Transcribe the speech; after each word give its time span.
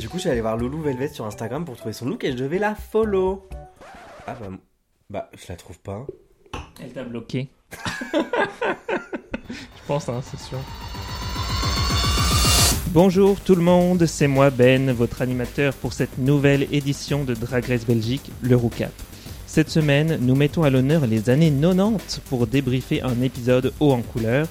Du 0.00 0.08
coup, 0.08 0.16
je 0.16 0.22
suis 0.22 0.30
allé 0.30 0.40
voir 0.40 0.56
Loulou 0.56 0.80
Velvet 0.80 1.08
sur 1.08 1.26
Instagram 1.26 1.66
pour 1.66 1.76
trouver 1.76 1.92
son 1.92 2.06
look 2.06 2.24
et 2.24 2.32
je 2.32 2.36
devais 2.38 2.58
la 2.58 2.74
follow. 2.74 3.46
Ah 4.26 4.34
bah, 4.40 4.48
bah 5.10 5.30
je 5.36 5.46
la 5.50 5.56
trouve 5.56 5.78
pas. 5.78 6.06
Elle 6.82 6.94
t'a 6.94 7.04
bloqué. 7.04 7.48
je 8.14 9.82
pense, 9.86 10.08
hein, 10.08 10.22
c'est 10.24 10.40
sûr. 10.40 10.56
Bonjour 12.92 13.38
tout 13.40 13.54
le 13.54 13.60
monde, 13.60 14.06
c'est 14.06 14.26
moi 14.26 14.48
Ben, 14.48 14.90
votre 14.90 15.20
animateur 15.20 15.74
pour 15.74 15.92
cette 15.92 16.16
nouvelle 16.16 16.66
édition 16.72 17.24
de 17.24 17.34
Drag 17.34 17.66
Race 17.66 17.84
Belgique, 17.84 18.32
le 18.40 18.56
Roucap. 18.56 18.92
Cette 19.46 19.68
semaine, 19.68 20.16
nous 20.22 20.34
mettons 20.34 20.62
à 20.62 20.70
l'honneur 20.70 21.06
les 21.06 21.28
années 21.28 21.52
90 21.52 22.20
pour 22.20 22.46
débriefer 22.46 23.02
un 23.02 23.20
épisode 23.20 23.74
haut 23.80 23.92
en 23.92 24.00
couleur 24.00 24.48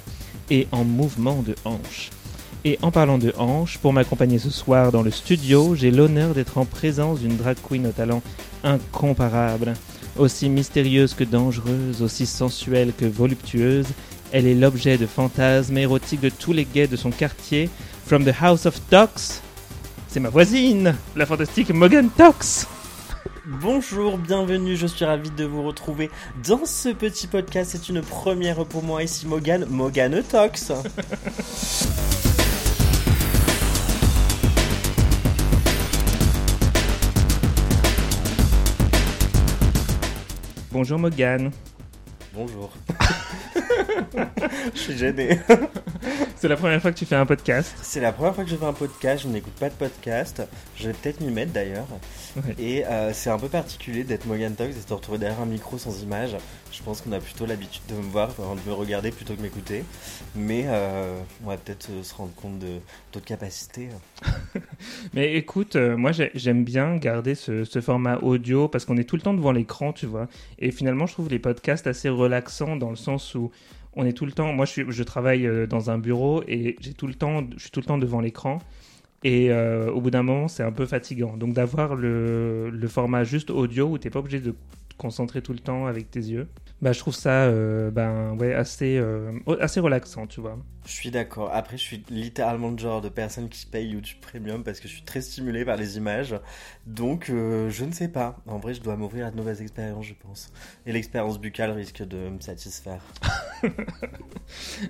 et 0.52 0.68
en 0.72 0.84
mouvement 0.84 1.42
de 1.42 1.56
hanche. 1.66 2.12
Et 2.66 2.78
en 2.82 2.92
parlant 2.92 3.18
de 3.18 3.34
hanche, 3.38 3.78
pour 3.78 3.94
m'accompagner 3.94 4.38
ce 4.38 4.50
soir 4.50 4.92
dans 4.92 5.02
le 5.02 5.12
studio, 5.12 5.76
j'ai 5.76 5.92
l'honneur 5.92 6.34
d'être 6.34 6.58
en 6.58 6.66
présence 6.66 7.22
d'une 7.22 7.38
drag 7.38 7.56
queen 7.64 7.88
au 7.88 7.92
talent 7.92 8.22
incomparable. 8.66 9.76
Aussi 10.18 10.50
mystérieuse 10.50 11.14
que 11.14 11.24
dangereuse, 11.24 12.02
aussi 12.02 12.26
sensuelle 12.26 12.92
que 12.98 13.06
voluptueuse, 13.06 13.88
elle 14.34 14.46
est 14.46 14.56
l'objet 14.56 14.98
de 14.98 15.06
fantasmes 15.06 15.78
érotiques 15.78 16.20
de 16.20 16.30
tous 16.30 16.52
les 16.52 16.66
gays 16.66 16.88
de 16.88 16.98
son 16.98 17.12
quartier. 17.12 17.70
From 18.06 18.26
the 18.26 18.34
House 18.42 18.66
of 18.66 18.82
Tox, 18.90 19.42
c'est 20.10 20.20
ma 20.20 20.30
voisine, 20.30 20.96
la 21.16 21.26
fantastique 21.26 21.70
Morgan 21.70 22.10
Tox. 22.10 22.68
Bonjour, 23.46 24.18
bienvenue, 24.18 24.76
je 24.76 24.86
suis 24.86 25.06
ravi 25.06 25.32
de 25.32 25.46
vous 25.46 25.64
retrouver 25.64 26.12
dans 26.46 26.66
ce 26.66 26.90
petit 26.90 27.28
podcast. 27.28 27.72
C'est 27.72 27.90
une 27.90 28.02
première 28.02 28.66
pour 28.66 28.84
moi 28.84 29.02
ici, 29.02 29.28
Morgan, 29.28 29.66
Morgan 29.70 30.22
Tox. 30.30 30.74
Bonjour 40.72 41.00
Morgan. 41.00 41.52
Bonjour. 42.34 42.72
je 44.74 44.80
suis 44.80 44.98
gêné. 44.98 45.40
C'est 46.36 46.48
la 46.48 46.56
première 46.56 46.82
fois 46.82 46.92
que 46.92 46.98
tu 46.98 47.06
fais 47.06 47.16
un 47.16 47.26
podcast. 47.26 47.76
C'est 47.82 48.00
la 48.00 48.12
première 48.12 48.34
fois 48.34 48.44
que 48.44 48.50
je 48.50 48.56
fais 48.56 48.66
un 48.66 48.74
podcast, 48.74 49.24
je 49.24 49.28
n'écoute 49.28 49.54
pas 49.54 49.70
de 49.70 49.74
podcast. 49.74 50.42
Je 50.76 50.88
vais 50.88 50.94
peut-être 50.94 51.22
m'y 51.22 51.32
mettre 51.32 51.52
d'ailleurs. 51.52 51.88
Et 52.58 52.86
euh, 52.86 53.12
c'est 53.14 53.30
un 53.30 53.38
peu 53.38 53.50
particulier 53.50 54.04
d'être 54.04 54.26
Morgan 54.26 54.56
Talks 54.56 54.72
et 54.72 54.76
de 54.76 54.88
se 54.88 54.94
retrouver 54.94 55.18
derrière 55.18 55.42
un 55.42 55.46
micro 55.46 55.78
sans 55.78 56.02
image. 56.02 56.38
Je 56.72 56.82
pense 56.84 57.02
qu'on 57.02 57.12
a 57.12 57.20
plutôt 57.20 57.46
l'habitude 57.46 57.82
de 57.90 57.96
me 57.96 58.10
voir, 58.10 58.30
de 58.30 58.70
me 58.70 58.74
regarder 58.74 59.12
plutôt 59.12 59.36
que 59.36 59.42
m'écouter. 59.42 59.84
Mais 60.36 60.64
euh, 60.68 61.20
on 61.44 61.50
va 61.50 61.58
peut-être 61.58 61.90
se 62.04 62.14
rendre 62.14 62.34
compte 62.36 62.60
de 62.60 62.78
d'autres 63.12 63.26
capacités. 63.26 63.90
Mais 65.14 65.34
écoute, 65.36 65.76
euh, 65.76 65.98
moi 65.98 66.12
j'aime 66.14 66.64
bien 66.64 66.96
garder 66.96 67.36
ce, 67.36 67.66
ce, 67.66 67.82
format 67.82 68.18
audio 68.20 68.68
parce 68.68 68.86
qu'on 68.86 68.98
est 68.98 69.04
tout 69.04 69.16
le 69.16 69.22
temps 69.22 69.34
devant 69.34 69.52
l'écran, 69.52 69.92
tu 69.92 70.06
vois. 70.06 70.28
Et 70.60 70.72
finalement, 70.72 71.06
je 71.06 71.14
trouve 71.14 71.30
les 71.30 71.40
podcasts 71.40 71.88
assez 71.88 72.08
relaxants 72.08 72.76
dans 72.76 72.90
le 72.90 72.96
sens 72.96 73.36
où 73.36 73.52
on 73.94 74.06
est 74.06 74.14
tout 74.14 74.26
le 74.26 74.32
temps. 74.32 74.54
Moi, 74.54 74.66
je, 74.66 75.04
travaille 75.04 75.50
dans 75.68 75.90
un 75.90 75.98
bureau 75.98 76.44
et 76.48 76.76
j'ai 76.80 76.94
tout 76.94 77.08
le 77.08 77.16
temps, 77.16 77.44
je 77.56 77.62
suis 77.62 77.72
tout 77.72 77.80
le 77.80 77.86
temps 77.86 77.98
devant 77.98 78.22
l'écran. 78.22 78.60
Et 79.24 79.52
euh, 79.52 79.92
au 79.92 80.00
bout 80.00 80.12
d'un 80.12 80.24
moment, 80.24 80.48
c'est 80.48 80.64
un 80.64 80.72
peu 80.72 80.86
fatigant. 80.86 81.36
Donc 81.36 81.54
d'avoir 81.54 81.96
le, 81.96 82.70
le, 82.70 82.88
format 82.88 83.24
juste 83.24 83.50
audio 83.50 83.88
où 83.88 83.98
tu 83.98 84.08
n'es 84.08 84.12
pas 84.12 84.20
obligé 84.20 84.40
de 84.40 84.56
concentrer 85.00 85.42
tout 85.42 85.54
le 85.54 85.60
temps 85.60 85.88
avec 85.88 86.12
tes 86.12 86.20
yeux, 86.20 86.48
bah, 86.82 86.92
je 86.92 87.00
trouve 87.00 87.16
ça 87.16 87.46
euh, 87.46 87.90
ben, 87.90 88.38
ouais, 88.38 88.54
assez, 88.54 88.98
euh, 88.98 89.32
assez 89.60 89.80
relaxant, 89.80 90.28
tu 90.28 90.40
vois. 90.40 90.60
Je 90.86 90.92
suis 90.92 91.10
d'accord. 91.10 91.50
Après, 91.54 91.78
je 91.78 91.84
suis 91.84 92.04
littéralement 92.10 92.70
le 92.70 92.78
genre 92.78 93.02
de 93.02 93.10
personne 93.10 93.50
qui 93.50 93.66
paye 93.66 93.90
YouTube 93.90 94.20
Premium 94.22 94.64
parce 94.64 94.80
que 94.80 94.88
je 94.88 94.94
suis 94.94 95.04
très 95.04 95.22
stimulé 95.22 95.66
par 95.66 95.78
les 95.78 95.98
images. 95.98 96.36
Donc, 96.86 97.26
je 97.28 97.86
ne 97.86 97.92
sais 97.92 98.08
pas. 98.08 98.38
En 98.48 98.60
vrai, 98.60 98.74
je 98.74 98.82
dois 98.82 98.96
m'ouvrir 98.96 99.28
à 99.28 99.32
de 99.32 99.36
nouvelles 99.36 99.62
expériences, 99.62 100.06
je 100.06 100.14
pense. 100.14 100.52
Et 100.86 100.92
l'expérience 100.92 101.40
buccale 101.40 101.72
risque 101.72 102.02
de 102.02 102.30
me 102.30 102.40
satisfaire. 102.40 103.04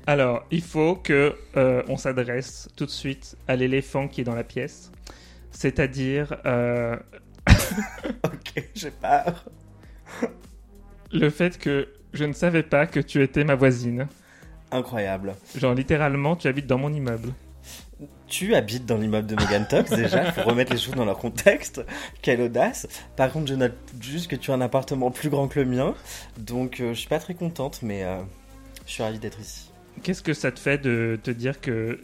Alors, 0.08 0.46
il 0.52 0.62
faut 0.62 0.96
que 0.96 1.36
on 1.56 1.98
s'adresse 1.98 2.70
tout 2.76 2.86
de 2.86 2.92
suite 2.92 3.36
à 3.48 3.56
l'éléphant 3.56 4.08
qui 4.08 4.22
est 4.22 4.26
dans 4.26 4.36
la 4.36 4.44
pièce. 4.44 4.92
C'est-à-dire... 5.52 6.38
ok, 8.24 8.70
j'ai 8.76 8.92
peur 8.92 9.46
le 11.12 11.30
fait 11.30 11.58
que 11.58 11.90
je 12.14 12.26
ne 12.26 12.34
savais 12.34 12.64
pas 12.64 12.86
que 12.86 13.00
tu 13.00 13.22
étais 13.22 13.44
ma 13.44 13.56
voisine. 13.56 14.08
Incroyable. 14.72 15.36
Genre 15.56 15.74
littéralement, 15.74 16.36
tu 16.36 16.48
habites 16.48 16.68
dans 16.68 16.78
mon 16.78 16.94
immeuble. 16.94 17.34
Tu 18.28 18.56
habites 18.56 18.86
dans 18.86 18.98
l'immeuble 18.98 19.28
de 19.28 19.36
Megan 19.36 19.68
Tox 19.68 19.90
déjà, 19.96 20.32
faut 20.32 20.48
remettre 20.48 20.72
les 20.72 20.78
choses 20.78 20.96
dans 20.96 21.06
leur 21.06 21.18
contexte. 21.18 21.84
Quelle 22.22 22.42
audace. 22.42 22.88
Par 23.16 23.32
contre, 23.32 23.48
je 23.48 23.56
note 23.56 23.76
juste 24.00 24.30
que 24.30 24.36
tu 24.36 24.52
as 24.52 24.54
un 24.54 24.62
appartement 24.62 25.12
plus 25.12 25.30
grand 25.30 25.48
que 25.48 25.60
le 25.60 25.66
mien, 25.66 25.96
donc 26.38 26.80
euh, 26.80 26.94
je 26.94 27.00
suis 27.00 27.10
pas 27.10 27.20
très 27.20 27.34
contente, 27.34 27.80
mais 27.82 28.04
euh, 28.04 28.20
je 28.86 28.94
suis 28.94 29.04
ravie 29.04 29.20
d'être 29.20 29.40
ici. 29.40 29.72
Qu'est-ce 30.04 30.22
que 30.22 30.34
ça 30.34 30.52
te 30.52 30.60
fait 30.60 30.78
de 30.78 31.20
te 31.22 31.32
dire 31.32 31.60
que 31.60 32.00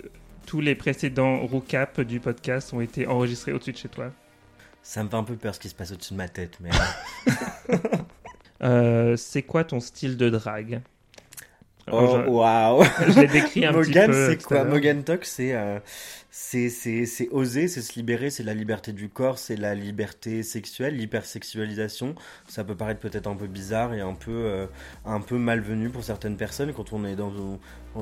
tous 0.45 0.59
les 0.59 0.75
précédents 0.75 1.45
recaps 1.45 1.99
du 2.01 2.19
podcast 2.19 2.73
ont 2.73 2.81
été 2.81 3.07
enregistrés 3.07 3.53
au-dessus 3.53 3.71
de 3.71 3.77
chez 3.77 3.89
toi? 3.89 4.11
Ça 4.87 5.03
me 5.03 5.09
fait 5.09 5.15
un 5.15 5.23
peu 5.23 5.35
peur 5.35 5.55
ce 5.55 5.59
qui 5.59 5.67
se 5.67 5.73
passe 5.73 5.91
au-dessus 5.91 6.13
de 6.13 6.17
ma 6.19 6.27
tête, 6.29 6.59
mais. 6.59 6.69
Euh, 8.61 9.15
c'est 9.17 9.41
quoi 9.41 9.63
ton 9.63 9.79
style 9.79 10.15
de 10.15 10.29
drague? 10.29 10.79
Oh, 11.91 12.19
waouh 12.27 12.83
Je 13.07 13.19
l'ai 13.19 13.27
décrit 13.27 13.65
un 13.65 13.73
petit 13.81 13.91
peu. 13.91 14.29
c'est 14.29 14.43
quoi? 14.43 14.63
Mogan 14.63 15.03
Talk, 15.03 15.25
c'est 15.25 15.55
euh, 15.55 15.79
c'est 16.37 16.69
c'est 16.69 17.29
oser, 17.31 17.69
c'est 17.69 17.81
se 17.81 17.93
libérer, 17.95 18.29
c'est 18.29 18.43
la 18.43 18.53
liberté 18.53 18.91
du 18.91 19.07
corps, 19.07 19.39
c'est 19.39 19.55
la 19.55 19.73
liberté 19.73 20.43
sexuelle, 20.43 20.97
l'hypersexualisation. 20.97 22.13
Ça 22.49 22.65
peut 22.65 22.75
paraître 22.75 22.99
peut-être 22.99 23.27
un 23.27 23.37
peu 23.37 23.47
bizarre 23.47 23.93
et 23.93 24.01
un 24.01 24.15
peu 24.15 24.33
euh, 24.33 24.67
un 25.05 25.21
peu 25.21 25.37
malvenu 25.37 25.89
pour 25.89 26.03
certaines 26.03 26.35
personnes 26.35 26.73
quand 26.73 26.91
on 26.91 27.05
est 27.05 27.15
dans 27.15 27.31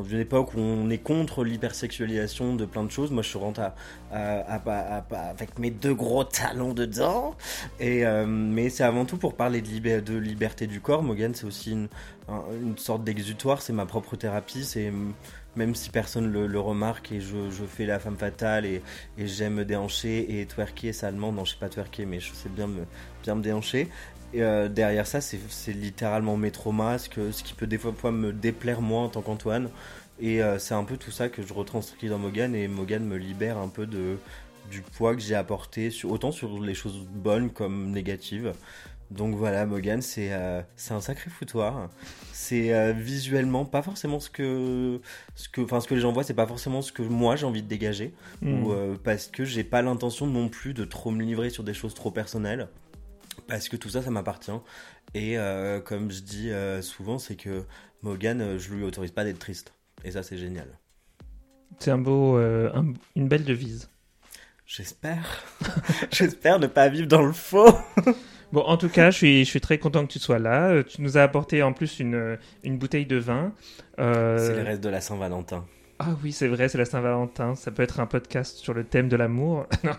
une 0.10 0.20
époque 0.20 0.56
où 0.56 0.60
on 0.60 0.90
est 0.90 0.98
contre 0.98 1.44
l'hypersexualisation 1.44 2.56
de 2.56 2.66
plein 2.66 2.84
de 2.84 2.90
choses. 2.90 3.12
Moi, 3.12 3.22
je 3.22 3.38
rentre 3.38 3.60
à, 3.60 3.76
à, 4.12 4.56
à, 4.56 5.30
avec 5.30 5.60
mes 5.60 5.70
deux 5.70 5.94
gros 5.94 6.24
talons 6.24 6.74
dedans. 6.74 7.36
Et, 7.80 8.04
euh, 8.04 8.26
mais 8.26 8.70
c'est 8.70 8.84
avant 8.84 9.06
tout 9.06 9.18
pour 9.18 9.36
parler 9.36 9.62
de, 9.62 10.00
de 10.00 10.18
liberté 10.18 10.66
du 10.66 10.82
corps. 10.82 11.04
Morgan, 11.04 11.36
c'est 11.36 11.46
aussi 11.46 11.74
une, 11.74 11.88
une 12.28 12.80
sorte 12.80 13.04
d'exutoire. 13.04 13.62
C'est 13.62 13.74
ma 13.74 13.86
propre 13.86 14.16
thérapie. 14.16 14.64
C'est 14.64 14.92
même 15.56 15.76
si 15.76 15.90
personne 15.90 16.32
le, 16.32 16.48
le 16.48 16.60
remarque 16.60 17.12
et 17.12 17.20
je, 17.20 17.64
fais 17.68 17.86
la 17.86 18.00
femme 18.00 18.18
fatale 18.18 18.66
et, 18.66 18.82
et 19.18 19.28
j'aime 19.28 19.56
me 19.56 19.66
déhancher 19.66 20.40
et 20.40 20.46
twerker 20.46 20.94
salement. 20.94 21.32
Non, 21.32 21.46
je 21.46 21.52
sais 21.52 21.60
pas 21.60 21.70
twerker, 21.70 22.06
mais 22.06 22.20
je 22.20 22.34
sais 22.34 22.50
bien 22.50 22.68
me, 22.68 23.42
déhancher. 23.42 23.90
Et 24.34 24.42
euh, 24.42 24.68
derrière 24.68 25.06
ça, 25.06 25.22
c'est 25.22 25.74
littéralement 25.74 26.38
mes 26.38 26.52
traumas, 26.52 26.98
ce, 26.98 27.10
qui 27.44 27.54
peut 27.54 27.68
des 27.68 27.78
fois 27.78 28.12
me 28.12 28.34
déplaire 28.34 28.82
moi 28.82 29.04
en 29.04 29.10
tant 29.10 29.22
qu'Antoine. 29.22 29.70
Et 30.20 30.42
euh, 30.42 30.58
c'est 30.60 30.74
un 30.74 30.84
peu 30.84 30.98
tout 30.98 31.12
ça 31.12 31.30
que 31.30 31.42
je 31.44 31.54
retranscris 31.54 32.08
dans 32.08 32.18
Mogan 32.18 32.56
et 32.56 32.68
Mogan 32.68 33.04
me 33.04 33.18
libère 33.18 33.58
un 33.58 33.68
peu 33.68 33.86
du 33.86 34.82
poids 34.96 35.16
que 35.16 35.22
j'ai 35.22 35.36
apporté, 35.36 35.92
autant 36.04 36.32
sur 36.32 36.60
les 36.62 36.74
choses 36.74 37.06
bonnes 37.12 37.52
comme 37.52 37.92
négatives. 37.92 38.54
Donc 39.14 39.36
voilà, 39.36 39.66
Mogan, 39.66 40.02
c'est 40.02 40.34
euh, 40.34 40.62
un 40.90 41.02
sacré 41.02 41.30
foutoir. 41.30 41.90
C'est 42.32 42.74
euh, 42.74 42.94
visuellement 42.94 43.66
pas 43.66 43.82
forcément 43.82 44.20
ce 44.20 44.30
que 44.30 45.00
ce 45.36 45.48
que 45.50 45.62
enfin 45.62 45.80
ce 45.80 45.88
que 45.88 45.96
les 45.96 46.02
gens 46.02 46.12
voient, 46.12 46.24
c'est 46.24 46.34
pas 46.34 46.48
forcément 46.48 46.82
ce 46.82 46.92
que 46.92 47.02
moi 47.02 47.36
j'ai 47.36 47.46
envie 47.46 47.64
de 47.64 47.68
dégager 47.68 48.14
hmm. 48.42 48.64
ou 48.64 48.76
parce 49.04 49.28
que 49.28 49.46
j'ai 49.46 49.64
pas 49.64 49.82
l'intention 49.82 50.28
non 50.28 50.50
plus 50.50 50.74
de 50.74 50.84
trop 50.84 51.12
me 51.12 51.24
livrer 51.24 51.50
sur 51.50 51.64
des 51.64 51.74
choses 51.74 51.94
trop 51.94 52.12
personnelles 52.12 52.68
parce 53.48 53.70
que 53.70 53.76
tout 53.76 53.90
ça, 53.90 54.02
ça 54.02 54.12
m'appartient. 54.12 54.52
Et 55.14 55.38
euh, 55.38 55.80
comme 55.80 56.12
je 56.12 56.22
dis 56.22 56.52
euh, 56.52 56.82
souvent, 56.82 57.20
c'est 57.20 57.36
que 57.36 57.64
Morgan, 58.02 58.42
euh, 58.42 58.60
je 58.60 58.74
lui 58.74 58.84
autorise 58.84 59.12
pas 59.12 59.24
d'être 59.24 59.40
triste. 59.40 59.74
Et 60.04 60.12
ça, 60.12 60.24
c'est 60.24 60.38
génial. 60.38 60.68
C'est 61.80 61.92
un 61.92 61.98
beau, 61.98 62.38
une 62.40 63.28
belle 63.28 63.46
devise. 63.46 63.90
J'espère. 64.66 65.44
J'espère 66.12 66.60
ne 66.60 66.68
pas 66.68 66.88
vivre 66.90 67.08
dans 67.08 67.24
le 67.24 67.34
faux. 67.34 67.78
bon, 68.54 68.62
en 68.62 68.78
tout 68.78 68.88
cas, 68.88 69.12
je 69.12 69.18
suis, 69.18 69.44
je 69.44 69.50
suis 69.50 69.62
très 69.62 69.78
content 69.78 70.06
que 70.06 70.14
tu 70.14 70.20
sois 70.20 70.40
là. 70.40 70.82
Tu 70.84 71.02
nous 71.02 71.18
as 71.18 71.22
apporté 71.24 71.62
en 71.62 71.74
plus 71.74 72.00
une, 72.00 72.38
une 72.64 72.78
bouteille 72.78 73.06
de 73.06 73.18
vin. 73.18 73.52
C'est 73.98 74.04
le 74.56 74.64
reste 74.64 74.82
de 74.82 74.90
la 74.90 75.02
Saint-Valentin. 75.02 75.66
Ah 76.00 76.18
oui, 76.24 76.32
c'est 76.32 76.48
vrai, 76.48 76.68
c'est 76.68 76.78
la 76.78 76.86
Saint-Valentin. 76.86 77.56
Ça 77.56 77.72
peut 77.72 77.84
être 77.84 78.00
un 78.00 78.06
podcast 78.08 78.58
sur 78.58 78.74
le 78.74 78.84
thème 78.84 79.08
de 79.08 79.16
l'amour. 79.16 79.68
non, 79.84 79.94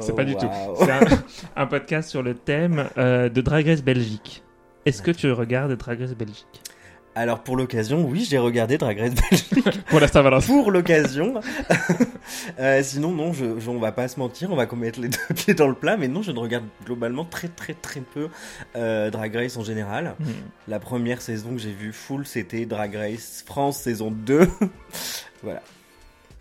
c'est 0.00 0.14
pas 0.14 0.24
du 0.24 0.36
tout. 0.36 0.48
C'est 0.76 0.92
un, 1.56 1.66
podcast 1.66 2.10
sur 2.10 2.22
le 2.22 2.34
thème 2.34 2.88
euh, 2.98 3.28
de 3.28 3.40
Drag 3.40 3.66
Race 3.66 3.82
Belgique. 3.82 4.44
Est-ce 4.86 5.02
que 5.02 5.10
tu 5.10 5.30
regardes 5.32 5.72
Drag 5.72 6.00
Race 6.00 6.14
Belgique? 6.14 6.62
Alors 7.14 7.42
pour 7.42 7.56
l'occasion, 7.56 8.06
oui, 8.06 8.26
j'ai 8.28 8.38
regardé 8.38 8.78
Drag 8.78 8.98
Race 8.98 9.14
Belgique. 9.14 9.84
pour 9.88 10.00
la. 10.00 10.08
Pour 10.40 10.70
l'occasion. 10.70 11.40
euh, 12.60 12.82
sinon, 12.82 13.10
non, 13.10 13.32
je, 13.32 13.58
je, 13.58 13.68
on 13.68 13.78
va 13.78 13.90
pas 13.90 14.06
se 14.06 14.18
mentir, 14.18 14.52
on 14.52 14.56
va 14.56 14.66
commettre 14.66 15.00
les 15.00 15.08
deux 15.28 15.34
pieds 15.34 15.54
dans 15.54 15.66
le 15.66 15.74
plat, 15.74 15.96
mais 15.96 16.08
non, 16.08 16.22
je 16.22 16.30
ne 16.30 16.38
regarde 16.38 16.64
globalement 16.84 17.24
très 17.24 17.48
très 17.48 17.74
très 17.74 18.00
peu 18.00 18.28
euh, 18.76 19.10
Drag 19.10 19.34
Race 19.34 19.56
en 19.56 19.64
général. 19.64 20.14
Hmm. 20.20 20.30
La 20.68 20.78
première 20.78 21.20
saison 21.20 21.50
que 21.50 21.58
j'ai 21.58 21.72
vue 21.72 21.92
full, 21.92 22.26
c'était 22.26 22.64
Drag 22.64 22.94
Race 22.94 23.42
France 23.44 23.78
saison 23.78 24.10
2. 24.10 24.48
Voilà. 25.42 25.62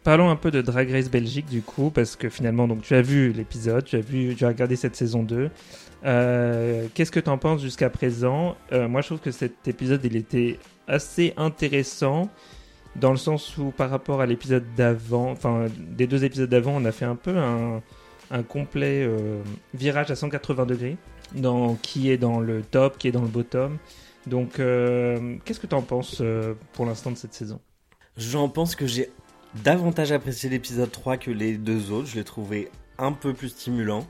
Parlons 0.04 0.30
un 0.30 0.36
peu 0.38 0.50
de 0.50 0.62
Drag 0.62 0.90
Race 0.90 1.10
Belgique 1.10 1.48
du 1.48 1.62
coup, 1.62 1.90
parce 1.90 2.16
que 2.16 2.30
finalement, 2.30 2.68
donc 2.68 2.82
tu 2.84 2.96
as 2.96 3.02
vu 3.02 3.32
l'épisode, 3.34 3.84
tu 3.84 3.98
as 3.98 4.02
vu, 4.02 4.34
tu 4.36 4.46
as 4.46 4.48
regardé 4.48 4.76
cette 4.76 4.96
saison 4.96 5.24
2. 5.24 5.50
Euh, 6.06 6.88
Qu'est-ce 6.94 7.12
que 7.12 7.20
tu 7.20 7.30
en 7.30 7.38
penses 7.38 7.62
jusqu'à 7.62 7.90
présent? 7.90 8.56
Euh, 8.72 8.88
Moi, 8.88 9.02
je 9.02 9.08
trouve 9.08 9.20
que 9.20 9.32
cet 9.32 9.68
épisode, 9.68 10.02
il 10.06 10.16
était 10.16 10.58
assez 10.88 11.34
intéressant 11.36 12.30
dans 12.96 13.12
le 13.12 13.18
sens 13.18 13.58
où 13.58 13.72
par 13.72 13.90
rapport 13.90 14.22
à 14.22 14.26
l'épisode 14.26 14.64
d'avant, 14.76 15.32
enfin 15.32 15.66
des 15.78 16.08
deux 16.08 16.24
épisodes 16.24 16.50
d'avant, 16.50 16.74
on 16.76 16.86
a 16.86 16.92
fait 16.92 17.06
un 17.06 17.16
peu 17.18 17.38
un, 17.38 17.82
un 18.32 18.44
complet 18.44 19.04
euh, 19.04 19.42
virage 19.74 20.10
à 20.12 20.16
180 20.16 20.66
degrés 20.66 20.98
dans 21.36 21.76
qui 21.76 22.10
est 22.10 22.18
dans 22.18 22.40
le 22.40 22.62
top, 22.64 22.98
qui 22.98 23.10
est 23.10 23.12
dans 23.12 23.22
le 23.22 23.28
bottom. 23.28 23.78
Donc, 24.28 24.54
qu'est-ce 24.56 25.60
que 25.60 25.68
tu 25.68 25.76
en 25.76 25.82
penses 25.82 26.22
pour 26.74 26.86
l'instant 26.86 27.12
de 27.12 27.18
cette 27.18 27.34
saison? 27.34 27.60
J'en 28.18 28.50
pense 28.50 28.76
que 28.76 28.86
j'ai 28.86 29.10
davantage 29.56 30.12
apprécié 30.12 30.50
l'épisode 30.50 30.92
3 30.92 31.18
que 31.18 31.32
les 31.32 31.58
deux 31.58 31.92
autres. 31.92 32.08
Je 32.08 32.16
l'ai 32.16 32.24
trouvé 32.24 32.70
un 32.98 33.12
peu 33.12 33.34
plus 33.34 33.50
stimulant. 33.50 34.06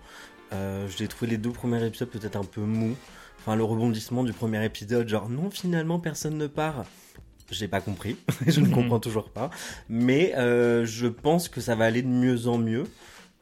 Euh, 0.54 0.88
je 0.90 0.98
l'ai 1.00 1.08
trouvé 1.08 1.32
les 1.32 1.38
deux 1.38 1.52
premiers 1.52 1.86
épisodes 1.86 2.10
peut-être 2.10 2.36
un 2.36 2.44
peu 2.44 2.62
mou. 2.62 2.96
Enfin, 3.40 3.56
le 3.56 3.64
rebondissement 3.64 4.24
du 4.24 4.34
premier 4.34 4.64
épisode, 4.66 5.08
genre 5.08 5.30
non, 5.30 5.50
finalement 5.50 6.00
personne 6.00 6.38
ne 6.38 6.48
part. 6.48 6.86
J'ai 7.52 7.68
pas 7.68 7.82
compris, 7.82 8.16
je 8.48 8.60
ne 8.60 8.68
Mhm. 8.68 8.74
comprends 8.74 9.00
toujours 9.00 9.30
pas. 9.30 9.50
Mais 9.88 10.34
euh, 10.38 10.86
je 10.86 11.08
pense 11.08 11.50
que 11.50 11.62
ça 11.62 11.76
va 11.76 11.86
aller 11.86 12.02
de 12.04 12.08
mieux 12.08 12.48
en 12.48 12.58
mieux. 12.58 12.84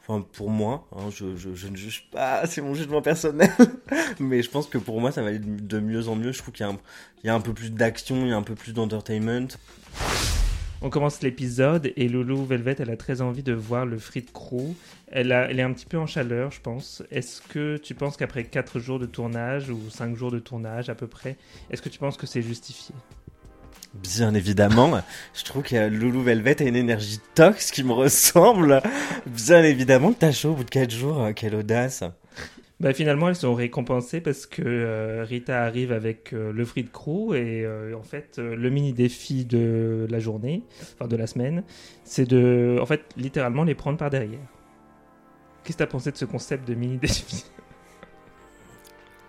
Enfin, 0.10 0.26
pour 0.34 0.50
moi, 0.50 0.88
hein, 0.96 1.10
je, 1.14 1.36
je, 1.36 1.54
je 1.56 1.68
ne 1.68 1.76
juge 1.76 2.08
pas, 2.12 2.46
c'est 2.48 2.62
mon 2.62 2.74
jugement 2.74 3.02
personnel. 3.02 3.50
Mais 4.20 4.42
je 4.44 4.50
pense 4.50 4.68
que 4.68 4.78
pour 4.78 5.02
moi, 5.02 5.12
ça 5.12 5.22
va 5.24 5.30
aller 5.30 5.40
de, 5.40 5.80
mieux 5.80 6.08
en 6.08 6.16
mieux. 6.16 6.32
Je 6.32 6.38
trouve 6.38 6.54
qu'il 6.54 6.66
y, 6.66 7.28
y 7.28 7.30
a 7.30 7.34
un 7.36 7.42
peu 7.42 7.54
plus 7.54 7.72
d'action, 7.72 8.18
il 8.26 8.30
y 8.30 8.34
a 8.34 8.38
un 8.38 8.44
peu 8.44 8.56
plus 8.56 8.74
d'entertainment. 8.74 9.48
On 10.82 10.90
commence 10.90 11.22
l'épisode 11.24 11.92
et 11.96 12.08
Loulou 12.08 12.46
Velvet, 12.46 12.76
elle 12.80 12.92
a 12.92 12.98
très 12.98 13.22
envie 13.22 13.42
de 13.44 13.54
voir 13.54 13.86
le 13.86 13.98
Frit 13.98 14.26
Crew. 14.32 14.76
Elle, 15.12 15.32
a- 15.32 15.50
elle 15.50 15.60
est 15.60 15.64
un 15.64 15.74
petit 15.74 15.88
peu 15.88 15.98
en 15.98 16.06
chaleur, 16.06 16.52
je 16.52 16.62
pense. 16.62 17.02
Est-ce 17.10 17.42
que 17.42 17.78
tu 17.78 17.96
penses 17.96 18.16
qu'après 18.16 18.44
4 18.44 18.80
jours 18.80 19.00
de 19.00 19.08
tournage 19.08 19.70
ou 19.72 19.80
5 19.90 20.16
jours 20.16 20.32
de 20.32 20.40
tournage 20.40 20.90
à 20.90 20.96
peu 20.96 21.08
près, 21.08 21.36
est-ce 21.72 21.82
que 21.82 21.90
tu 21.90 21.98
penses 21.98 22.16
que 22.18 22.28
c'est 22.28 22.44
justifié? 22.44 22.94
Bien 23.96 24.36
évidemment, 24.36 25.02
je 25.34 25.44
trouve 25.44 25.64
que 25.64 25.88
Loulou 25.88 26.22
Velvet 26.22 26.62
a 26.62 26.66
une 26.66 26.76
énergie 26.76 27.20
tox 27.34 27.72
qui 27.72 27.84
me 27.84 27.94
ressemble. 27.94 28.82
Bien 29.26 29.64
évidemment 29.64 30.14
t'as 30.14 30.32
chaud 30.32 30.52
au 30.52 30.56
bout 30.56 30.64
de 30.64 30.70
4 30.70 30.92
jours, 30.92 31.20
euh, 31.24 31.32
quelle 31.34 31.56
audace. 31.56 32.04
Bah, 32.80 32.94
Finalement, 32.94 33.30
elles 33.30 33.36
sont 33.36 33.54
récompensées 33.56 34.22
parce 34.22 34.46
que 34.46 34.62
euh, 34.62 35.24
Rita 35.24 35.64
arrive 35.64 35.92
avec 35.92 36.34
euh, 36.34 36.52
le 36.52 36.66
Frit 36.66 36.86
Crew 36.92 37.34
et 37.36 37.64
euh, 37.66 37.96
en 37.98 38.04
fait, 38.04 38.38
le 38.38 38.70
mini 38.70 38.94
défi 38.94 39.46
de 39.46 40.06
la 40.10 40.20
journée, 40.20 40.64
enfin 40.94 41.08
de 41.08 41.16
la 41.16 41.28
semaine, 41.28 41.64
c'est 42.04 42.28
de, 42.28 42.78
en 42.82 42.86
fait, 42.86 43.02
littéralement 43.18 43.64
les 43.64 43.76
prendre 43.76 43.98
par 43.98 44.10
derrière. 44.10 44.40
Qu'est-ce 45.64 45.78
que 45.78 45.84
tu 45.84 45.84
as 45.84 45.88
pensé 45.88 46.12
de 46.12 46.18
ce 46.18 46.26
concept 46.26 46.68
de 46.68 46.76
mini 46.76 46.98
défi? 46.98 47.46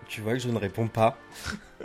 Tu 0.09 0.21
vois 0.23 0.33
que 0.35 0.39
je 0.39 0.49
ne 0.49 0.57
réponds 0.57 0.89
pas. 0.89 1.19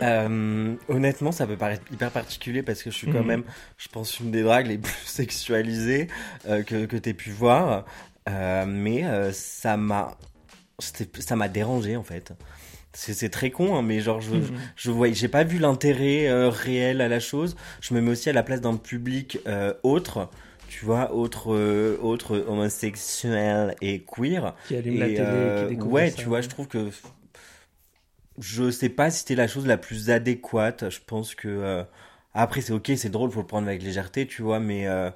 Honnêtement, 0.00 1.30
ça 1.32 1.46
peut 1.46 1.56
paraître 1.56 1.82
hyper 1.92 2.10
particulier 2.10 2.62
parce 2.62 2.82
que 2.82 2.90
je 2.90 2.96
suis 2.96 3.08
quand 3.08 3.20
Mhm. 3.20 3.26
même, 3.26 3.42
je 3.76 3.88
pense, 3.88 4.18
une 4.20 4.30
des 4.30 4.42
dragues 4.42 4.66
les 4.66 4.78
plus 4.78 4.92
sexualisées 5.04 6.08
que, 6.46 6.86
que 6.86 6.96
t'aies 6.96 7.14
pu 7.14 7.30
voir. 7.30 7.84
Mais 8.26 9.04
ça 9.32 9.76
m'a, 9.76 10.16
ça 10.80 11.36
m'a 11.36 11.48
dérangé 11.48 11.96
en 11.96 12.02
fait. 12.02 12.32
C'est 12.92 13.28
très 13.28 13.50
con, 13.50 13.74
hein, 13.76 13.82
mais 13.82 14.00
genre 14.00 14.20
je, 14.20 14.36
Mhm. 14.36 14.50
je 14.76 14.90
vois, 14.92 15.10
j'ai 15.12 15.26
pas 15.28 15.42
vu 15.42 15.58
l'intérêt 15.58 16.28
euh, 16.28 16.48
réel 16.48 17.00
à 17.00 17.08
la 17.08 17.18
chose. 17.18 17.56
Je 17.80 17.92
me 17.94 18.00
mets 18.00 18.12
aussi 18.12 18.30
à 18.30 18.32
la 18.32 18.44
place 18.44 18.60
d'un 18.60 18.76
public 18.76 19.38
euh, 19.48 19.74
autre, 19.82 20.30
tu 20.68 20.84
vois, 20.84 21.12
autre, 21.12 21.52
euh, 21.54 21.98
autre 22.02 22.38
homosexuel 22.46 23.74
et 23.80 24.04
queer. 24.04 24.54
qui 24.68 24.76
allume 24.76 24.94
Et, 24.94 24.98
la 24.98 25.06
télé, 25.06 25.22
euh, 25.26 25.68
qui 25.68 25.74
ouais, 25.82 26.10
ça. 26.10 26.16
tu 26.18 26.28
vois, 26.28 26.40
je 26.40 26.48
trouve 26.48 26.68
que 26.68 26.90
je 28.38 28.70
sais 28.70 28.88
pas 28.88 29.10
si 29.10 29.20
c'était 29.20 29.34
la 29.36 29.46
chose 29.48 29.66
la 29.66 29.76
plus 29.76 30.10
adéquate. 30.10 30.90
Je 30.90 31.00
pense 31.06 31.34
que 31.34 31.84
après 32.32 32.60
c'est 32.60 32.72
ok, 32.72 32.92
c'est 32.96 33.10
drôle, 33.10 33.30
faut 33.30 33.40
le 33.40 33.46
prendre 33.46 33.68
avec 33.68 33.82
légèreté, 33.82 34.26
tu 34.26 34.42
vois, 34.42 34.58
mais 34.60 34.86
euh, 34.88 35.10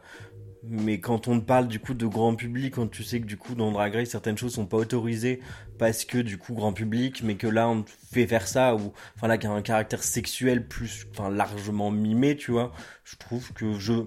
mais 0.63 1.01
quand 1.01 1.29
on 1.29 1.41
parle 1.41 1.69
du 1.69 1.81
coup 1.81 1.95
de 1.95 2.07
grand 2.07 2.35
public, 2.35 2.75
quand 2.75 2.89
tu 2.89 3.03
sais 3.03 3.21
que 3.21 3.27
du 3.27 3.37
coup 3.37 3.55
dans 3.55 3.71
Drag 3.73 3.95
Race 3.95 4.11
certaines 4.11 4.37
choses 4.37 4.55
sont 4.55 4.67
pas 4.67 4.77
autorisées 4.77 5.41
parce 5.79 6.05
que 6.05 6.19
du 6.19 6.39
coup 6.39 6.55
grand 6.55 6.73
public, 6.73 7.23
mais 7.23 7.37
que 7.37 7.47
là 7.47 7.69
on 7.69 7.85
fait 8.13 8.27
faire 8.27 8.47
ça 8.47 8.75
ou 8.75 8.93
enfin 9.17 9.29
là 9.29 9.39
qu'il 9.39 9.49
y 9.49 9.53
a 9.53 9.57
un 9.57 9.63
caractère 9.63 10.03
sexuel 10.03 10.67
plus 10.67 11.07
enfin 11.13 11.31
largement 11.31 11.91
mimé, 11.91 12.37
tu 12.37 12.51
vois, 12.51 12.73
je 13.05 13.17
trouve 13.17 13.53
que 13.53 13.79
je 13.79 14.05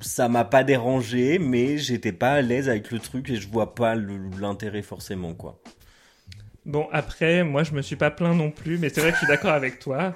ça 0.00 0.28
m'a 0.28 0.44
pas 0.44 0.64
dérangé, 0.64 1.38
mais 1.38 1.78
j'étais 1.78 2.12
pas 2.12 2.32
à 2.32 2.42
l'aise 2.42 2.68
avec 2.68 2.90
le 2.90 2.98
truc 2.98 3.30
et 3.30 3.36
je 3.36 3.48
vois 3.48 3.74
pas 3.74 3.94
l'intérêt 3.94 4.82
forcément 4.82 5.34
quoi. 5.34 5.62
Bon, 6.64 6.86
après, 6.92 7.42
moi, 7.42 7.64
je 7.64 7.72
me 7.72 7.82
suis 7.82 7.96
pas 7.96 8.12
plaint 8.12 8.36
non 8.36 8.52
plus, 8.52 8.78
mais 8.78 8.88
c'est 8.88 9.00
vrai 9.00 9.10
que 9.10 9.16
je 9.16 9.24
suis 9.24 9.26
d'accord 9.26 9.50
avec 9.50 9.80
toi. 9.80 10.14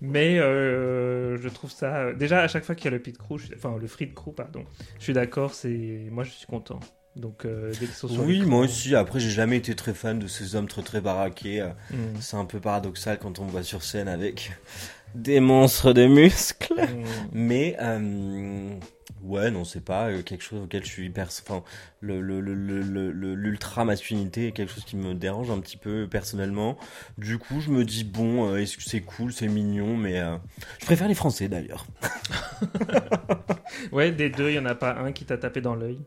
Mais 0.00 0.38
euh, 0.38 1.36
je 1.40 1.48
trouve 1.48 1.70
ça. 1.70 2.12
Déjà, 2.12 2.40
à 2.42 2.48
chaque 2.48 2.64
fois 2.64 2.74
qu'il 2.74 2.84
y 2.84 2.88
a 2.88 2.90
le 2.92 3.00
pit 3.00 3.16
crew, 3.18 3.38
je 3.38 3.46
suis- 3.46 3.54
enfin 3.56 3.76
le 3.80 3.86
free 3.88 4.12
crew, 4.12 4.32
pardon, 4.34 4.64
je 4.98 5.04
suis 5.04 5.12
d'accord. 5.12 5.54
C'est 5.54 6.08
moi, 6.10 6.24
je 6.24 6.30
suis 6.30 6.46
content. 6.46 6.80
Donc 7.16 7.44
euh, 7.44 7.72
dès 7.72 7.86
qu'ils 7.86 7.88
sont 7.88 8.06
sur 8.06 8.22
Oui, 8.22 8.42
moi 8.42 8.60
aussi. 8.60 8.94
Après, 8.94 9.18
j'ai 9.18 9.30
jamais 9.30 9.56
été 9.56 9.74
très 9.74 9.94
fan 9.94 10.18
de 10.20 10.28
ces 10.28 10.54
hommes 10.54 10.68
très 10.68 10.82
très 10.82 11.00
baraqués. 11.00 11.68
Mm. 11.90 11.96
C'est 12.20 12.36
un 12.36 12.44
peu 12.44 12.60
paradoxal 12.60 13.18
quand 13.18 13.40
on 13.40 13.44
me 13.46 13.50
voit 13.50 13.64
sur 13.64 13.82
scène 13.82 14.06
avec 14.08 14.52
des 15.14 15.40
monstres 15.40 15.92
de 15.92 16.06
muscles. 16.06 16.80
Mm. 16.80 17.04
Mais 17.32 17.76
euh, 17.80 18.78
ouais, 19.22 19.50
non, 19.50 19.64
c'est 19.64 19.84
pas 19.84 20.08
euh, 20.08 20.22
quelque 20.22 20.42
chose 20.42 20.62
auquel 20.62 20.84
je 20.84 20.88
suis 20.88 21.06
hyper. 21.06 21.28
Enfin, 21.28 21.62
l'ultra 22.02 23.84
masculinité 23.84 24.48
est 24.48 24.52
quelque 24.52 24.72
chose 24.72 24.84
qui 24.84 24.96
me 24.96 25.14
dérange 25.14 25.50
un 25.50 25.60
petit 25.60 25.76
peu 25.76 26.08
personnellement. 26.08 26.78
Du 27.16 27.38
coup, 27.38 27.60
je 27.60 27.70
me 27.70 27.84
dis 27.84 28.04
bon, 28.04 28.48
euh, 28.48 28.56
est-ce 28.58 28.76
que 28.76 28.82
c'est 28.82 29.00
cool, 29.00 29.32
c'est 29.32 29.48
mignon, 29.48 29.96
mais 29.96 30.18
euh, 30.18 30.36
je 30.80 30.86
préfère 30.86 31.08
les 31.08 31.14
Français 31.14 31.48
d'ailleurs. 31.48 31.86
Ouais, 33.92 34.10
des 34.10 34.30
deux, 34.30 34.50
il 34.50 34.54
y 34.54 34.58
en 34.58 34.64
a 34.64 34.74
pas 34.74 34.96
un 34.98 35.12
qui 35.12 35.24
t'a 35.24 35.36
tapé 35.36 35.60
dans 35.60 35.74
l'œil? 35.74 35.98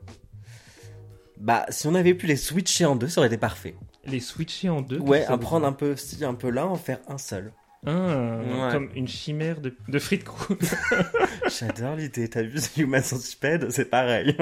Bah, 1.38 1.66
si 1.70 1.88
on 1.88 1.96
avait 1.96 2.14
pu 2.14 2.26
les 2.26 2.36
switcher 2.36 2.86
en 2.86 2.96
deux, 2.96 3.08
ça 3.08 3.22
aurait 3.22 3.28
été 3.28 3.38
parfait. 3.38 3.76
Les 4.06 4.20
switcher 4.20 4.70
en 4.70 4.82
deux. 4.82 5.00
Ouais, 5.00 5.26
à 5.26 5.38
prendre 5.38 5.66
un 5.66 5.72
peu 5.72 5.96
ci, 5.96 6.26
un 6.26 6.34
peu 6.34 6.50
là, 6.50 6.68
en 6.68 6.76
faire 6.76 7.00
un 7.08 7.18
seul. 7.18 7.54
Ah, 7.86 8.40
Ouais. 8.42 8.72
comme 8.72 8.90
une 8.96 9.08
chimère 9.08 9.60
de, 9.60 9.76
de 9.88 10.00
frites. 10.00 10.26
J'adore 11.60 11.96
l'idée. 11.96 12.30
T'as 12.30 12.44
vu 12.44 12.60
The 12.60 12.78
Human 12.78 13.02
Centipede? 13.02 13.72
C'est 13.72 13.90
pareil. 13.90 14.36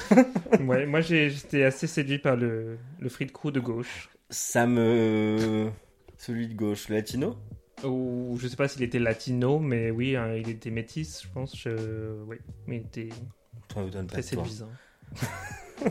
ouais, 0.60 0.84
moi 0.84 1.00
j'étais 1.00 1.64
assez 1.64 1.86
séduit 1.86 2.18
par 2.18 2.36
le, 2.36 2.78
le 3.00 3.08
free 3.08 3.26
crew 3.26 3.50
de 3.50 3.60
gauche. 3.60 4.10
Ça 4.28 4.66
me. 4.66 5.70
Celui 6.18 6.48
de 6.48 6.54
gauche, 6.54 6.88
le 6.88 6.96
latino? 6.96 7.36
Ou 7.84 8.36
je 8.40 8.48
sais 8.48 8.56
pas 8.56 8.68
s'il 8.68 8.82
était 8.82 8.98
latino, 8.98 9.58
mais 9.58 9.90
oui, 9.90 10.16
hein, 10.16 10.34
il 10.34 10.48
était 10.48 10.70
métis, 10.70 11.22
je 11.22 11.28
pense. 11.32 11.58
Je... 11.58 12.22
Oui, 12.26 12.36
mais 12.66 12.76
il 12.76 12.82
était 12.82 13.08
Ça 13.74 13.82
vous 13.82 13.90
donne 13.90 14.06
pas 14.06 14.14
très 14.14 14.22
séduisant. 14.22 14.70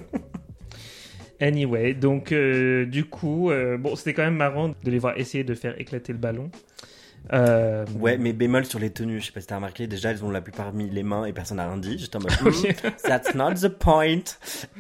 anyway, 1.40 1.94
donc 1.94 2.32
euh, 2.32 2.86
du 2.86 3.06
coup, 3.06 3.52
euh, 3.52 3.78
bon, 3.78 3.96
c'était 3.96 4.14
quand 4.14 4.24
même 4.24 4.36
marrant 4.38 4.70
de 4.70 4.92
les 4.92 5.00
voir 5.00 5.18
essayer 5.18 5.44
de 5.44 5.54
faire 5.56 5.80
éclater 5.80 6.14
le 6.14 6.20
ballon. 6.20 6.50
Euh, 7.32 7.86
Ouais, 8.00 8.18
mais 8.18 8.34
bémol 8.34 8.66
sur 8.66 8.80
les 8.80 8.90
tenues. 8.90 9.22
Je 9.22 9.28
sais 9.28 9.32
pas 9.32 9.40
si 9.42 9.48
t'as 9.48 9.56
remarqué. 9.56 9.88
Déjà, 9.88 10.12
elles 10.12 10.24
ont 10.26 10.30
la 10.32 10.42
plupart 10.42 10.74
mis 10.74 10.90
les 10.90 11.04
mains 11.04 11.26
et 11.26 11.32
personne 11.34 11.58
n'a 11.58 11.68
rien 11.68 11.78
dit. 11.78 11.98
J'étais 11.98 12.18
en 12.18 12.20
mode. 12.20 12.32
"Hmm, 12.32 12.90
That's 13.04 13.34
not 13.36 13.54
the 13.56 13.70
point. 13.70 14.24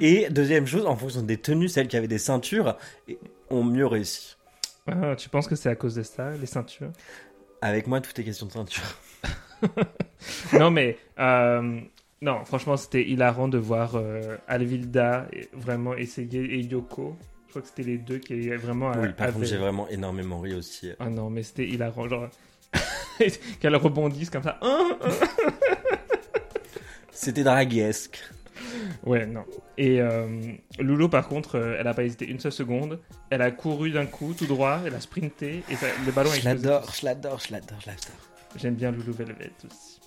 Et 0.01 0.27
deuxième 0.29 0.65
chose, 0.67 0.85
en 0.85 0.95
fonction 0.95 1.21
des 1.21 1.37
tenues, 1.37 1.69
celles 1.69 1.87
qui 1.87 1.95
avaient 1.97 2.07
des 2.07 2.17
ceintures 2.17 2.77
ont 3.49 3.63
mieux 3.63 3.85
réussi. 3.87 4.35
Ah, 4.87 5.15
tu 5.15 5.29
penses 5.29 5.47
que 5.47 5.55
c'est 5.55 5.69
à 5.69 5.75
cause 5.75 5.95
de 5.95 6.03
ça, 6.03 6.31
les 6.31 6.45
ceintures? 6.45 6.91
Avec 7.61 7.87
moi, 7.87 8.01
tout 8.01 8.19
est 8.19 8.23
question 8.23 8.45
de 8.47 8.51
ceinture. 8.51 8.83
Non, 10.53 10.71
mais 10.71 10.97
euh, 11.19 11.79
non, 12.21 12.43
franchement, 12.45 12.77
c'était 12.77 13.03
hilarant 13.07 13.47
de 13.47 13.57
voir 13.57 13.95
euh, 13.95 14.37
Alvilda 14.47 15.27
vraiment 15.53 15.95
essayer 15.95 16.41
et 16.55 16.59
Yoko. 16.61 17.15
Je 17.53 17.59
crois 17.59 17.61
que 17.61 17.67
c'était 17.67 17.83
les 17.91 17.99
deux 17.99 18.17
qui 18.17 18.49
vraiment. 18.49 18.89
Oui, 18.97 19.09
par 19.13 19.27
avaient- 19.27 19.33
contre, 19.33 19.45
j'ai 19.45 19.57
vraiment 19.57 19.87
énormément 19.89 20.39
ri 20.39 20.55
aussi. 20.55 20.89
Ah 20.99 21.07
non, 21.07 21.29
mais 21.29 21.43
c'était 21.43 21.67
hilarant, 21.67 22.07
genre 22.09 22.27
qu'elle 23.59 23.75
rebondisse 23.75 24.31
comme 24.31 24.41
ça. 24.41 24.59
C'était 27.11 27.43
draguesque. 27.43 28.23
Ouais, 29.05 29.25
non. 29.27 29.45
Et 29.77 30.01
euh, 30.01 30.53
Loulou, 30.79 31.09
par 31.09 31.27
contre, 31.27 31.57
euh, 31.59 31.75
elle 31.79 31.87
a 31.87 31.93
pas 31.93 32.03
hésité 32.03 32.25
une 32.27 32.39
seule 32.39 32.51
seconde. 32.51 32.99
Elle 33.29 33.41
a 33.43 33.51
couru 33.51 33.91
d'un 33.91 34.05
coup, 34.07 34.33
tout 34.33 34.47
droit, 34.47 34.79
elle 34.85 34.95
a 34.95 34.99
sprinté 34.99 35.63
et 35.69 35.75
ça- 35.75 35.85
le 36.05 36.11
ballon 36.11 36.31
a 36.31 36.35
Je 36.35 36.43
l'adore, 36.45 36.91
je 36.91 37.05
l'adore, 37.05 37.39
je 37.39 37.51
l'adore, 37.51 37.79
je 37.81 37.85
l'adore. 37.87 38.29
J'aime 38.55 38.73
bien 38.75 38.91
Loulou 38.91 39.13
Velvet 39.13 39.51
aussi. 39.65 39.99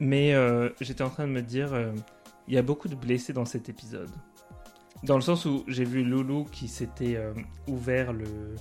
Mais 0.00 0.32
euh, 0.34 0.70
j'étais 0.80 1.02
en 1.02 1.10
train 1.10 1.26
de 1.26 1.32
me 1.32 1.42
dire, 1.42 1.74
euh, 1.74 1.92
il 2.46 2.54
y 2.54 2.58
a 2.58 2.62
beaucoup 2.62 2.88
de 2.88 2.94
blessés 2.94 3.32
dans 3.34 3.44
cet 3.44 3.68
épisode. 3.68 4.10
Dans 5.04 5.16
le 5.16 5.22
sens 5.22 5.44
où 5.44 5.64
j'ai 5.68 5.84
vu 5.84 6.02
Loulou 6.02 6.44
qui 6.44 6.68
s'était 6.68 7.16
euh, 7.16 7.32
ouvert 7.66 8.12
le, 8.12 8.56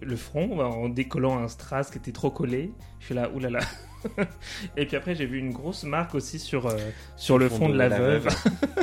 le 0.00 0.16
front 0.16 0.60
en 0.60 0.88
décollant 0.88 1.38
un 1.38 1.48
strass 1.48 1.90
qui 1.90 1.98
était 1.98 2.12
trop 2.12 2.30
collé. 2.30 2.72
Je 3.00 3.06
suis 3.06 3.14
là, 3.14 3.30
oulala. 3.32 3.60
Et 4.76 4.86
puis 4.86 4.96
après, 4.96 5.14
j'ai 5.14 5.26
vu 5.26 5.38
une 5.38 5.52
grosse 5.52 5.84
marque 5.84 6.14
aussi 6.14 6.38
sur, 6.38 6.66
euh, 6.66 6.76
sur 7.16 7.38
le 7.38 7.48
front 7.48 7.68
de, 7.68 7.76
la, 7.76 7.88
veuve. 7.88 8.28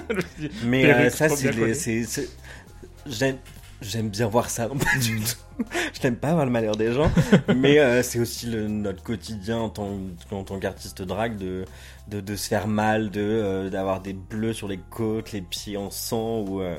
Mais 0.65 0.91
euh, 0.91 1.09
ça, 1.09 1.29
c'est. 1.29 2.05
J'aime 3.81 4.09
bien 4.09 4.27
voir 4.27 4.49
ça. 4.49 4.67
je 4.99 6.01
n'aime 6.03 6.17
pas 6.17 6.33
voir 6.33 6.45
le 6.45 6.51
malheur 6.51 6.75
des 6.75 6.91
gens, 6.91 7.09
mais 7.55 7.79
euh, 7.79 8.03
c'est 8.03 8.19
aussi 8.19 8.45
le, 8.47 8.67
notre 8.67 9.03
quotidien 9.03 9.57
en 9.57 9.69
tant, 9.69 9.97
tant 10.29 10.59
qu'artiste 10.59 11.01
drague 11.01 11.37
de, 11.37 11.63
de, 12.09 12.19
de, 12.19 12.35
se 12.35 12.49
faire 12.49 12.67
mal, 12.67 13.09
de 13.09 13.21
euh, 13.21 13.69
d'avoir 13.69 14.01
des 14.01 14.11
bleus 14.11 14.51
sur 14.51 14.67
les 14.67 14.79
côtes, 14.89 15.31
les 15.31 15.41
pieds 15.41 15.77
en 15.77 15.91
sang 15.91 16.39
ou 16.41 16.61
euh, 16.61 16.77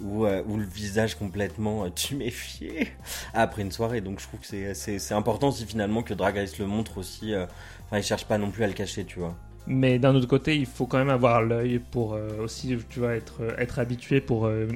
ou, 0.00 0.26
ou, 0.26 0.56
le 0.56 0.64
visage 0.64 1.14
complètement 1.14 1.88
tuméfié 1.90 2.88
après 3.34 3.62
une 3.62 3.72
soirée. 3.72 4.00
Donc 4.00 4.18
je 4.18 4.26
trouve 4.26 4.40
que 4.40 4.74
c'est 4.74 5.14
important 5.14 5.48
aussi 5.48 5.64
finalement 5.64 6.02
que 6.02 6.14
Drag 6.14 6.36
Race 6.36 6.58
le 6.58 6.66
montre 6.66 6.98
aussi. 6.98 7.34
Enfin, 7.36 7.98
il 7.98 8.02
cherche 8.02 8.24
pas 8.24 8.38
non 8.38 8.50
plus 8.50 8.64
à 8.64 8.66
le 8.66 8.72
cacher, 8.72 9.04
tu 9.04 9.20
vois. 9.20 9.36
Mais 9.66 9.98
d'un 9.98 10.14
autre 10.14 10.26
côté, 10.26 10.56
il 10.56 10.66
faut 10.66 10.86
quand 10.86 10.98
même 10.98 11.10
avoir 11.10 11.42
l'œil 11.42 11.78
pour 11.78 12.14
euh, 12.14 12.42
aussi, 12.42 12.76
tu 12.88 12.98
vois, 12.98 13.14
être, 13.14 13.42
euh, 13.42 13.56
être 13.58 13.78
habitué 13.78 14.20
pour 14.20 14.46
euh, 14.46 14.66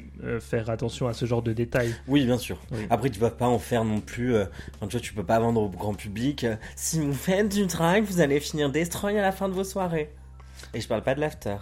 faire 0.40 0.70
attention 0.70 1.08
à 1.08 1.12
ce 1.12 1.26
genre 1.26 1.42
de 1.42 1.52
détails. 1.52 1.94
Oui, 2.06 2.24
bien 2.24 2.38
sûr. 2.38 2.58
Après, 2.90 3.10
tu 3.10 3.18
vas 3.18 3.30
pas 3.30 3.46
en 3.46 3.58
faire 3.58 3.84
non 3.84 4.00
plus. 4.00 4.34
tu 4.82 4.88
vois, 4.88 5.00
tu 5.00 5.12
peux 5.12 5.24
pas 5.24 5.40
vendre 5.40 5.60
au 5.62 5.68
grand 5.68 5.94
public. 5.94 6.46
si 6.76 7.00
vous 7.00 7.12
faites 7.12 7.48
du 7.48 7.66
drag, 7.66 8.04
vous 8.04 8.20
allez 8.20 8.38
finir 8.40 8.70
destroy 8.70 9.18
à 9.18 9.22
la 9.22 9.32
fin 9.32 9.48
de 9.48 9.54
vos 9.54 9.64
soirées. 9.64 10.10
Et 10.74 10.80
je 10.80 10.88
parle 10.88 11.02
pas 11.02 11.14
de 11.14 11.20
l'after. 11.20 11.56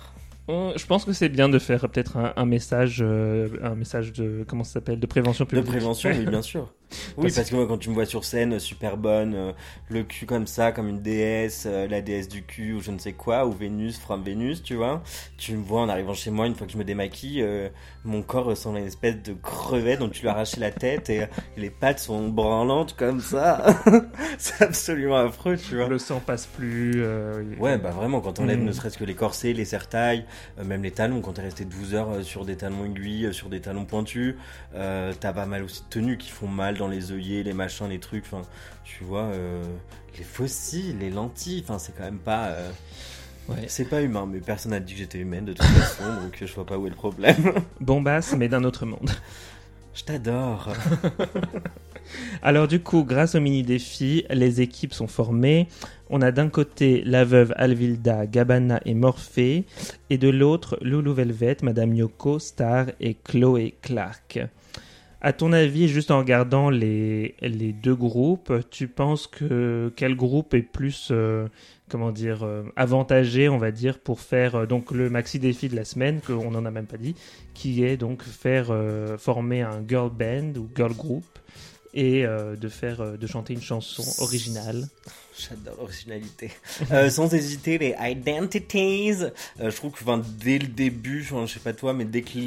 Je 0.48 0.86
pense 0.86 1.06
que 1.06 1.14
c'est 1.14 1.30
bien 1.30 1.48
de 1.48 1.58
faire 1.58 1.88
peut-être 1.88 2.18
un, 2.36 2.44
message, 2.44 3.02
un 3.02 3.74
message 3.74 4.12
de 4.12 4.44
comment 4.46 4.64
ça 4.64 4.74
s'appelle, 4.74 5.00
de 5.00 5.06
prévention 5.06 5.46
publique. 5.46 5.64
De 5.64 5.70
prévention, 5.70 6.10
oui, 6.10 6.26
bien 6.26 6.42
sûr. 6.42 6.70
Oui, 7.16 7.30
parce 7.34 7.50
que 7.50 7.54
moi, 7.54 7.66
quand 7.66 7.78
tu 7.78 7.90
me 7.90 7.94
vois 7.94 8.06
sur 8.06 8.24
scène, 8.24 8.58
super 8.58 8.96
bonne, 8.96 9.34
euh, 9.34 9.52
le 9.88 10.02
cul 10.02 10.26
comme 10.26 10.46
ça, 10.46 10.72
comme 10.72 10.88
une 10.88 11.00
déesse, 11.00 11.64
euh, 11.66 11.86
la 11.86 12.00
déesse 12.00 12.28
du 12.28 12.42
cul 12.42 12.74
ou 12.74 12.80
je 12.80 12.90
ne 12.90 12.98
sais 12.98 13.12
quoi, 13.12 13.46
ou 13.46 13.52
Vénus, 13.52 13.98
from 13.98 14.22
Vénus, 14.22 14.62
tu 14.62 14.74
vois. 14.74 15.02
Tu 15.36 15.56
me 15.56 15.64
vois 15.64 15.82
en 15.82 15.88
arrivant 15.88 16.14
chez 16.14 16.30
moi, 16.30 16.46
une 16.46 16.54
fois 16.54 16.66
que 16.66 16.72
je 16.72 16.78
me 16.78 16.84
démaquille, 16.84 17.42
euh, 17.42 17.68
mon 18.04 18.22
corps 18.22 18.44
ressemble 18.44 18.78
à 18.78 18.80
une 18.80 18.86
espèce 18.86 19.22
de 19.22 19.32
crevette 19.32 20.00
dont 20.00 20.08
tu 20.08 20.22
lui 20.22 20.28
as 20.28 20.32
arraché 20.32 20.60
la 20.60 20.70
tête 20.70 21.10
et 21.10 21.26
les 21.56 21.70
pattes 21.70 22.00
sont 22.00 22.28
branlantes 22.28 22.96
comme 22.96 23.20
ça. 23.20 23.64
c'est 24.38 24.62
absolument 24.62 25.16
affreux, 25.16 25.56
tu 25.56 25.76
vois. 25.76 25.88
Le 25.88 25.98
sang 25.98 26.20
passe 26.24 26.46
plus. 26.46 27.04
Ouais, 27.58 27.78
bah 27.78 27.90
vraiment, 27.90 28.20
quand 28.20 28.40
on 28.40 28.46
lève 28.46 28.60
mm. 28.60 28.64
ne 28.64 28.72
serait-ce 28.72 28.98
que 28.98 29.04
les 29.04 29.14
corsets, 29.14 29.52
les 29.52 29.64
serre-tailles, 29.64 30.24
même 30.62 30.82
les 30.82 30.90
talons, 30.90 31.20
quand 31.20 31.34
t'es 31.34 31.42
resté 31.42 31.64
12 31.64 31.94
heures 31.94 32.24
sur 32.24 32.44
des 32.44 32.56
talons 32.56 32.84
aiguilles, 32.84 33.32
sur 33.32 33.48
des 33.48 33.60
talons 33.60 33.84
pointus, 33.84 34.36
t'as 34.72 35.32
pas 35.32 35.46
mal 35.46 35.62
aussi 35.64 35.82
de 35.82 35.88
tenues 35.88 36.18
qui 36.18 36.30
font 36.30 36.48
mal 36.48 36.73
dans 36.74 36.88
les 36.88 37.12
œillets, 37.12 37.42
les 37.42 37.52
machins, 37.52 37.88
les 37.88 37.98
trucs. 37.98 38.24
Enfin, 38.24 38.42
tu 38.84 39.04
vois, 39.04 39.24
euh, 39.24 39.62
les 40.18 40.24
fossiles, 40.24 40.98
les 40.98 41.10
lentilles. 41.10 41.62
Enfin, 41.64 41.78
c'est 41.78 41.96
quand 41.96 42.04
même 42.04 42.18
pas. 42.18 42.46
Euh, 42.48 42.70
ouais. 43.48 43.64
C'est 43.68 43.88
pas 43.88 44.02
humain, 44.02 44.28
mais 44.30 44.40
personne 44.40 44.72
n'a 44.72 44.80
dit 44.80 44.92
que 44.92 44.98
j'étais 44.98 45.18
humaine 45.18 45.44
de 45.44 45.52
toute 45.52 45.66
façon, 45.66 46.04
donc 46.22 46.36
je 46.40 46.52
vois 46.54 46.66
pas 46.66 46.78
où 46.78 46.86
est 46.86 46.90
le 46.90 46.96
problème. 46.96 47.52
Bombasse, 47.80 48.34
mais 48.36 48.48
d'un 48.48 48.64
autre 48.64 48.86
monde. 48.86 49.10
Je 49.94 50.02
t'adore. 50.02 50.72
Alors 52.42 52.68
du 52.68 52.80
coup, 52.80 53.04
grâce 53.04 53.34
au 53.34 53.40
mini-défi, 53.40 54.24
les 54.28 54.60
équipes 54.60 54.92
sont 54.92 55.06
formées. 55.06 55.68
On 56.10 56.20
a 56.20 56.32
d'un 56.32 56.48
côté 56.48 57.02
la 57.04 57.24
veuve 57.24 57.54
Alvilda, 57.56 58.26
Gabana 58.26 58.80
et 58.84 58.94
Morphée, 58.94 59.64
et 60.10 60.18
de 60.18 60.28
l'autre 60.28 60.78
Loulou 60.82 61.14
Velvet, 61.14 61.58
Madame 61.62 61.94
Yoko, 61.94 62.38
Star 62.38 62.86
et 63.00 63.14
Chloé 63.14 63.76
Clark. 63.82 64.40
À 65.26 65.32
ton 65.32 65.54
avis, 65.54 65.88
juste 65.88 66.10
en 66.10 66.18
regardant 66.18 66.68
les, 66.68 67.34
les 67.40 67.72
deux 67.72 67.94
groupes, 67.94 68.52
tu 68.70 68.88
penses 68.88 69.26
que 69.26 69.90
quel 69.96 70.16
groupe 70.16 70.52
est 70.52 70.60
plus, 70.60 71.08
euh, 71.10 71.48
comment 71.88 72.12
dire, 72.12 72.42
euh, 72.42 72.64
avantagé, 72.76 73.48
on 73.48 73.56
va 73.56 73.70
dire, 73.70 73.98
pour 73.98 74.20
faire 74.20 74.54
euh, 74.54 74.66
donc 74.66 74.90
le 74.90 75.08
maxi 75.08 75.38
défi 75.38 75.70
de 75.70 75.76
la 75.76 75.86
semaine, 75.86 76.20
qu'on 76.20 76.50
n'en 76.50 76.66
a 76.66 76.70
même 76.70 76.84
pas 76.84 76.98
dit, 76.98 77.14
qui 77.54 77.84
est 77.84 77.96
donc 77.96 78.22
faire 78.22 78.70
former 79.16 79.62
un 79.62 79.82
girl 79.88 80.10
band 80.10 80.60
ou 80.60 80.68
girl 80.76 80.92
group 80.92 81.24
et 81.94 82.24
de 82.26 83.26
chanter 83.26 83.54
une 83.54 83.62
chanson 83.62 84.04
originale? 84.22 84.88
J'adore 85.36 85.74
l'originalité. 85.78 86.50
Euh, 86.92 87.10
sans 87.10 87.32
hésiter, 87.34 87.78
les 87.78 87.94
identities. 88.08 89.24
Euh, 89.60 89.70
je 89.70 89.76
trouve 89.76 89.90
que 89.90 89.98
enfin, 90.02 90.22
dès 90.38 90.58
le 90.58 90.68
début, 90.68 91.22
je, 91.22 91.46
sais 91.46 91.58
pas 91.58 91.72
toi, 91.72 91.92
mais 91.92 92.04
dès 92.04 92.22
que, 92.22 92.38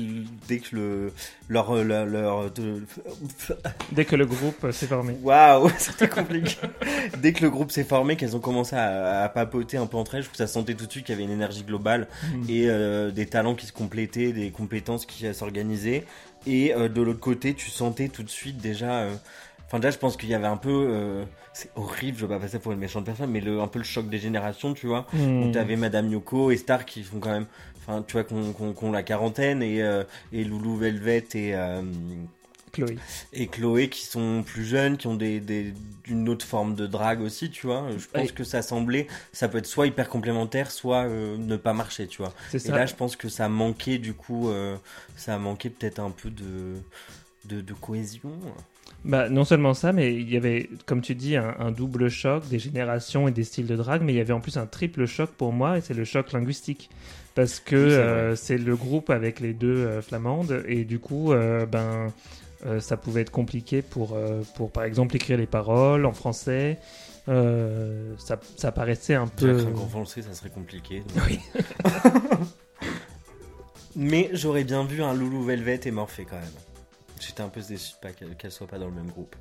dès 0.47 0.59
que 0.59 0.75
le, 0.75 1.13
leur, 1.49 1.75
euh, 1.75 1.83
leur, 1.83 2.05
leur 2.05 2.51
dès 3.91 4.05
que 4.05 4.15
le 4.15 4.25
groupe 4.25 4.71
s'est 4.71 4.87
formé. 4.87 5.17
Waouh, 5.21 5.69
c'était 5.77 6.07
compliqué. 6.07 6.55
dès 7.17 7.33
que 7.33 7.43
le 7.43 7.49
groupe 7.49 7.71
s'est 7.71 7.83
formé, 7.83 8.15
qu'elles 8.15 8.37
ont 8.37 8.41
commencé 8.41 8.75
à, 8.77 9.23
à, 9.23 9.29
papoter 9.29 9.75
un 9.77 9.85
peu 9.85 9.97
entre 9.97 10.15
elles, 10.15 10.21
je 10.21 10.27
trouve 10.27 10.37
que 10.37 10.45
ça 10.45 10.47
sentait 10.47 10.75
tout 10.75 10.85
de 10.85 10.91
suite 10.91 11.05
qu'il 11.05 11.13
y 11.13 11.17
avait 11.17 11.25
une 11.25 11.31
énergie 11.31 11.63
globale 11.63 12.07
mm. 12.33 12.49
et 12.49 13.11
des 13.11 13.25
talents 13.25 13.55
qui 13.55 13.65
se 13.65 13.73
complétaient, 13.73 14.31
des 14.31 14.51
compétences 14.51 15.05
qui 15.05 15.33
s'organisaient. 15.33 16.05
Et 16.45 16.73
de 16.73 17.01
l'autre 17.01 17.19
côté, 17.19 17.53
tu 17.53 17.69
sentais 17.69 18.07
tout 18.07 18.23
de 18.23 18.29
suite 18.29 18.57
déjà 18.57 19.09
Enfin, 19.67 19.79
déjà, 19.79 19.91
je 19.91 19.97
pense 19.97 20.15
qu'il 20.15 20.29
y 20.29 20.33
avait 20.33 20.47
un 20.47 20.57
peu. 20.57 20.87
Euh, 20.89 21.25
c'est 21.51 21.71
horrible, 21.75 22.17
je 22.17 22.21
veux 22.23 22.29
pas 22.29 22.39
passer 22.39 22.57
pour 22.57 22.71
une 22.71 22.79
méchante 22.79 23.03
personne, 23.03 23.29
mais 23.29 23.41
le, 23.41 23.59
un 23.59 23.67
peu 23.67 23.79
le 23.79 23.85
choc 23.85 24.09
des 24.09 24.17
générations, 24.17 24.73
tu 24.73 24.87
vois. 24.87 25.05
Mmh. 25.11 25.43
Où 25.43 25.51
t'avais 25.51 25.75
Madame 25.75 26.09
Yoko 26.09 26.51
et 26.51 26.57
Star 26.57 26.85
qui 26.85 27.03
font 27.03 27.19
quand 27.19 27.31
même. 27.31 27.47
Enfin, 27.81 28.01
tu 28.07 28.13
vois, 28.13 28.23
qu'on 28.23 28.91
la 28.91 29.03
quarantaine 29.03 29.61
et, 29.61 29.81
euh, 29.81 30.03
et 30.31 30.45
Loulou 30.45 30.77
Velvet 30.77 31.25
et. 31.33 31.53
Euh, 31.53 31.81
Chloé. 32.71 32.97
Et 33.33 33.47
Chloé 33.47 33.89
qui 33.89 34.05
sont 34.05 34.43
plus 34.45 34.63
jeunes, 34.63 34.97
qui 34.97 35.07
ont 35.07 35.15
des, 35.15 35.39
des, 35.39 35.73
une 36.07 36.29
autre 36.29 36.45
forme 36.45 36.75
de 36.75 36.85
drague 36.85 37.21
aussi, 37.21 37.49
tu 37.49 37.65
vois. 37.65 37.87
Je 37.97 38.07
pense 38.07 38.31
que 38.31 38.43
ça 38.43 38.61
semblait, 38.61 39.07
ça 39.33 39.47
peut 39.47 39.57
être 39.57 39.65
soit 39.65 39.87
hyper 39.87 40.07
complémentaire, 40.09 40.69
soit 40.69 41.07
ne 41.07 41.55
pas 41.55 41.73
marcher, 41.73 42.07
tu 42.07 42.21
vois. 42.21 42.33
Et 42.53 42.69
là, 42.69 42.85
je 42.85 42.93
pense 42.93 43.15
que 43.15 43.29
ça 43.29 43.49
manquait 43.49 43.97
du 43.97 44.13
coup, 44.13 44.51
ça 45.15 45.39
manquait 45.39 45.69
peut-être 45.69 45.99
un 45.99 46.11
peu 46.11 46.29
de, 46.29 46.75
de, 47.45 47.61
de 47.61 47.73
cohésion. 47.73 48.31
Bah, 49.07 49.29
non 49.29 49.45
seulement 49.45 49.73
ça, 49.73 49.93
mais 49.93 50.13
il 50.13 50.29
y 50.29 50.35
avait, 50.35 50.69
comme 50.85 51.01
tu 51.01 51.15
dis, 51.15 51.37
un, 51.37 51.71
double 51.71 52.09
choc 52.09 52.47
des 52.49 52.59
générations 52.59 53.27
et 53.27 53.31
des 53.31 53.45
styles 53.45 53.67
de 53.67 53.75
drague, 53.75 54.01
mais 54.01 54.13
il 54.13 54.17
y 54.17 54.21
avait 54.21 54.33
en 54.33 54.41
plus 54.41 54.57
un 54.57 54.65
triple 54.65 55.05
choc 55.05 55.29
pour 55.29 55.53
moi, 55.53 55.77
et 55.77 55.81
c'est 55.81 55.93
le 55.93 56.03
choc 56.03 56.33
linguistique. 56.33 56.89
Parce 57.33 57.59
que 57.59 57.75
euh, 57.75 58.35
c'est 58.35 58.57
le 58.57 58.75
groupe 58.75 59.09
avec 59.09 59.39
les 59.39 59.53
deux 59.53 59.77
euh, 59.77 60.01
flamandes, 60.01 60.63
et 60.67 60.83
du 60.83 60.99
coup, 60.99 61.31
euh, 61.31 61.65
ben, 61.65 62.07
ça 62.79 62.97
pouvait 62.97 63.21
être 63.21 63.31
compliqué 63.31 63.81
pour, 63.81 64.17
pour, 64.55 64.71
par 64.71 64.83
exemple, 64.83 65.15
écrire 65.15 65.37
les 65.37 65.45
paroles 65.45 66.05
en 66.05 66.11
français. 66.11 66.77
ça, 67.27 68.39
ça 68.57 68.71
paraissait 68.73 69.13
un 69.13 69.27
peu. 69.27 69.67
En 69.73 69.87
français, 69.87 70.21
ça 70.21 70.33
serait 70.33 70.49
compliqué. 70.49 71.03
Oui. 71.29 71.39
mais 73.95 74.29
j'aurais 74.33 74.65
bien 74.65 74.83
vu 74.83 75.01
un 75.01 75.13
Loulou 75.13 75.43
Velvet 75.43 75.79
et 75.85 75.91
Morphée 75.91 76.25
quand 76.29 76.35
même. 76.35 76.66
J'étais 77.19 77.41
un 77.41 77.49
peu 77.49 77.61
déçu 77.61 77.93
qu'elles 78.01 78.35
ne 78.43 78.49
soient 78.49 78.67
pas 78.67 78.77
dans 78.77 78.87
le 78.87 78.93
même 78.93 79.09
groupe. 79.09 79.35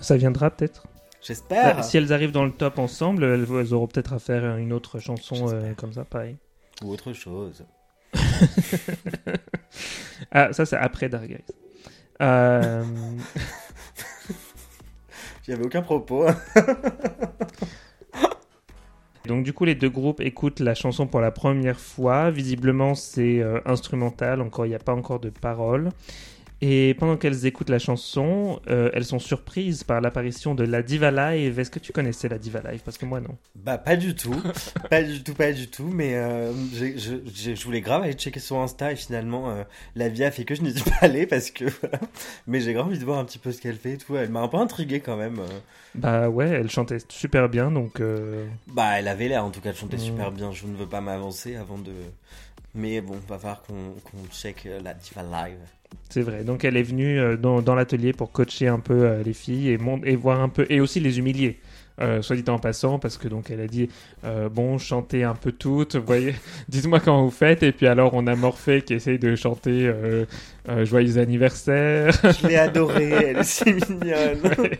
Ça 0.00 0.16
viendra 0.16 0.50
peut-être 0.50 0.86
J'espère. 1.22 1.76
Bah, 1.76 1.82
si 1.82 1.96
elles 1.96 2.12
arrivent 2.12 2.32
dans 2.32 2.44
le 2.44 2.52
top 2.52 2.78
ensemble, 2.78 3.24
elles, 3.24 3.72
auront 3.72 3.86
peut-être 3.86 4.12
à 4.12 4.18
faire 4.18 4.58
une 4.58 4.74
autre 4.74 4.98
chanson 4.98 5.48
euh, 5.48 5.72
comme 5.74 5.94
ça, 5.94 6.04
pareil. 6.04 6.36
Ou 6.82 6.90
autre 6.92 7.14
chose. 7.14 7.64
ah, 10.30 10.52
ça 10.52 10.66
c'est 10.66 10.76
après 10.76 11.08
Dark 11.08 11.26
Guys. 11.26 11.38
Euh... 12.20 12.84
J'avais 15.46 15.64
aucun 15.64 15.80
propos. 15.82 16.26
Donc 19.26 19.44
du 19.44 19.54
coup, 19.54 19.64
les 19.64 19.74
deux 19.74 19.88
groupes 19.88 20.20
écoutent 20.20 20.60
la 20.60 20.74
chanson 20.74 21.06
pour 21.06 21.20
la 21.20 21.30
première 21.30 21.80
fois. 21.80 22.30
Visiblement, 22.30 22.94
c'est 22.94 23.40
euh, 23.40 23.60
instrumental. 23.64 24.42
Encore, 24.42 24.66
il 24.66 24.70
n'y 24.70 24.74
a 24.74 24.78
pas 24.78 24.94
encore 24.94 25.20
de 25.20 25.30
paroles. 25.30 25.88
Et 26.66 26.94
pendant 26.94 27.18
qu'elles 27.18 27.44
écoutent 27.44 27.68
la 27.68 27.78
chanson, 27.78 28.58
euh, 28.70 28.88
elles 28.94 29.04
sont 29.04 29.18
surprises 29.18 29.84
par 29.84 30.00
l'apparition 30.00 30.54
de 30.54 30.64
la 30.64 30.82
Diva 30.82 31.10
Live. 31.10 31.58
Est-ce 31.58 31.70
que 31.70 31.78
tu 31.78 31.92
connaissais 31.92 32.26
la 32.26 32.38
Diva 32.38 32.62
Live? 32.62 32.80
Parce 32.82 32.96
que 32.96 33.04
moi, 33.04 33.20
non. 33.20 33.36
Bah, 33.54 33.76
pas 33.76 33.96
du 33.96 34.14
tout. 34.14 34.34
pas 34.90 35.02
du 35.02 35.22
tout, 35.22 35.34
pas 35.34 35.52
du 35.52 35.68
tout. 35.68 35.90
Mais 35.92 36.14
euh, 36.14 36.54
je, 36.72 37.64
voulais 37.64 37.82
grave 37.82 38.04
aller 38.04 38.14
checker 38.14 38.40
sur 38.40 38.56
Insta 38.56 38.92
et 38.92 38.96
finalement, 38.96 39.50
euh, 39.50 39.64
la 39.94 40.08
vie 40.08 40.24
a 40.24 40.30
fait 40.30 40.46
que 40.46 40.54
je 40.54 40.62
n'y 40.62 40.72
suis 40.72 40.88
pas 40.88 40.96
allé 41.02 41.26
parce 41.26 41.50
que. 41.50 41.66
mais 42.46 42.60
j'ai 42.60 42.72
grave 42.72 42.86
envie 42.86 42.98
de 42.98 43.04
voir 43.04 43.18
un 43.18 43.26
petit 43.26 43.38
peu 43.38 43.52
ce 43.52 43.60
qu'elle 43.60 43.76
fait 43.76 43.92
et 43.92 43.98
tout. 43.98 44.16
Elle 44.16 44.30
m'a 44.30 44.40
un 44.40 44.48
peu 44.48 44.56
intrigué 44.56 45.00
quand 45.00 45.18
même. 45.18 45.42
Bah 45.94 46.30
ouais, 46.30 46.48
elle 46.48 46.70
chantait 46.70 46.96
super 47.10 47.50
bien 47.50 47.70
donc. 47.70 48.00
Bah, 48.68 48.98
elle 48.98 49.08
avait 49.08 49.28
l'air 49.28 49.44
en 49.44 49.50
tout 49.50 49.60
cas 49.60 49.72
de 49.72 49.76
chanter 49.76 49.98
mm. 49.98 50.00
super 50.00 50.32
bien. 50.32 50.50
Je 50.50 50.66
ne 50.66 50.76
veux 50.76 50.88
pas 50.88 51.02
m'avancer 51.02 51.56
avant 51.56 51.76
de. 51.76 51.92
Mais 52.74 53.00
bon, 53.00 53.14
va 53.28 53.38
falloir 53.38 53.62
qu'on 53.62 53.94
check 54.32 54.68
la 54.82 54.94
Diva 54.94 55.22
Live. 55.22 55.58
C'est 56.10 56.22
vrai. 56.22 56.42
Donc 56.44 56.64
elle 56.64 56.76
est 56.76 56.82
venue 56.82 57.18
euh, 57.20 57.36
dans, 57.36 57.62
dans 57.62 57.74
l'atelier 57.74 58.12
pour 58.12 58.32
coacher 58.32 58.66
un 58.68 58.80
peu 58.80 59.04
euh, 59.06 59.22
les 59.22 59.32
filles 59.32 59.68
et, 59.70 59.78
et 60.04 60.16
voir 60.16 60.40
un 60.40 60.48
peu 60.48 60.66
et 60.68 60.80
aussi 60.80 61.00
les 61.00 61.18
humilier. 61.18 61.60
euh, 62.00 62.22
soit 62.22 62.34
dit 62.36 62.50
en 62.50 62.58
passant, 62.58 62.98
parce 62.98 63.16
que 63.18 63.28
donc 63.28 63.50
elle 63.50 63.60
a 63.60 63.68
dit 63.68 63.88
euh, 64.24 64.48
bon, 64.48 64.78
chantez 64.78 65.22
un 65.22 65.34
peu 65.36 65.52
toutes, 65.52 65.94
voyez, 65.96 66.34
dites-moi 66.68 66.98
quand 67.00 67.22
vous 67.22 67.30
faites, 67.30 67.62
et 67.62 67.70
puis 67.72 67.86
alors 67.86 68.14
on 68.14 68.26
a 68.26 68.34
Morphée 68.34 68.82
qui 68.82 68.94
essaye 68.94 69.18
de 69.20 69.36
chanter 69.36 69.86
euh, 69.86 70.24
euh, 70.68 70.84
joyeux 70.84 71.18
anniversaire. 71.18 72.10
Je 72.24 72.48
l'ai 72.48 72.56
adorée, 72.56 73.10
elle 73.10 73.36
est 73.38 73.44
si 73.44 73.64
mignonne. 73.72 74.40
Ouais. 74.58 74.78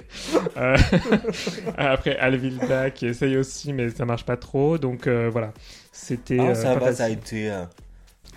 Euh, 0.56 0.76
après 1.76 2.16
Alvilda 2.16 2.90
qui 2.90 3.06
essaye 3.06 3.36
aussi, 3.36 3.72
mais 3.72 3.90
ça 3.90 4.04
marche 4.04 4.24
pas 4.24 4.36
trop, 4.36 4.78
donc 4.78 5.06
euh, 5.06 5.28
voilà. 5.30 5.52
C'était. 5.92 6.38
Ah, 6.40 6.54
euh, 6.56 6.92
ça 6.92 7.04
a 7.04 7.08
été. 7.10 7.50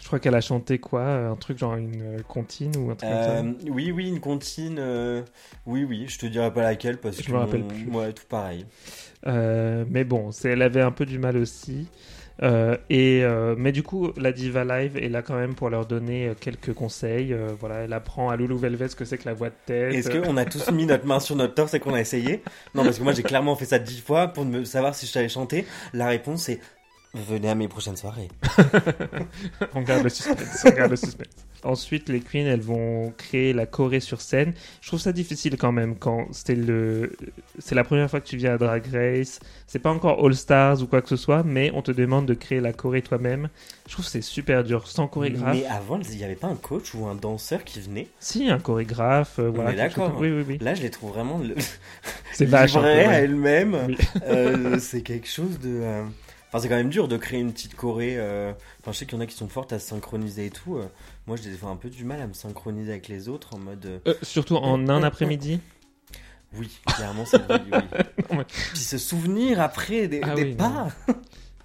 Euh, 0.08 0.10
Je 0.10 0.10
crois 0.10 0.20
qu'elle 0.20 0.36
a 0.36 0.42
chanté 0.42 0.80
quoi 0.80 1.04
Un 1.06 1.36
truc 1.36 1.58
genre 1.58 1.76
une 1.76 2.02
euh, 2.02 2.18
comptine 2.28 2.72
ou 2.78 2.92
un 2.92 2.96
truc 2.96 3.10
comme 3.12 3.56
euh, 3.68 3.70
oui, 3.72 3.92
oui, 3.92 4.08
une 4.08 4.22
comptine. 4.22 4.78
euh, 4.80 5.22
Oui, 5.66 5.84
oui, 5.84 6.06
je 6.08 6.18
te 6.18 6.26
dirai 6.26 6.52
pas 6.54 6.62
laquelle 6.64 6.98
parce 6.98 7.22
Je 7.22 7.28
que. 7.28 7.32
me 7.32 7.38
rappelle 7.38 7.62
mon- 7.64 7.68
plus. 7.68 7.90
Ouais, 7.92 8.14
tout 8.14 8.24
pareil. 8.30 8.66
ça. 8.86 9.30
Euh, 9.32 9.84
mais 9.90 10.04
bon, 10.06 10.30
elle 10.44 10.62
avait 10.62 10.82
un 10.82 10.92
peu 10.92 11.06
du 11.06 11.20
mal 11.20 11.36
aussi. 11.38 11.88
Euh, 12.44 12.78
et 12.92 13.24
euh, 13.24 13.56
mais 13.58 13.72
du 13.72 13.82
coup, 13.82 14.12
la 14.16 14.32
Diva 14.32 14.64
Live 14.64 14.96
est 14.96 15.10
là 15.10 15.24
quand 15.24 15.34
même 15.36 15.56
pour 15.56 15.72
leur 15.72 15.88
donner 15.88 16.28
euh, 16.28 16.34
quelques 16.40 16.72
conseils. 16.72 17.34
Euh, 17.34 17.48
voilà, 17.60 17.78
elle 17.78 17.94
apprend 17.94 18.30
à 18.30 18.36
Loulou 18.36 18.60
Velvet 18.60 18.90
ce 18.90 18.96
que 18.96 19.06
c'est 19.06 19.18
que 19.18 19.28
la 19.28 19.34
voix 19.34 19.50
de 19.50 19.56
tête. 19.66 19.94
Est-ce 19.96 20.10
qu'on 20.22 20.38
a 20.38 20.46
tous 20.46 20.70
mis 20.72 20.86
notre 20.86 21.08
main 21.08 21.20
sur 21.20 21.36
notre 21.36 21.56
torse 21.56 21.74
et 21.74 21.80
qu'on 21.80 21.96
a 21.96 22.00
essayé 22.00 22.44
Non, 22.76 22.84
parce 22.84 23.00
que 23.00 23.04
moi 23.04 23.14
j'ai 23.14 23.24
clairement 23.24 23.56
fait 23.56 23.66
ça 23.66 23.80
dix 23.80 24.00
fois 24.02 24.28
pour 24.28 24.46
me 24.46 24.66
savoir 24.66 24.94
si 24.94 25.08
je 25.08 25.12
savais 25.12 25.30
chanter. 25.30 25.66
La 25.94 26.06
réponse 26.08 26.48
est 26.50 26.60
venez 27.14 27.50
à 27.50 27.56
mes 27.56 27.68
prochaines 27.68 27.98
soirées. 27.98 28.30
on 29.74 29.82
garde 29.82 30.04
le 30.04 30.10
suspense. 30.10 30.66
on 30.66 30.70
garde 30.76 30.92
le 30.92 30.98
suspense. 30.98 31.28
Ensuite, 31.64 32.08
les 32.10 32.20
queens, 32.20 32.46
elles 32.46 32.62
vont 32.62 33.12
créer 33.18 33.52
la 33.52 33.66
choré 33.66 34.00
sur 34.00 34.22
scène. 34.22 34.54
Je 34.82 34.88
trouve 34.88 35.00
ça 35.00 35.12
difficile 35.12 35.58
quand 35.58 35.72
même 35.72 35.96
quand 35.98 36.28
c'était 36.32 36.56
le, 36.56 37.14
c'est 37.58 37.74
la 37.74 37.84
première 37.84 38.10
fois 38.10 38.22
que 38.22 38.28
tu 38.28 38.38
viens 38.38 38.54
à 38.54 38.58
Drag 38.58 38.86
Race. 38.94 39.40
C'est 39.66 39.80
pas 39.80 39.90
encore 39.92 40.24
All 40.24 40.36
Stars 40.36 40.82
ou 40.84 40.88
quoi 40.88 41.02
que 41.02 41.10
ce 41.10 41.16
soit, 41.16 41.44
mais 41.44 41.72
on 41.74 41.82
te 41.82 41.92
demande 41.92 42.28
de 42.28 42.36
créer 42.36 42.60
la 42.62 42.74
choré 42.74 43.02
toi-même. 43.02 43.50
Je 43.88 43.94
trouve 43.94 44.06
que 44.06 44.12
c'est 44.12 44.22
super 44.22 44.64
dur, 44.64 44.88
sans 44.88 45.08
chorégraphe. 45.08 45.56
Mais 45.58 45.66
avant, 45.66 46.00
il 46.00 46.16
n'y 46.18 46.24
avait 46.24 46.36
pas 46.36 46.48
un 46.48 46.56
coach 46.56 46.94
ou 46.94 47.08
un 47.08 47.16
danseur 47.16 47.64
qui 47.64 47.80
venait? 47.82 48.08
Si, 48.20 48.48
un 48.50 48.60
chorégraphe, 48.60 49.40
euh, 49.40 49.50
voilà. 49.50 49.72
chose 49.72 49.78
d'accord. 49.80 50.16
Oui, 50.20 50.30
oui, 50.32 50.44
oui. 50.48 50.58
Là, 50.62 50.76
je 50.76 50.84
les 50.84 50.92
trouve 50.92 51.12
vraiment 51.14 51.40
le- 51.40 51.56
C'est 52.34 52.46
vache. 52.46 52.74
livrées 52.76 53.06
à 53.06 53.10
ouais. 53.10 53.16
elles-mêmes. 53.24 53.78
Oui. 53.88 53.98
Euh, 54.28 54.78
c'est 54.80 55.02
quelque 55.02 55.28
chose 55.28 55.60
de. 55.60 55.80
euh, 55.82 56.04
Enfin, 56.58 56.64
c'est 56.64 56.70
quand 56.70 56.76
même 56.76 56.90
dur 56.90 57.08
de 57.08 57.18
créer 57.18 57.40
une 57.40 57.54
petite 57.54 57.76
choré. 57.76 58.16
euh, 58.18 58.52
Enfin, 58.82 58.92
je 58.92 58.98
sais 58.98 59.06
qu'il 59.06 59.16
y 59.16 59.18
en 59.18 59.24
a 59.24 59.28
qui 59.28 59.36
sont 59.36 59.48
fortes 59.48 59.74
à 59.74 59.80
se 59.80 59.88
synchroniser 59.90 60.48
et 60.48 60.50
tout. 60.50 60.78
euh. 60.78 60.88
Moi, 61.28 61.38
j'ai 61.38 61.50
des 61.52 61.58
fois 61.58 61.70
un 61.70 61.76
peu 61.76 61.90
du 61.90 62.04
mal 62.04 62.22
à 62.22 62.28
me 62.28 62.34
synchroniser 62.34 62.92
avec 62.92 63.08
les 63.08 63.30
autres 63.30 63.54
en 63.56 63.60
mode. 63.60 63.86
euh, 63.86 64.00
Euh, 64.08 64.14
surtout 64.24 64.56
en 64.56 64.88
un 64.90 65.04
après-midi. 65.04 65.60
Oui, 66.54 66.70
clairement, 66.96 67.26
c'est 67.26 67.38
oui, 67.50 67.58
oui. 67.74 67.80
Non, 68.32 68.38
mais- 68.38 68.46
Puis 68.46 68.80
se 68.80 68.98
souvenir 68.98 69.62
après 69.62 70.08
des, 70.08 70.22
Ah 70.24 70.34
des 70.36 70.44
oui, 70.46 70.56
pas. 70.56 70.88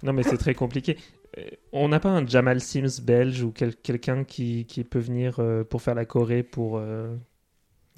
Non, 0.03 0.13
mais 0.13 0.23
c'est 0.23 0.37
très 0.37 0.53
compliqué. 0.53 0.97
Euh, 1.37 1.47
On 1.71 1.87
n'a 1.87 1.99
pas 1.99 2.09
un 2.09 2.27
Jamal 2.27 2.59
Sims 2.61 3.01
belge 3.01 3.41
ou 3.41 3.51
quel- 3.51 3.75
quelqu'un 3.75 4.23
qui, 4.25 4.65
qui 4.65 4.83
peut 4.83 4.99
venir 4.99 5.37
euh, 5.39 5.63
pour 5.63 5.81
faire 5.81 5.95
la 5.95 6.05
choré 6.05 6.43
pour. 6.43 6.77
euh, 6.77 7.15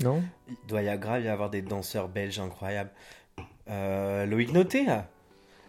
Non? 0.03 0.21
Il 0.47 0.55
doit 0.69 0.81
y 0.83 0.87
avoir 0.87 0.99
grave 0.99 1.23
y 1.23 1.27
avoir 1.27 1.49
des 1.49 1.61
danseurs 1.63 2.07
belges 2.07 2.39
incroyables. 2.39 2.91
Euh, 3.69 4.25
Loïc 4.27 4.53
Noté, 4.53 4.85
là. 4.85 5.09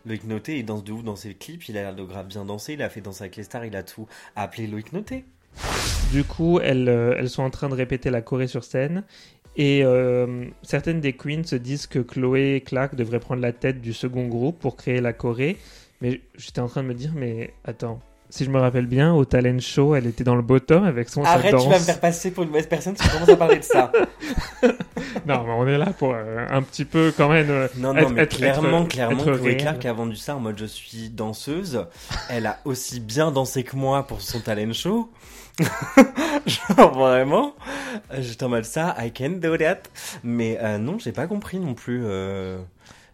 Loïc 0.07 0.25
Noté, 0.25 0.59
il 0.59 0.65
danse 0.65 0.85
de 0.85 0.93
ouf 0.93 1.03
dans 1.03 1.17
ses 1.17 1.35
clips. 1.35 1.69
Il 1.69 1.77
a 1.77 1.83
l'air 1.83 1.95
de 1.95 2.05
grave 2.05 2.29
bien 2.29 2.45
danser. 2.45 2.75
Il 2.75 2.83
a 2.83 2.89
fait 2.89 3.01
danser 3.01 3.25
avec 3.25 3.37
les 3.37 3.43
stars. 3.43 3.65
Il 3.65 3.75
a 3.75 3.83
tout 3.83 4.07
appelé 4.37 4.69
Loïc 4.69 4.93
Noté. 4.93 5.25
Du 6.13 6.23
coup, 6.23 6.61
elles, 6.61 6.89
euh, 6.89 7.17
elles 7.19 7.29
sont 7.29 7.43
en 7.43 7.51
train 7.51 7.69
de 7.69 7.75
répéter 7.75 8.11
la 8.11 8.23
choré 8.23 8.47
sur 8.47 8.63
scène. 8.63 9.03
Et 9.57 9.83
euh, 9.85 10.47
certaines 10.63 11.01
des 11.01 11.15
queens 11.15 11.45
se 11.45 11.57
disent 11.57 11.87
que 11.87 11.99
Chloé 11.99 12.57
et 12.57 12.61
Clark 12.61 12.95
devraient 12.95 13.21
prendre 13.21 13.43
la 13.43 13.53
tête 13.53 13.81
du 13.81 13.93
second 13.93 14.29
groupe 14.29 14.59
pour 14.61 14.77
créer 14.77 15.01
la 15.01 15.13
choré. 15.13 15.57
Mais 16.01 16.21
j'étais 16.37 16.61
en 16.61 16.69
train 16.69 16.83
de 16.83 16.89
me 16.89 16.95
dire, 16.95 17.13
mais 17.17 17.55
attends, 17.65 18.01
si 18.31 18.45
je 18.45 18.51
me 18.51 18.59
rappelle 18.59 18.87
bien, 18.87 19.15
au 19.15 19.25
talent 19.25 19.59
show, 19.61 19.95
elle 19.95 20.07
était 20.07 20.25
dans 20.25 20.35
le 20.35 20.43
bottom 20.43 20.85
avec 20.85 21.09
son 21.09 21.25
sa 21.25 21.31
Arrête, 21.33 21.53
danse. 21.53 21.65
tu 21.65 21.71
vas 21.71 21.79
me 21.79 21.85
faire 21.85 22.01
passer 22.01 22.31
pour 22.31 22.43
une 22.45 22.51
mauvaise 22.51 22.67
personne 22.67 22.97
si 22.97 23.03
tu 23.03 23.09
commences 23.11 23.29
à 23.29 23.37
parler 23.37 23.59
de 23.59 23.65
ça. 23.65 23.93
Non, 25.27 25.43
mais 25.45 25.53
on 25.53 25.67
est 25.67 25.79
là 25.79 25.87
pour 25.87 26.13
euh, 26.15 26.47
un 26.51 26.63
petit 26.63 26.85
peu 26.85 27.13
quand 27.17 27.29
même. 27.29 27.51
euh, 27.51 27.67
Non, 27.79 27.93
non, 27.95 28.01
Être- 28.01 28.11
mais 28.13 28.23
être- 28.23 28.37
clairement, 28.37 28.83
être- 28.83 28.89
clairement, 28.89 29.19
être 29.25 29.37
Chloé. 29.39 29.57
Clark 29.57 29.85
a 29.85 29.93
vendu 29.93 30.15
ça 30.17 30.37
en 30.37 30.41
mode 30.41 30.57
je 30.59 30.67
suis 30.67 31.09
danseuse. 31.09 31.85
Elle 32.29 32.47
a 32.47 32.59
aussi 32.65 33.01
bien 33.01 33.33
dansé 33.33 33.65
que 33.65 33.75
moi 33.77 34.07
pour 34.07 34.21
son 34.21 34.39
talent 34.41 34.73
show. 34.73 35.11
Genre 36.47 36.93
vraiment, 36.97 37.55
j'étais 38.19 38.45
en 38.45 38.51
mode 38.51 38.65
ça, 38.65 38.95
I 38.99 39.13
can 39.13 39.31
do 39.41 39.57
that. 39.57 39.79
Mais 40.23 40.59
euh, 40.63 40.79
non, 40.79 40.99
j'ai 40.99 41.13
pas 41.13 41.27
compris 41.27 41.59
non 41.59 41.75
plus. 41.75 42.03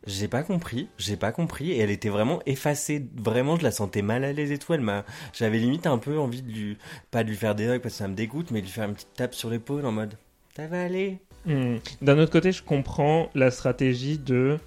J'ai 0.06 0.28
pas 0.28 0.42
compris, 0.42 0.88
j'ai 0.98 1.16
pas 1.16 1.32
compris. 1.32 1.70
Et 1.72 1.78
elle 1.78 1.90
était 1.90 2.08
vraiment 2.08 2.40
effacée. 2.46 3.06
Vraiment, 3.16 3.56
je 3.56 3.62
la 3.62 3.70
sentais 3.70 4.02
mal 4.02 4.24
à 4.24 4.32
l'aise 4.32 4.52
et 4.52 4.58
tout. 4.58 4.72
Elle 4.74 4.80
m'a, 4.80 5.04
j'avais 5.32 5.58
limite 5.58 5.86
un 5.86 5.98
peu 5.98 6.18
envie 6.18 6.42
de 6.42 6.50
lui, 6.50 6.78
pas 7.10 7.24
de 7.24 7.28
lui 7.28 7.36
faire 7.36 7.54
des 7.54 7.66
hugs 7.66 7.80
parce 7.80 7.94
que 7.94 7.98
ça 7.98 8.08
me 8.08 8.14
dégoûte, 8.14 8.50
mais 8.50 8.60
de 8.60 8.66
lui 8.66 8.72
faire 8.72 8.88
une 8.88 8.94
petite 8.94 9.14
tape 9.14 9.34
sur 9.34 9.50
l'épaule 9.50 9.86
en 9.86 9.92
mode 9.92 10.16
ça 10.54 10.66
va 10.66 10.82
aller. 10.82 11.18
Hmm. 11.46 11.76
D'un 12.00 12.18
autre 12.18 12.32
côté, 12.32 12.52
je 12.52 12.62
comprends 12.62 13.30
la 13.34 13.50
stratégie 13.50 14.18
de 14.18 14.58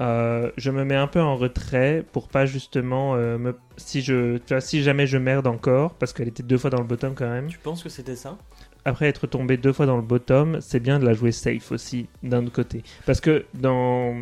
euh, 0.00 0.50
je 0.56 0.70
me 0.70 0.84
mets 0.84 0.96
un 0.96 1.06
peu 1.06 1.20
en 1.20 1.36
retrait 1.36 2.04
pour 2.12 2.28
pas 2.28 2.46
justement 2.46 3.14
euh, 3.14 3.36
me 3.36 3.54
si 3.76 4.00
je 4.00 4.38
tu 4.38 4.54
vois 4.54 4.62
si 4.62 4.82
jamais 4.82 5.06
je 5.06 5.18
merde 5.18 5.46
encore 5.46 5.94
parce 5.94 6.14
qu'elle 6.14 6.28
était 6.28 6.42
deux 6.42 6.56
fois 6.56 6.70
dans 6.70 6.80
le 6.80 6.86
bottom 6.86 7.14
quand 7.14 7.28
même. 7.28 7.48
Tu 7.48 7.58
penses 7.58 7.82
que 7.82 7.88
c'était 7.88 8.16
ça? 8.16 8.38
Après 8.84 9.06
être 9.06 9.26
tombée 9.26 9.58
deux 9.58 9.72
fois 9.72 9.86
dans 9.86 9.96
le 9.96 10.02
bottom, 10.02 10.60
c'est 10.60 10.80
bien 10.80 10.98
de 10.98 11.04
la 11.04 11.12
jouer 11.12 11.30
safe 11.30 11.70
aussi 11.70 12.08
d'un 12.22 12.44
autre 12.46 12.54
côté 12.54 12.82
parce 13.04 13.20
que 13.20 13.44
dans 13.54 14.16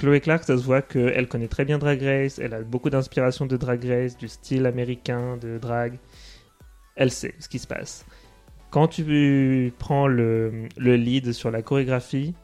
Chloé 0.00 0.20
Clark, 0.20 0.44
ça 0.44 0.56
se 0.56 0.62
voit 0.62 0.80
qu'elle 0.80 1.28
connaît 1.28 1.46
très 1.46 1.66
bien 1.66 1.76
Drag 1.76 2.00
Race, 2.02 2.38
elle 2.38 2.54
a 2.54 2.62
beaucoup 2.62 2.88
d'inspiration 2.88 3.44
de 3.44 3.58
Drag 3.58 3.84
Race, 3.84 4.16
du 4.16 4.28
style 4.28 4.64
américain 4.64 5.36
de 5.36 5.58
drag. 5.58 5.98
Elle 6.96 7.10
sait 7.10 7.34
ce 7.38 7.48
qui 7.50 7.58
se 7.58 7.66
passe. 7.66 8.06
Quand 8.70 8.88
tu 8.88 9.74
prends 9.78 10.06
le, 10.06 10.68
le 10.78 10.96
lead 10.96 11.32
sur 11.32 11.50
la 11.50 11.60
chorégraphie, 11.60 12.34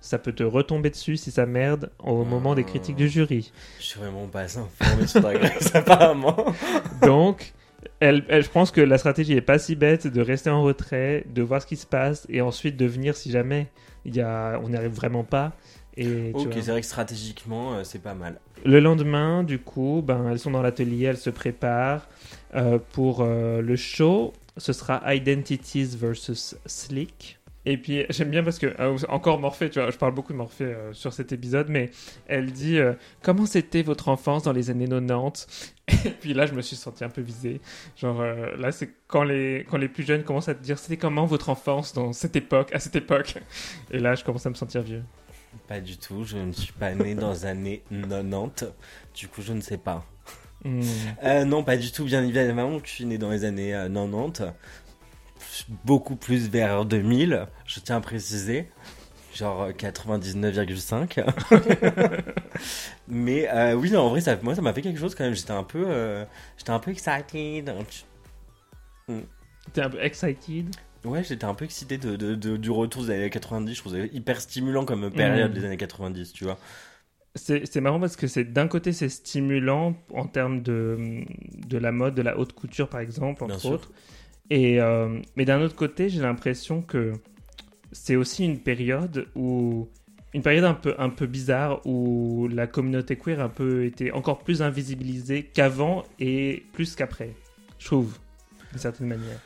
ça 0.00 0.18
peut 0.18 0.32
te 0.32 0.42
retomber 0.42 0.88
dessus 0.88 1.18
si 1.18 1.30
ça 1.30 1.44
merde 1.44 1.90
au 1.98 2.24
moment 2.24 2.54
des 2.54 2.64
critiques 2.64 2.96
du 2.96 3.10
jury. 3.10 3.52
Je 3.78 3.84
suis 3.84 4.00
vraiment 4.00 4.26
pas 4.26 4.44
informé 4.58 5.06
sur 5.06 5.20
Drag 5.20 5.36
Race 5.36 5.70
apparemment. 5.74 6.46
Donc, 7.02 7.52
elle, 8.00 8.24
elle- 8.28 8.42
je 8.42 8.48
pense 8.48 8.70
que 8.70 8.80
la 8.80 8.96
stratégie 8.96 9.34
est 9.34 9.40
pas 9.42 9.58
si 9.58 9.76
bête 9.76 10.06
de 10.06 10.20
rester 10.22 10.48
en 10.48 10.62
retrait, 10.62 11.24
de 11.28 11.42
voir 11.42 11.60
ce 11.60 11.66
qui 11.66 11.76
se 11.76 11.86
passe 11.86 12.26
et 12.30 12.40
ensuite 12.40 12.78
de 12.78 12.86
venir 12.86 13.16
si 13.16 13.30
jamais 13.30 13.66
il 14.06 14.16
y 14.16 14.22
a, 14.22 14.58
on 14.64 14.70
n'y 14.70 14.76
arrive 14.76 14.92
vraiment 14.92 15.24
pas. 15.24 15.52
Et 15.96 16.32
Ok, 16.34 16.52
c'est 16.54 16.70
vrai 16.70 16.80
que 16.80 16.86
stratégiquement, 16.86 17.74
euh, 17.74 17.84
c'est 17.84 17.98
pas 18.00 18.14
mal. 18.14 18.40
Le 18.64 18.80
lendemain, 18.80 19.42
du 19.42 19.58
coup, 19.58 20.02
ben, 20.04 20.30
elles 20.30 20.38
sont 20.38 20.50
dans 20.50 20.62
l'atelier, 20.62 21.06
elles 21.06 21.16
se 21.16 21.30
préparent 21.30 22.08
euh, 22.54 22.78
pour 22.92 23.20
euh, 23.20 23.60
le 23.60 23.76
show. 23.76 24.32
Ce 24.56 24.72
sera 24.72 25.14
Identities 25.14 25.96
versus 25.96 26.56
Slick. 26.66 27.38
Et 27.64 27.76
puis 27.76 28.04
j'aime 28.10 28.30
bien 28.30 28.42
parce 28.42 28.58
que 28.58 28.66
euh, 28.80 28.96
encore 29.08 29.38
Morphée, 29.38 29.70
tu 29.70 29.80
vois, 29.80 29.90
je 29.90 29.96
parle 29.96 30.14
beaucoup 30.14 30.32
de 30.32 30.38
Morphée 30.38 30.64
euh, 30.64 30.92
sur 30.92 31.12
cet 31.12 31.32
épisode, 31.32 31.68
mais 31.68 31.90
elle 32.26 32.52
dit 32.52 32.78
euh, 32.78 32.94
comment 33.22 33.46
c'était 33.46 33.82
votre 33.82 34.08
enfance 34.08 34.42
dans 34.42 34.52
les 34.52 34.70
années 34.70 34.88
90. 34.88 35.74
Et 36.04 36.10
puis 36.10 36.34
là, 36.34 36.46
je 36.46 36.54
me 36.54 36.62
suis 36.62 36.76
senti 36.76 37.04
un 37.04 37.08
peu 37.08 37.20
visé. 37.20 37.60
Genre 37.96 38.22
là, 38.22 38.72
c'est 38.72 38.90
quand 39.08 39.24
les 39.24 39.66
quand 39.68 39.78
les 39.78 39.88
plus 39.88 40.04
jeunes 40.04 40.22
commencent 40.22 40.48
à 40.48 40.54
te 40.54 40.62
dire 40.62 40.78
c'était 40.78 40.96
comment 40.96 41.26
votre 41.26 41.50
enfance 41.50 41.92
dans 41.92 42.12
cette 42.12 42.36
époque, 42.36 42.72
à 42.72 42.78
cette 42.78 42.96
époque. 42.96 43.34
Et 43.90 43.98
là, 43.98 44.14
je 44.14 44.24
commence 44.24 44.46
à 44.46 44.50
me 44.50 44.54
sentir 44.54 44.82
vieux. 44.82 45.02
Pas 45.68 45.80
du 45.80 45.96
tout, 45.96 46.24
je 46.24 46.38
ne 46.38 46.52
suis 46.52 46.72
pas 46.72 46.94
né 46.94 47.14
dans 47.14 47.32
les 47.32 47.46
années 47.46 47.82
90, 47.90 48.66
du 49.14 49.28
coup 49.28 49.42
je 49.42 49.52
ne 49.52 49.60
sais 49.60 49.78
pas. 49.78 50.04
Hmm. 50.64 50.80
Euh, 51.24 51.44
non, 51.44 51.64
pas 51.64 51.76
du 51.76 51.90
tout, 51.90 52.04
bien 52.04 52.22
évidemment, 52.22 52.78
je 52.84 52.90
suis 52.90 53.04
né 53.04 53.18
dans 53.18 53.30
les 53.30 53.44
années 53.44 53.74
euh, 53.74 53.88
90, 53.88 54.52
beaucoup 55.84 56.16
plus 56.16 56.48
vers 56.48 56.84
2000, 56.84 57.46
je 57.66 57.80
tiens 57.80 57.96
à 57.96 58.00
préciser, 58.00 58.68
genre 59.34 59.62
euh, 59.62 59.72
99,5. 59.72 61.24
Mais 63.08 63.48
euh, 63.48 63.74
oui, 63.74 63.90
non, 63.90 64.02
en 64.02 64.10
vrai, 64.10 64.20
ça, 64.20 64.36
moi 64.42 64.54
ça 64.54 64.62
m'a 64.62 64.72
fait 64.72 64.82
quelque 64.82 65.00
chose 65.00 65.14
quand 65.14 65.24
même, 65.24 65.34
j'étais 65.34 65.50
un 65.50 65.64
peu, 65.64 65.84
euh, 65.86 66.24
j'étais 66.56 66.70
un 66.70 66.78
peu 66.78 66.90
excited. 66.90 67.74
T'es 69.72 69.80
un 69.80 69.90
peu 69.90 70.02
excited? 70.02 70.74
Ouais, 71.04 71.24
j'étais 71.24 71.44
un 71.44 71.54
peu 71.54 71.64
excité 71.64 71.98
de, 71.98 72.14
de- 72.16 72.34
de- 72.34 72.56
du 72.56 72.70
retour 72.70 73.04
des 73.04 73.10
années 73.10 73.30
90. 73.30 73.74
Je 73.74 73.80
trouvais 73.80 74.08
hyper 74.12 74.40
stimulant 74.40 74.84
comme 74.84 75.10
période 75.10 75.50
Mm. 75.50 75.54
des 75.54 75.64
années 75.64 75.76
90, 75.76 76.32
tu 76.32 76.44
vois. 76.44 76.58
C'est 77.34 77.80
marrant 77.80 77.98
parce 77.98 78.14
que 78.16 78.26
c'est 78.26 78.44
d'un 78.44 78.68
côté 78.68 78.92
c'est 78.92 79.08
stimulant 79.08 79.96
en 80.12 80.26
termes 80.26 80.62
de, 80.62 81.22
de 81.66 81.78
la 81.78 81.90
mode, 81.90 82.14
de 82.14 82.20
la 82.22 82.38
haute 82.38 82.52
couture 82.52 82.88
par 82.90 83.00
exemple, 83.00 83.44
Bien 83.44 83.54
entre 83.54 83.60
sûr. 83.62 83.70
autres. 83.72 83.90
Et, 84.50 84.80
euh, 84.82 85.18
mais 85.36 85.46
d'un 85.46 85.62
autre 85.62 85.74
côté, 85.74 86.10
j'ai 86.10 86.20
l'impression 86.20 86.82
que 86.82 87.14
c'est 87.90 88.16
aussi 88.16 88.44
une 88.44 88.58
période 88.58 89.28
où 89.34 89.88
une 90.34 90.42
période 90.42 90.64
un 90.64 90.74
peu 90.74 90.94
un 90.98 91.08
peu 91.08 91.26
bizarre 91.26 91.80
où 91.86 92.48
la 92.48 92.66
communauté 92.66 93.16
queer 93.16 93.40
a 93.40 93.44
un 93.44 93.48
peu 93.48 93.84
été 93.86 94.12
encore 94.12 94.40
plus 94.44 94.60
invisibilisée 94.60 95.44
qu'avant 95.44 96.04
et 96.20 96.64
plus 96.72 96.94
qu'après. 96.94 97.30
Je 97.78 97.86
trouve 97.86 98.18
d'une 98.72 98.78
certaine 98.80 99.06
manière. 99.08 99.38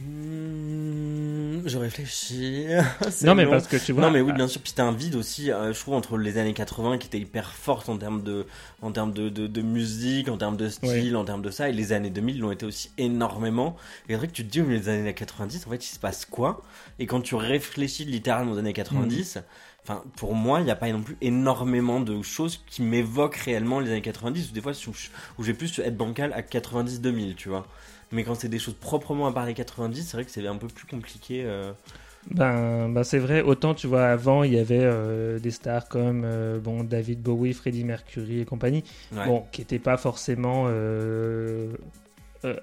Hmm, 0.00 1.66
je 1.66 1.76
réfléchis. 1.76 2.66
Non, 3.24 3.34
mais 3.34 3.44
long. 3.44 3.50
parce 3.50 3.66
que 3.66 3.76
tu 3.76 3.92
vois. 3.92 4.02
Non 4.02 4.10
mais 4.10 4.20
oui 4.20 4.30
ah, 4.32 4.36
bien 4.36 4.46
sûr 4.48 4.60
puis 4.60 4.70
c'était 4.70 4.82
un 4.82 4.92
vide 4.92 5.16
aussi 5.16 5.50
euh, 5.50 5.72
je 5.72 5.80
trouve 5.80 5.94
entre 5.94 6.16
les 6.16 6.38
années 6.38 6.54
80 6.54 6.98
qui 6.98 7.08
étaient 7.08 7.18
hyper 7.18 7.52
fortes 7.52 7.88
en 7.88 7.96
termes 7.96 8.22
de 8.22 8.46
en 8.80 8.92
termes 8.92 9.12
de, 9.12 9.28
de, 9.28 9.46
de 9.46 9.62
musique 9.62 10.28
en 10.28 10.36
termes 10.36 10.56
de 10.56 10.68
style 10.68 11.16
en 11.16 11.24
termes 11.24 11.42
de 11.42 11.50
ça 11.50 11.68
et 11.68 11.72
les 11.72 11.92
années 11.92 12.10
2000 12.10 12.38
l'ont 12.40 12.52
été 12.52 12.64
aussi 12.64 12.90
énormément 12.96 13.76
et 14.08 14.12
c'est 14.12 14.18
vrai 14.18 14.28
que 14.28 14.32
tu 14.32 14.46
te 14.46 14.50
dis 14.50 14.62
des 14.62 14.88
années 14.88 15.14
90 15.14 15.66
en 15.66 15.70
fait 15.70 15.84
il 15.84 15.88
se 15.88 15.98
passe 15.98 16.24
quoi? 16.24 16.62
Et 16.98 17.06
quand 17.06 17.20
tu 17.20 17.34
réfléchis 17.34 18.04
littéralement 18.04 18.52
aux 18.52 18.58
années 18.58 18.72
90 18.72 19.40
Enfin, 19.84 20.02
pour 20.16 20.34
moi, 20.34 20.60
il 20.60 20.64
n'y 20.64 20.70
a 20.70 20.76
pas 20.76 20.92
non 20.92 21.00
plus 21.00 21.16
énormément 21.22 21.98
de 21.98 22.20
choses 22.20 22.62
qui 22.66 22.82
m'évoquent 22.82 23.36
réellement 23.36 23.80
les 23.80 23.90
années 23.90 24.02
90, 24.02 24.50
ou 24.50 24.52
des 24.52 24.60
fois 24.60 24.72
où 25.38 25.42
j'ai 25.42 25.54
plus 25.54 25.78
être 25.78 25.96
bancal 25.96 26.30
à 26.34 26.42
90-2000, 26.42 27.36
tu 27.36 27.48
vois. 27.48 27.66
Mais 28.12 28.24
quand 28.24 28.34
c'est 28.34 28.48
des 28.48 28.58
choses 28.58 28.74
proprement 28.74 29.26
à 29.26 29.32
part 29.32 29.46
les 29.46 29.54
90, 29.54 30.02
c'est 30.02 30.16
vrai 30.16 30.24
que 30.24 30.30
c'est 30.30 30.46
un 30.46 30.56
peu 30.56 30.68
plus 30.68 30.86
compliqué. 30.86 31.42
euh. 31.44 31.72
Ben, 32.30 32.88
ben 32.90 33.04
c'est 33.04 33.18
vrai, 33.18 33.40
autant 33.42 33.74
tu 33.74 33.86
vois, 33.86 34.06
avant 34.08 34.42
il 34.42 34.52
y 34.52 34.58
avait 34.58 34.80
euh, 34.82 35.38
des 35.38 35.50
stars 35.50 35.88
comme 35.88 36.22
euh, 36.24 36.58
bon, 36.58 36.84
David 36.84 37.22
Bowie, 37.22 37.54
Freddie 37.54 37.84
Mercury 37.84 38.40
et 38.40 38.44
compagnie, 38.44 38.84
Ouais. 39.12 39.24
bon, 39.26 39.44
qui 39.52 39.62
n'étaient 39.62 39.78
pas 39.78 39.96
forcément 39.96 40.66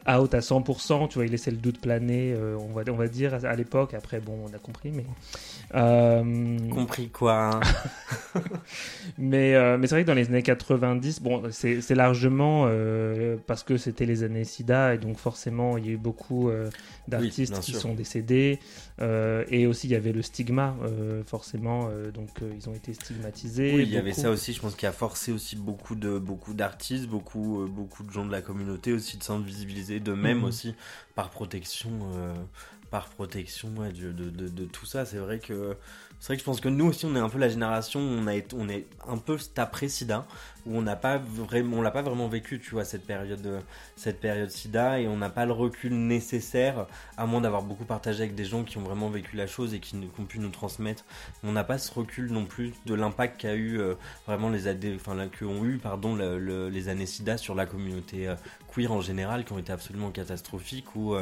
out 0.08 0.34
à 0.34 0.42
100%, 0.42 1.08
tu 1.08 1.16
vois, 1.16 1.26
il 1.26 1.32
laissait 1.32 1.52
le 1.52 1.58
doute 1.58 1.80
planer, 1.82 2.34
euh, 2.34 2.56
on, 2.60 2.72
va, 2.74 2.84
on 2.90 2.96
va 2.96 3.08
dire, 3.08 3.34
à, 3.34 3.38
à 3.48 3.56
l'époque, 3.56 3.94
après 3.94 4.20
bon, 4.20 4.38
on 4.50 4.54
a 4.54 4.60
compris, 4.60 4.92
mais. 4.92 5.06
euh, 5.76 6.58
Compris 6.70 7.10
quoi 7.10 7.50
hein. 7.56 7.60
mais, 9.18 9.56
euh, 9.56 9.78
mais 9.78 9.88
c'est 9.88 9.96
vrai 9.96 10.04
que 10.04 10.08
dans 10.08 10.14
les 10.14 10.28
années 10.28 10.44
90, 10.44 11.22
bon, 11.22 11.44
c'est 11.52 11.96
largement 11.96 12.66
euh, 12.68 13.38
parce 13.48 13.64
que 13.64 13.78
c'était 13.78 14.06
les 14.06 14.24
années 14.24 14.44
SIDA 14.44 14.96
et 14.96 14.98
donc 14.98 15.18
forcément 15.18 15.78
il 15.78 15.86
y 15.86 15.90
a 15.90 15.92
eu 15.94 15.98
beaucoup 15.98 16.50
euh, 16.50 16.70
d'artistes 17.08 17.60
qui 17.60 17.72
sûr. 17.72 17.82
sont 17.82 17.94
décédés 17.94 18.60
euh, 19.02 19.44
et 19.50 19.68
aussi 19.68 19.88
il 19.88 19.92
y 19.92 19.96
avait 19.96 20.12
le 20.14 20.22
stigma 20.22 20.76
euh, 20.84 21.24
forcément 21.26 21.88
euh, 21.90 22.12
donc 22.12 22.42
euh, 22.42 22.52
ils 22.56 22.70
ont 22.70 22.74
été 22.74 22.94
stigmatisés. 22.94 23.74
Oui, 23.76 23.84
il 23.84 23.90
y 23.92 23.98
avait 23.98 24.12
beaucoup. 24.12 24.22
ça 24.22 24.30
aussi, 24.32 24.54
je 24.54 24.62
pense, 24.62 24.76
qui 24.76 24.86
a 24.86 24.92
forcé 24.92 25.32
aussi 25.32 25.56
beaucoup 25.56 25.96
beaucoup 25.96 26.54
d'artistes, 26.54 27.08
beaucoup 27.08 27.62
euh, 27.62 27.68
beaucoup 27.68 28.04
de 28.04 28.12
gens 28.12 28.26
de 28.26 28.32
la 28.32 28.42
communauté 28.42 28.94
aussi 28.94 29.18
de 29.18 29.24
s'invisibiliser 29.24 29.65
d'eux-mêmes 30.00 30.40
Mhm. 30.40 30.44
aussi 30.46 30.76
par 31.16 31.30
protection, 31.30 31.90
euh, 32.16 32.34
par 32.92 33.10
protection 33.10 33.70
ouais, 33.78 33.92
de, 33.92 34.12
de, 34.12 34.30
de, 34.30 34.48
de 34.48 34.66
tout 34.66 34.86
ça. 34.86 35.06
C'est 35.06 35.18
vrai 35.18 35.40
que 35.40 35.76
c'est 36.20 36.28
vrai 36.28 36.36
que 36.38 36.42
je 36.42 36.46
pense 36.46 36.62
que 36.62 36.70
nous 36.70 36.86
aussi, 36.88 37.06
on 37.06 37.16
est 37.16 37.20
un 37.20 37.30
peu 37.30 37.38
la 37.38 37.50
génération, 37.50 38.00
où 38.00 38.20
on 38.20 38.28
a 38.28 38.36
est 38.36 38.88
un 39.08 39.18
peu 39.18 39.38
après 39.58 39.88
SIDA, 39.88 40.26
où 40.66 40.78
on 40.78 40.82
n'a 40.82 40.96
pas 40.96 41.18
vraiment, 41.18 41.78
on 41.78 41.82
l'a 41.82 41.92
pas 41.92 42.02
vraiment 42.02 42.28
vécu, 42.28 42.60
tu 42.60 42.72
vois, 42.72 42.84
cette 42.86 43.06
période, 43.06 43.46
euh, 43.46 43.60
cette 43.96 44.20
période 44.20 44.50
SIDA, 44.50 45.00
et 45.00 45.08
on 45.08 45.18
n'a 45.18 45.30
pas 45.30 45.46
le 45.46 45.52
recul 45.52 45.94
nécessaire, 45.94 46.88
à 47.18 47.26
moins 47.26 47.42
d'avoir 47.42 47.62
beaucoup 47.62 47.86
partagé 47.86 48.24
avec 48.24 48.36
des 48.36 48.46
gens 48.46 48.64
qui 48.64 48.78
ont 48.78 48.82
vraiment 48.82 49.10
vécu 49.10 49.36
la 49.36 49.48
chose 49.48 49.74
et 49.74 49.80
qui, 49.80 49.96
ont 50.20 50.24
pu 50.26 50.40
nous 50.40 50.50
transmettre. 50.50 51.06
On 51.44 51.52
n'a 51.52 51.64
pas 51.64 51.78
ce 51.78 51.94
recul 51.94 52.32
non 52.32 52.46
plus 52.46 52.74
de 52.86 52.94
l'impact 52.96 53.40
qu'a 53.40 53.54
eu 53.54 53.80
euh, 53.80 53.96
vraiment 54.26 54.50
les 54.50 54.68
années, 54.68 54.98
les 56.72 56.90
années 56.90 57.06
SIDA 57.06 57.38
sur 57.38 57.56
la 57.56 57.66
communauté 57.66 58.28
euh, 58.28 58.36
queer 58.74 58.92
en 58.92 59.02
général, 59.02 59.46
qui 59.46 59.54
ont 59.54 59.60
été 59.60 59.72
absolument 59.72 60.10
catastrophiques. 60.10 60.96
Où 60.96 61.16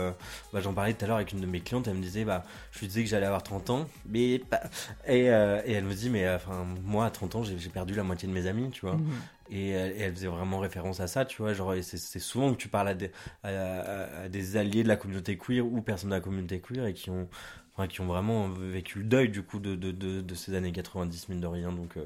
bah, 0.53 0.62
j'en 0.62 0.73
parlais 0.73 0.93
tout 0.93 1.06
à 1.06 1.08
l'heure 1.08 1.17
avec 1.17 1.32
une 1.32 1.41
de 1.41 1.45
mes 1.45 1.60
clientes, 1.60 1.88
elle 1.88 1.95
me 1.95 2.01
disait 2.01 2.25
bah 2.25 2.43
je 2.71 2.79
lui 2.79 2.88
disais 2.88 3.03
que 3.03 3.10
j'allais 3.10 3.25
avoir 3.25 3.43
30 3.43 3.69
ans, 3.69 3.88
mais 4.08 4.39
pas- 4.39 4.62
et, 5.08 5.29
euh, 5.32 5.62
et 5.65 5.73
elle 5.73 5.84
me 5.86 5.93
dit 5.93 6.10
mais 6.10 6.25
euh, 6.25 6.36
enfin 6.38 6.65
moi 6.84 7.06
à 7.06 7.12
30 7.12 7.36
ans 7.36 7.43
j'ai 7.43 7.56
perdu 7.69 7.93
la 7.95 8.03
moitié 8.03 8.27
de 8.27 8.34
mes 8.34 8.47
amis, 8.47 8.69
tu 8.71 8.82
vois. 8.82 9.01
Mhm. 9.01 9.29
Et 9.49 9.69
elle, 9.69 9.91
et 9.93 9.99
elle 10.01 10.13
faisait 10.15 10.27
vraiment 10.27 10.60
référence 10.60 10.99
à 11.01 11.08
ça, 11.08 11.25
tu 11.25 11.41
vois. 11.41 11.53
Genre, 11.53 11.73
c'est 11.82 12.19
souvent 12.19 12.51
que 12.53 12.58
tu 12.58 12.69
parles 12.69 12.88
à 12.89 12.93
des, 12.95 13.12
à, 13.43 13.49
à- 13.49 14.21
à 14.23 14.29
des 14.29 14.56
alliés 14.58 14.84
de 14.84 14.88
la 14.88 14.95
communauté 14.95 15.38
queer 15.38 15.62
ou 15.65 15.82
personnes 15.82 16.10
de 16.12 16.15
la 16.15 16.21
communauté 16.21 16.62
queer 16.62 16.86
et 16.88 16.93
qui 16.93 17.10
ont, 17.10 17.27
enfin, 17.73 17.88
qui 17.88 17.99
ont 18.01 18.06
vraiment 18.08 18.47
vécu 18.49 18.99
le 18.99 19.06
deuil 19.06 19.29
du 19.29 19.43
coup 19.43 19.60
de, 19.60 19.75
de, 19.75 19.91
de, 19.91 20.21
de 20.21 20.36
ces 20.36 20.56
années 20.56 20.71
90, 20.71 21.27
mine 21.29 21.41
de 21.41 21.47
rien. 21.47 21.71
Donc, 21.73 21.97
euh, 21.97 22.03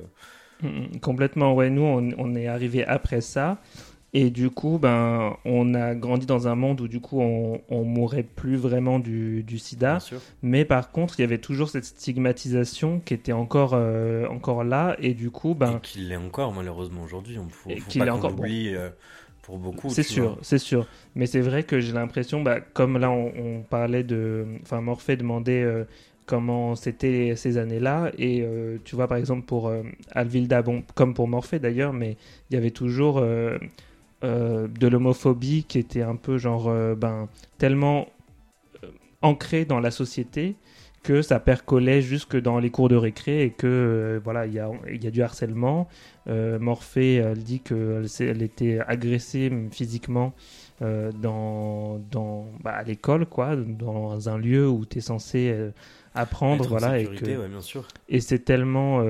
Mhm, 0.62 1.00
Complètement, 1.02 1.54
ouais. 1.54 1.70
Nous, 1.70 1.84
on, 1.84 2.10
on 2.18 2.36
est 2.36 2.48
arrivé 2.48 2.84
après 2.86 3.22
ça. 3.22 3.62
Et 4.20 4.32
du 4.32 4.50
coup, 4.50 4.80
ben, 4.80 5.38
on 5.46 5.76
a 5.76 5.94
grandi 5.94 6.26
dans 6.26 6.48
un 6.48 6.56
monde 6.56 6.82
où 6.82 6.88
du 6.88 7.00
coup, 7.00 7.22
on, 7.22 7.62
on 7.70 7.84
mourait 7.84 8.24
plus 8.24 8.56
vraiment 8.56 8.98
du, 8.98 9.44
du 9.44 9.60
sida. 9.60 10.00
Mais 10.42 10.66
par 10.66 10.90
contre, 10.90 11.20
il 11.20 11.22
y 11.22 11.24
avait 11.24 11.38
toujours 11.38 11.70
cette 11.70 11.86
stigmatisation 11.86 13.00
qui 13.00 13.14
était 13.14 13.32
encore, 13.32 13.74
euh, 13.76 14.26
encore 14.26 14.64
là. 14.64 14.96
Et 15.00 15.14
du 15.14 15.30
coup, 15.30 15.54
ben, 15.54 15.80
qu'il 15.84 16.10
l'est 16.10 16.16
encore, 16.16 16.52
malheureusement, 16.52 17.04
aujourd'hui. 17.04 17.38
On 17.38 17.48
faut, 17.48 17.70
faut 17.70 17.76
qu'il 17.90 18.04
pas 18.04 18.12
encore, 18.12 18.32
l'oublie 18.32 18.74
euh, 18.74 18.90
pour 19.44 19.60
beaucoup. 19.60 19.90
c'est 19.90 20.02
sûr, 20.02 20.40
c'est 20.42 20.58
sûr. 20.58 20.88
Mais 21.14 21.28
c'est 21.28 21.42
vrai 21.42 21.62
que 21.62 21.80
j'ai 21.80 21.94
l'impression, 21.94 22.42
bah, 22.42 22.60
comme 22.60 22.98
là, 22.98 23.12
on, 23.12 23.32
on 23.38 23.62
parlait 23.62 24.04
de. 24.04 24.48
Enfin, 24.64 24.82
Morphée 24.82 25.16
demandait 25.16 25.62
euh, 25.62 25.84
comment 26.28 26.76
c'était 26.76 27.36
ces 27.36 27.58
années-là. 27.58 28.12
Et 28.20 28.42
euh, 28.42 28.78
tu 28.84 28.96
vois, 28.96 29.08
par 29.08 29.18
exemple, 29.18 29.46
pour 29.46 29.68
euh, 29.68 29.82
Alvilda, 30.12 30.62
bon, 30.62 30.84
comme 30.94 31.16
pour 31.16 31.28
Morphée 31.28 31.58
d'ailleurs, 31.58 31.94
mais 31.94 32.18
il 32.50 32.54
y 32.54 32.58
avait 32.58 32.72
toujours 32.72 33.18
euh, 33.18 33.58
euh, 34.24 34.68
de 34.68 34.88
l'homophobie 34.88 35.64
qui 35.68 35.78
était 35.78 36.02
un 36.02 36.16
peu 36.16 36.40
genre, 36.40 36.70
euh, 36.70 36.96
ben, 36.96 37.28
tellement 37.60 38.08
euh, 38.84 38.88
ancrée 39.22 39.64
dans 39.64 39.80
la 39.80 39.92
société 39.92 40.56
que 41.04 41.22
ça 41.22 41.40
percolait 41.40 42.02
jusque 42.02 42.36
dans 42.36 42.58
les 42.58 42.72
cours 42.72 42.90
de 42.90 42.96
récré 42.96 43.44
et 43.44 43.52
que 43.52 43.68
euh, 43.68 44.20
voilà 44.24 44.48
il 44.48 44.54
y 44.54 44.60
a, 44.60 44.72
y 44.92 45.06
a 45.08 45.12
du 45.12 45.22
harcèlement 45.22 45.88
Morphée 46.26 47.16
elle 47.16 47.44
dit 47.44 47.60
qu'elle 47.62 48.08
elle 48.20 48.42
était 48.42 48.80
agressée 48.86 49.50
physiquement 49.72 50.34
dans, 50.82 52.02
dans 52.12 52.48
bah, 52.62 52.72
à 52.72 52.84
l'école 52.84 53.26
quoi 53.28 53.56
dans 53.56 54.28
un 54.28 54.38
lieu 54.38 54.68
où 54.68 54.84
tu 54.86 54.98
es 54.98 55.02
censé 55.02 55.56
apprendre 56.14 56.64
Être 56.66 56.70
voilà 56.70 57.00
et 57.00 57.04
sécurité, 57.06 57.36
que 57.36 57.40
ouais, 57.40 57.48
bien 57.48 57.62
sûr. 57.62 57.88
et 58.10 58.20
c'est 58.20 58.40
tellement 58.40 59.02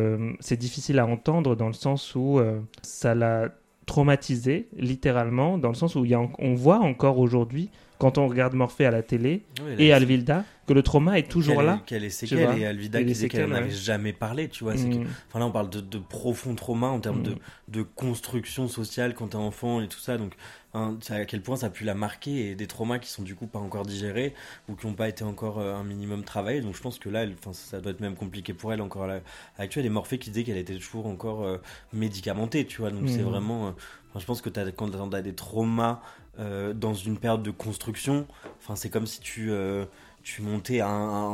c'est 0.41 0.58
difficile 0.58 1.00
à 1.00 1.08
entendre 1.08 1.56
dans 1.56 1.67
le 1.67 1.74
sens 1.74 2.13
où 2.13 2.39
ça 2.84 3.15
l'a 3.15 3.50
traumatisé 3.88 4.67
littéralement 4.78 5.58
dans 5.58 5.69
le 5.69 5.76
sens 5.76 5.95
où 5.95 6.06
il 6.06 6.12
y 6.12 6.13
a 6.13 6.19
on 6.38 6.54
voit 6.54 6.80
encore 6.80 7.17
aujourd'hui 7.17 7.71
quand 8.00 8.18
on 8.18 8.28
regarde 8.28 8.54
Morphée 8.54 8.86
à 8.86 8.92
la 8.92 9.02
télé 9.04 9.44
et 9.78 9.90
la- 9.90 9.96
Alvilda 9.98 10.44
que 10.68 10.74
le 10.74 10.84
trauma 10.84 11.18
est 11.18 11.30
toujours 11.30 11.62
là 11.62 11.82
Qu'elle 11.86 12.04
est 12.04 12.10
séquelle 12.10 12.60
et 12.60 12.66
Alvida 12.66 13.00
Et 13.00 13.04
qui 13.06 13.08
disait 13.14 13.30
qu'elle 13.30 13.50
n'avait 13.50 13.72
jamais 13.72 14.12
parlé, 14.12 14.50
tu 14.50 14.66
vois. 14.66 14.74
que- 14.74 14.80
Mm. 14.80 15.06
Enfin 15.30 15.40
là, 15.40 15.46
on 15.46 15.52
parle 15.52 15.70
de, 15.70 15.80
de 15.80 15.98
profond 15.98 16.56
trauma 16.56 16.88
en 16.88 17.00
termes 17.00 17.24
de, 17.24 17.32
Mm. 17.32 17.38
de 17.70 17.82
construction 17.84 18.68
sociale 18.68 19.14
quand 19.14 19.28
t'es 19.28 19.36
enfant 19.38 19.80
et 19.82 19.88
tout 19.88 20.00
ça. 20.00 20.18
Donc, 20.18 20.34
hein, 20.74 20.98
à 21.10 21.24
quel 21.24 21.42
point 21.42 21.56
ça 21.56 21.68
a 21.68 21.70
pu 21.70 21.86
la 21.86 21.94
marquer 21.96 22.52
et 22.52 22.56
des 22.56 22.68
traumas 22.68 23.00
qui 23.00 23.10
sont 23.10 23.24
du 23.24 23.34
coup 23.34 23.48
pas 23.48 23.60
encore 23.60 23.86
digérés 23.86 24.34
ou 24.68 24.76
qui 24.76 24.86
n'ont 24.88 24.94
pas 24.94 25.08
été 25.08 25.24
encore 25.24 25.60
euh, 25.60 25.74
un 25.76 25.86
minimum 25.86 26.26
travaillés. 26.26 26.60
Donc, 26.60 26.76
je 26.76 26.82
pense 26.82 27.00
que 27.00 27.08
là, 27.08 27.24
elle, 27.24 27.36
ça 27.54 27.80
doit 27.80 27.92
être 27.94 28.02
même 28.02 28.16
compliqué 28.16 28.54
pour 28.54 28.74
elle 28.74 28.82
encore 28.82 29.04
à 29.04 29.08
l'heure 29.08 29.22
actuelle. 29.58 29.86
Et 29.86 29.90
Morphée 29.90 30.18
qui 30.20 30.32
disait 30.32 30.44
qu'elle 30.44 30.58
était 30.58 30.76
toujours 30.76 31.08
encore 31.08 31.46
euh, 31.46 31.58
médicamentée, 31.94 32.66
tu 32.66 32.82
vois. 32.82 32.92
Donc, 32.92 33.08
c'est 33.08 33.20
Mhm. 33.20 33.30
vraiment. 33.30 33.68
euh, 33.68 33.72
je 34.20 34.26
pense 34.26 34.42
que 34.42 34.50
quand 34.50 34.90
t'as 35.10 35.22
des 35.22 35.34
traumas 35.34 36.02
euh, 36.39 36.73
dans 36.73 36.93
une 36.93 37.17
période 37.17 37.43
de 37.43 37.52
construction, 37.52 38.28
enfin, 38.60 38.76
c'est 38.76 38.89
comme 38.89 39.08
si 39.08 39.19
tu. 39.21 39.52
euh, 39.52 39.86
tu 40.23 40.41
montais 40.41 40.82
un, 40.82 40.89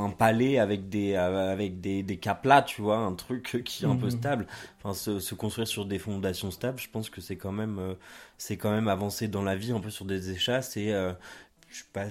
un 0.06 0.10
palais 0.12 0.60
avec 0.60 0.88
des 0.88 1.14
euh, 1.16 1.52
avec 1.52 1.82
des, 1.82 2.04
des 2.04 2.18
caplats, 2.18 2.62
tu 2.62 2.82
vois, 2.84 2.98
un 2.98 3.14
truc 3.16 3.64
qui 3.66 3.86
est 3.86 3.88
un 3.88 3.96
peu 3.96 4.10
Mhm. 4.10 4.12
stable. 4.12 4.46
Enfin, 4.80 4.94
se, 4.94 5.20
se 5.20 5.34
construire 5.36 5.68
sur 5.68 5.86
des 5.86 5.98
fondations 5.98 6.52
stables, 6.52 6.80
je 6.80 6.90
pense 6.90 7.10
que 7.10 7.20
c'est 7.20 7.36
quand 7.38 7.52
même 7.52 7.80
euh, 7.80 7.96
c'est 8.38 8.58
quand 8.58 8.70
même 8.72 8.88
avancer 8.88 9.28
dans 9.28 9.42
la 9.42 9.56
vie 9.56 9.72
un 9.72 9.80
peu 9.80 9.90
sur 9.90 10.06
des 10.06 10.30
échasses 10.32 10.78
et 10.78 10.90
je 11.70 11.76
suis 11.76 11.86
pas 11.94 12.06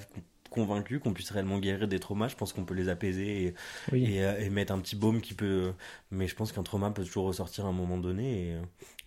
convaincu 0.49 0.99
qu'on 0.99 1.13
puisse 1.13 1.31
réellement 1.31 1.59
guérir 1.59 1.87
des 1.87 1.99
traumas. 1.99 2.27
Je 2.27 2.35
pense 2.35 2.53
qu'on 2.53 2.65
peut 2.65 2.73
les 2.75 2.89
apaiser 2.89 3.45
et, 3.47 3.53
Oui. 3.91 4.15
et, 4.17 4.45
et 4.45 4.49
mettre 4.49 4.73
un 4.73 4.79
petit 4.79 4.95
baume 4.95 5.21
qui 5.21 5.33
peut. 5.33 5.73
Mais 6.11 6.27
je 6.27 6.35
pense 6.35 6.51
qu'un 6.51 6.63
trauma 6.63 6.91
peut 6.91 7.03
toujours 7.03 7.25
ressortir 7.25 7.65
à 7.65 7.69
un 7.69 7.73
moment 7.73 7.97
donné 7.97 8.49
et 8.51 8.57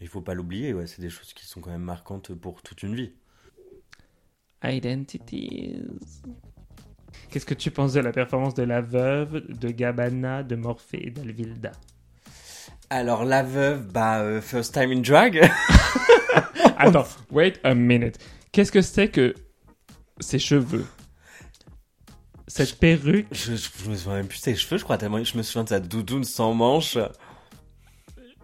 il 0.01 0.09
faut 0.09 0.20
pas 0.22 0.35
l'oublier. 0.35 0.72
Ouais, 0.75 0.87
c'est 0.87 1.03
des 1.03 1.11
choses 1.11 1.33
qui 1.35 1.46
sont 1.46 1.61
quand 1.61 1.70
même 1.70 1.83
marquantes 1.83 2.35
pour 2.35 2.62
toute 2.62 2.83
une 2.83 2.94
vie. 2.94 3.12
Identities. 4.62 5.83
Qu'est-ce 7.31 7.47
que 7.47 7.55
tu 7.55 7.71
penses 7.71 7.92
de 7.92 8.01
la 8.01 8.12
performance 8.12 8.55
de 8.55 8.62
la 8.62 8.81
veuve, 8.81 9.42
de 9.49 9.69
Gabbana, 9.71 10.42
de 10.42 10.57
Morphée 10.57 11.09
et 11.09 11.11
d'Alvilda 11.11 11.73
Alors 12.90 13.25
la 13.25 13.42
veuve, 13.42 13.87
bah 13.92 14.21
euh, 14.21 14.40
first 14.40 14.73
time 14.75 14.90
in 14.92 15.01
drag. 15.01 15.49
Attends, 16.79 17.07
wait 17.31 17.59
a 17.64 17.75
minute. 17.75 18.19
Qu'est-ce 18.53 18.73
que 18.73 18.83
c'est 18.83 19.09
que 19.09 19.35
ces 20.21 20.38
cheveux? 20.38 20.87
Cette 22.49 22.79
perruque? 22.79 23.27
je, 23.33 23.57
je, 23.57 23.69
je 23.85 23.90
me 23.90 23.97
souviens 23.97 24.16
même 24.19 24.29
plus 24.29 24.38
de 24.38 24.45
ses 24.45 24.55
cheveux, 24.57 24.79
je 24.79 24.85
crois 24.85 24.97
tellement. 24.99 25.23
Je 25.23 25.37
me 25.37 25.42
souviens 25.42 25.64
de 25.64 25.69
sa 25.69 25.81
doudoune 25.81 26.25
sans 26.25 26.55
manches. 26.55 26.97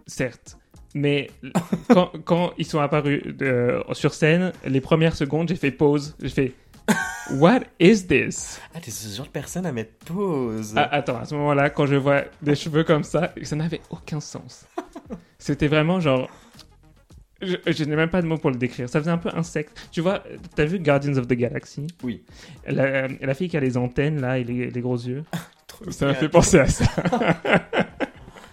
certes. 0.07 0.57
Mais 0.93 1.31
quand, 1.89 2.11
quand 2.23 2.53
ils 2.57 2.65
sont 2.65 2.79
apparus 2.79 3.21
euh, 3.41 3.81
sur 3.93 4.13
scène, 4.13 4.51
les 4.65 4.81
premières 4.81 5.15
secondes, 5.15 5.49
j'ai 5.49 5.55
fait 5.55 5.71
pause. 5.71 6.15
J'ai 6.21 6.29
fait 6.29 6.53
What 7.31 7.61
is 7.79 8.05
this? 8.07 8.59
Ah, 8.75 8.79
t'es 8.81 8.91
ce 8.91 9.15
genre 9.15 9.25
de 9.25 9.31
personne 9.31 9.65
à 9.65 9.71
mettre 9.71 9.93
pause. 10.05 10.73
Ah, 10.75 10.89
Attends, 10.91 11.17
à 11.17 11.25
ce 11.25 11.33
moment-là, 11.35 11.69
quand 11.69 11.85
je 11.85 11.95
vois 11.95 12.23
des 12.41 12.55
cheveux 12.55 12.83
comme 12.83 13.03
ça, 13.03 13.33
ça 13.41 13.55
n'avait 13.55 13.81
aucun 13.89 14.19
sens. 14.19 14.65
C'était 15.39 15.67
vraiment 15.67 15.99
genre. 15.99 16.29
Je, 17.41 17.55
je 17.65 17.83
n'ai 17.85 17.95
même 17.95 18.09
pas 18.09 18.21
de 18.21 18.27
mots 18.27 18.37
pour 18.37 18.51
le 18.51 18.57
décrire. 18.57 18.87
Ça 18.87 18.99
faisait 18.99 19.11
un 19.11 19.17
peu 19.17 19.29
insecte. 19.33 19.87
Tu 19.91 20.01
vois, 20.01 20.23
t'as 20.55 20.65
vu 20.65 20.79
Guardians 20.79 21.17
of 21.17 21.27
the 21.27 21.33
Galaxy? 21.33 21.87
Oui. 22.03 22.23
la, 22.67 23.07
la 23.07 23.33
fille 23.33 23.49
qui 23.49 23.57
a 23.57 23.59
les 23.59 23.75
antennes 23.77 24.21
là 24.21 24.37
et 24.37 24.43
les, 24.43 24.69
les 24.69 24.81
gros 24.81 24.95
yeux. 24.97 25.23
Ça 25.89 26.05
m'a 26.05 26.13
fait 26.13 26.29
penser 26.29 26.59
à 26.59 26.67
ça. 26.67 26.85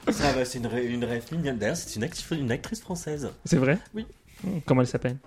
Ça 0.09 0.33
va, 0.33 0.45
c'est 0.45 0.59
une, 0.59 0.71
une 0.91 1.05
rêve 1.05 1.25
mignonne. 1.33 1.59
D'ailleurs, 1.59 1.77
c'est 1.77 1.95
une, 1.97 2.05
actrice- 2.05 2.31
une 2.39 2.51
actrice 2.51 2.81
française. 2.81 3.31
C'est 3.45 3.59
vrai? 3.59 3.79
Oui. 3.95 4.07
Hmm, 4.45 4.59
Comment 4.67 4.81
elle 4.81 4.87
s'appelle? 4.87 5.19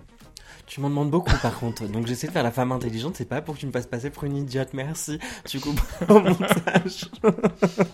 Tu 0.66 0.80
m'en 0.80 0.88
demandes 0.88 1.10
beaucoup 1.10 1.36
par 1.42 1.58
contre, 1.58 1.86
donc 1.86 2.06
j'essaie 2.06 2.26
de 2.26 2.32
faire 2.32 2.42
la 2.42 2.50
femme 2.50 2.72
intelligente, 2.72 3.16
c'est 3.16 3.28
pas 3.28 3.42
pour 3.42 3.54
que 3.54 3.60
tu 3.60 3.66
me 3.66 3.72
fasses 3.72 3.86
passer 3.86 4.08
pour 4.08 4.24
une 4.24 4.36
idiote, 4.38 4.70
merci. 4.72 5.18
Tu 5.46 5.60
coupes 5.60 5.80
au 6.08 6.20
montage. 6.20 7.04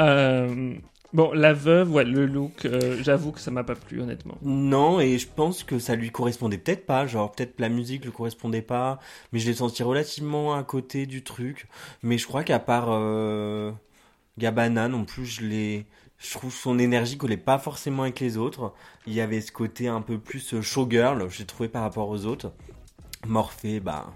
Euh, 0.00 0.74
Bon, 1.12 1.32
la 1.32 1.52
veuve, 1.52 1.90
ouais, 1.92 2.04
le 2.04 2.24
look, 2.24 2.64
euh, 2.66 2.96
j'avoue 3.02 3.32
que 3.32 3.40
ça 3.40 3.50
m'a 3.50 3.64
pas 3.64 3.74
plu, 3.74 4.00
honnêtement. 4.00 4.36
Non, 4.42 5.00
et 5.00 5.18
je 5.18 5.26
pense 5.26 5.64
que 5.64 5.80
ça 5.80 5.96
lui 5.96 6.10
correspondait 6.12 6.56
peut-être 6.56 6.86
pas, 6.86 7.04
genre 7.08 7.32
peut-être 7.32 7.58
la 7.58 7.68
musique 7.68 8.04
lui 8.04 8.12
correspondait 8.12 8.62
pas, 8.62 9.00
mais 9.32 9.40
je 9.40 9.48
l'ai 9.48 9.54
senti 9.54 9.82
relativement 9.82 10.54
à 10.54 10.62
côté 10.62 11.06
du 11.06 11.24
truc. 11.24 11.66
Mais 12.04 12.16
je 12.16 12.28
crois 12.28 12.44
qu'à 12.44 12.60
part 12.60 12.90
euh, 12.90 13.72
Gabbana 14.40 14.88
non 14.88 15.04
plus, 15.04 15.26
je 15.26 15.42
l'ai... 15.42 15.86
Je 16.18 16.32
trouve 16.32 16.54
son 16.54 16.78
énergie 16.78 17.16
collait 17.16 17.38
pas 17.38 17.58
forcément 17.58 18.02
avec 18.02 18.20
les 18.20 18.36
autres. 18.36 18.74
Il 19.06 19.14
y 19.14 19.22
avait 19.22 19.40
ce 19.40 19.52
côté 19.52 19.88
un 19.88 20.02
peu 20.02 20.18
plus 20.18 20.52
euh, 20.52 20.60
showgirl, 20.60 21.30
j'ai 21.30 21.46
trouvé 21.46 21.68
par 21.68 21.82
rapport 21.82 22.10
aux 22.10 22.26
autres. 22.26 22.52
Morphée, 23.26 23.80
bah, 23.80 24.12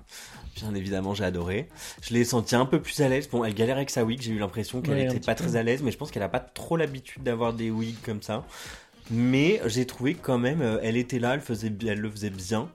bien 0.57 0.75
évidemment, 0.75 1.15
j'ai 1.15 1.25
adoré. 1.25 1.69
Je 2.03 2.13
l'ai 2.13 2.25
senti 2.25 2.57
un 2.57 2.67
peu 2.67 2.81
plus 2.81 3.01
à 3.01 3.09
l'aise. 3.09 3.29
Bon, 3.29 3.43
elle 3.43 3.55
galère 3.55 3.77
avec 3.77 3.89
sa 3.89 4.05
wig, 4.05 4.21
j'ai 4.21 4.33
eu 4.33 4.39
l'impression 4.39 4.83
qu'elle 4.83 4.95
Ouais, 4.95 5.03
un 5.03 5.07
était 5.07 5.19
petit 5.19 5.27
pas 5.27 5.35
très 5.35 5.57
à 5.57 5.63
l'aise, 5.63 5.83
mais 5.83 5.91
je 5.91 5.97
pense 5.97 6.11
qu'elle 6.11 6.23
a 6.23 6.29
pas 6.29 6.41
trop 6.41 6.77
l'habitude 6.77 7.23
d'avoir 7.23 7.55
des 7.55 7.71
wigs 7.71 8.01
comme 8.03 8.21
ça. 8.21 8.45
Mais 9.11 9.61
j'ai 9.67 9.87
trouvé 9.87 10.15
quand 10.15 10.39
même, 10.39 10.63
euh, 10.63 10.79
elle 10.83 10.97
était 10.97 11.19
là, 11.19 11.35
elle, 11.35 11.41
faisait, 11.41 11.73
elle 11.87 12.01
le 12.01 12.11
faisait 12.11 12.31
bien. 12.31 12.69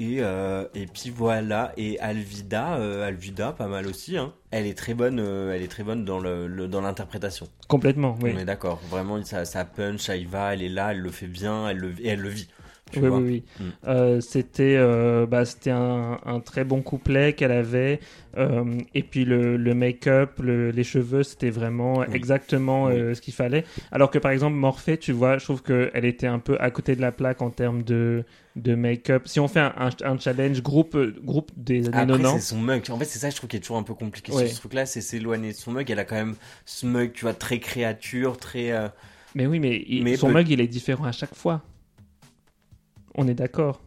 Et, 0.00 0.16
euh, 0.20 0.64
et 0.74 0.86
puis 0.86 1.10
voilà, 1.10 1.72
et 1.76 1.98
Alvida, 2.00 2.76
euh, 2.78 3.06
Alvida, 3.06 3.52
pas 3.52 3.66
mal 3.68 3.86
aussi. 3.86 4.16
Hein. 4.16 4.32
Elle 4.50 4.66
est 4.66 4.74
très 4.78 4.94
bonne, 4.94 5.20
euh, 5.20 5.52
elle 5.54 5.62
est 5.62 5.68
très 5.68 5.82
bonne 5.82 6.04
dans 6.06 6.18
le, 6.18 6.46
le- 6.46 6.68
dans 6.68 6.80
l'interprétation. 6.80 7.48
Complètement, 7.68 8.16
oui. 8.22 8.32
On 8.34 8.38
est 8.38 8.44
d'accord. 8.46 8.80
Vraiment, 8.88 9.22
ça, 9.24 9.44
ça 9.44 9.64
punch, 9.64 10.00
ça 10.00 10.16
y 10.16 10.24
va, 10.24 10.54
elle 10.54 10.62
est 10.62 10.68
là, 10.70 10.92
elle 10.92 11.00
le 11.00 11.10
fait 11.10 11.26
bien, 11.26 11.68
elle 11.68 11.76
le, 11.78 11.90
et 12.00 12.08
elle 12.08 12.20
le 12.20 12.28
vit. 12.30 12.48
Tu 12.90 12.98
Oui, 13.00 13.08
vois 13.08 13.20
oui, 13.20 13.44
oui. 13.60 13.66
Mm. 13.66 13.70
Euh, 13.86 14.20
c'était 14.20 14.74
euh, 14.76 15.26
bah, 15.26 15.44
c'était 15.44 15.70
un, 15.70 16.18
un 16.24 16.40
très 16.40 16.64
bon 16.64 16.82
couplet 16.82 17.34
qu'elle 17.34 17.52
avait. 17.52 18.00
euh, 18.36 18.78
et 18.94 19.02
puis 19.04 19.24
le, 19.24 19.56
le 19.56 19.74
make-up, 19.74 20.40
le- 20.40 20.70
les 20.70 20.82
cheveux, 20.84 21.22
c'était 21.22 21.50
vraiment 21.50 22.02
Oui. 22.06 22.06
exactement 22.12 22.84
Oui. 22.86 23.14
ce 23.14 23.20
qu'il 23.20 23.34
fallait. 23.34 23.64
Alors 23.92 24.10
que 24.10 24.18
par 24.18 24.32
exemple, 24.32 24.56
Morphée, 24.56 24.98
tu 24.98 25.12
vois, 25.12 25.38
je 25.38 25.44
trouve 25.44 25.62
qu'elle 25.62 26.04
était 26.04 26.26
un 26.26 26.40
peu 26.40 26.56
à 26.60 26.70
côté 26.72 26.96
de 26.96 27.00
la 27.00 27.12
plaque 27.12 27.42
en 27.42 27.50
termes 27.50 27.82
de, 27.84 28.24
de 28.62 28.74
make-up. 28.74 29.26
Si 29.26 29.40
on 29.40 29.48
fait 29.48 29.60
un, 29.60 29.74
un- 29.76 29.90
un 30.12 30.18
challenge 30.18 30.62
groupe, 30.62 30.94
euh, 30.94 31.14
groupe 31.22 31.50
des 31.56 31.88
années 31.88 31.96
Après, 31.98 32.16
c'est 32.16 32.22
90, 32.22 32.40
son 32.46 32.58
mug. 32.58 32.90
En 32.90 32.98
fait, 32.98 33.04
c'est 33.04 33.18
ça, 33.18 33.30
je 33.30 33.36
trouve, 33.36 33.48
qui 33.48 33.56
est 33.56 33.60
toujours 33.60 33.76
un 33.78 33.82
peu 33.82 33.94
compliqué 33.94 34.32
Ouais. 34.32 34.46
sur 34.46 34.54
ce 34.56 34.60
truc-là, 34.60 34.86
c'est 34.86 35.00
s'éloigner 35.00 35.52
de 35.52 35.56
son 35.56 35.72
mug. 35.72 35.90
Elle 35.90 35.98
a 35.98 36.04
quand 36.04 36.16
même 36.16 36.34
ce 36.66 36.86
mug, 36.86 37.12
tu 37.12 37.22
vois, 37.24 37.34
très 37.34 37.58
créature, 37.60 38.36
très. 38.38 38.70
euh, 38.72 38.88
mais 39.34 39.46
oui, 39.46 39.60
mais, 39.60 39.82
il- 39.86 40.04
Mais 40.04 40.16
son 40.16 40.28
peut- 40.28 40.34
mug, 40.34 40.48
il 40.50 40.60
est 40.60 40.66
différent 40.68 41.04
à 41.04 41.12
chaque 41.12 41.34
fois. 41.34 41.62
On 43.14 43.26
est 43.28 43.34
d'accord. 43.34 43.80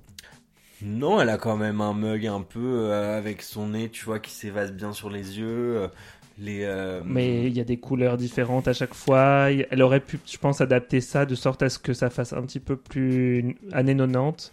Non, 0.82 1.22
elle 1.22 1.30
a 1.30 1.38
quand 1.38 1.56
même 1.56 1.80
un 1.80 1.94
mug 1.94 2.28
un 2.28 2.42
peu 2.42 2.60
euh, 2.92 3.18
avec 3.18 3.42
son 3.42 3.70
nez, 3.70 3.90
tu 3.90 4.04
vois, 4.04 4.20
qui 4.20 4.32
s'évase 4.32 4.74
bien 4.74 4.92
sur 4.92 5.10
les 5.10 5.40
yeux. 5.40 5.90
Euh, 6.39 6.43
les. 6.46 6.63
euh, 6.63 7.02
Mais 7.06 7.46
il 7.48 7.54
y 7.56 7.60
a 7.62 7.63
des 7.63 7.78
couleurs 7.78 8.17
différentes 8.17 8.67
à 8.67 8.74
chaque 8.74 8.93
fois. 8.93 9.50
Elle 9.52 9.82
aurait 9.82 10.00
pu, 10.00 10.19
je 10.26 10.38
pense, 10.38 10.62
adapter 10.62 11.02
ça 11.02 11.26
de 11.26 11.36
sorte 11.36 11.62
à 11.63 11.69
ce 11.69 11.80
que 11.80 11.93
ça 11.93 12.10
fasse 12.10 12.34
un 12.34 12.41
petit 12.43 12.60
peu 12.60 12.76
plus 12.76 13.56
années 13.72 13.96
90 13.96 14.52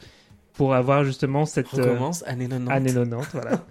pour 0.54 0.74
avoir 0.74 1.04
justement 1.04 1.46
cette 1.46 1.72
euh, 1.78 1.84
Recommence, 1.84 2.22
année 2.26 2.48
90. 2.48 2.70
année 2.70 2.92
90, 2.92 3.28
voilà. 3.32 3.66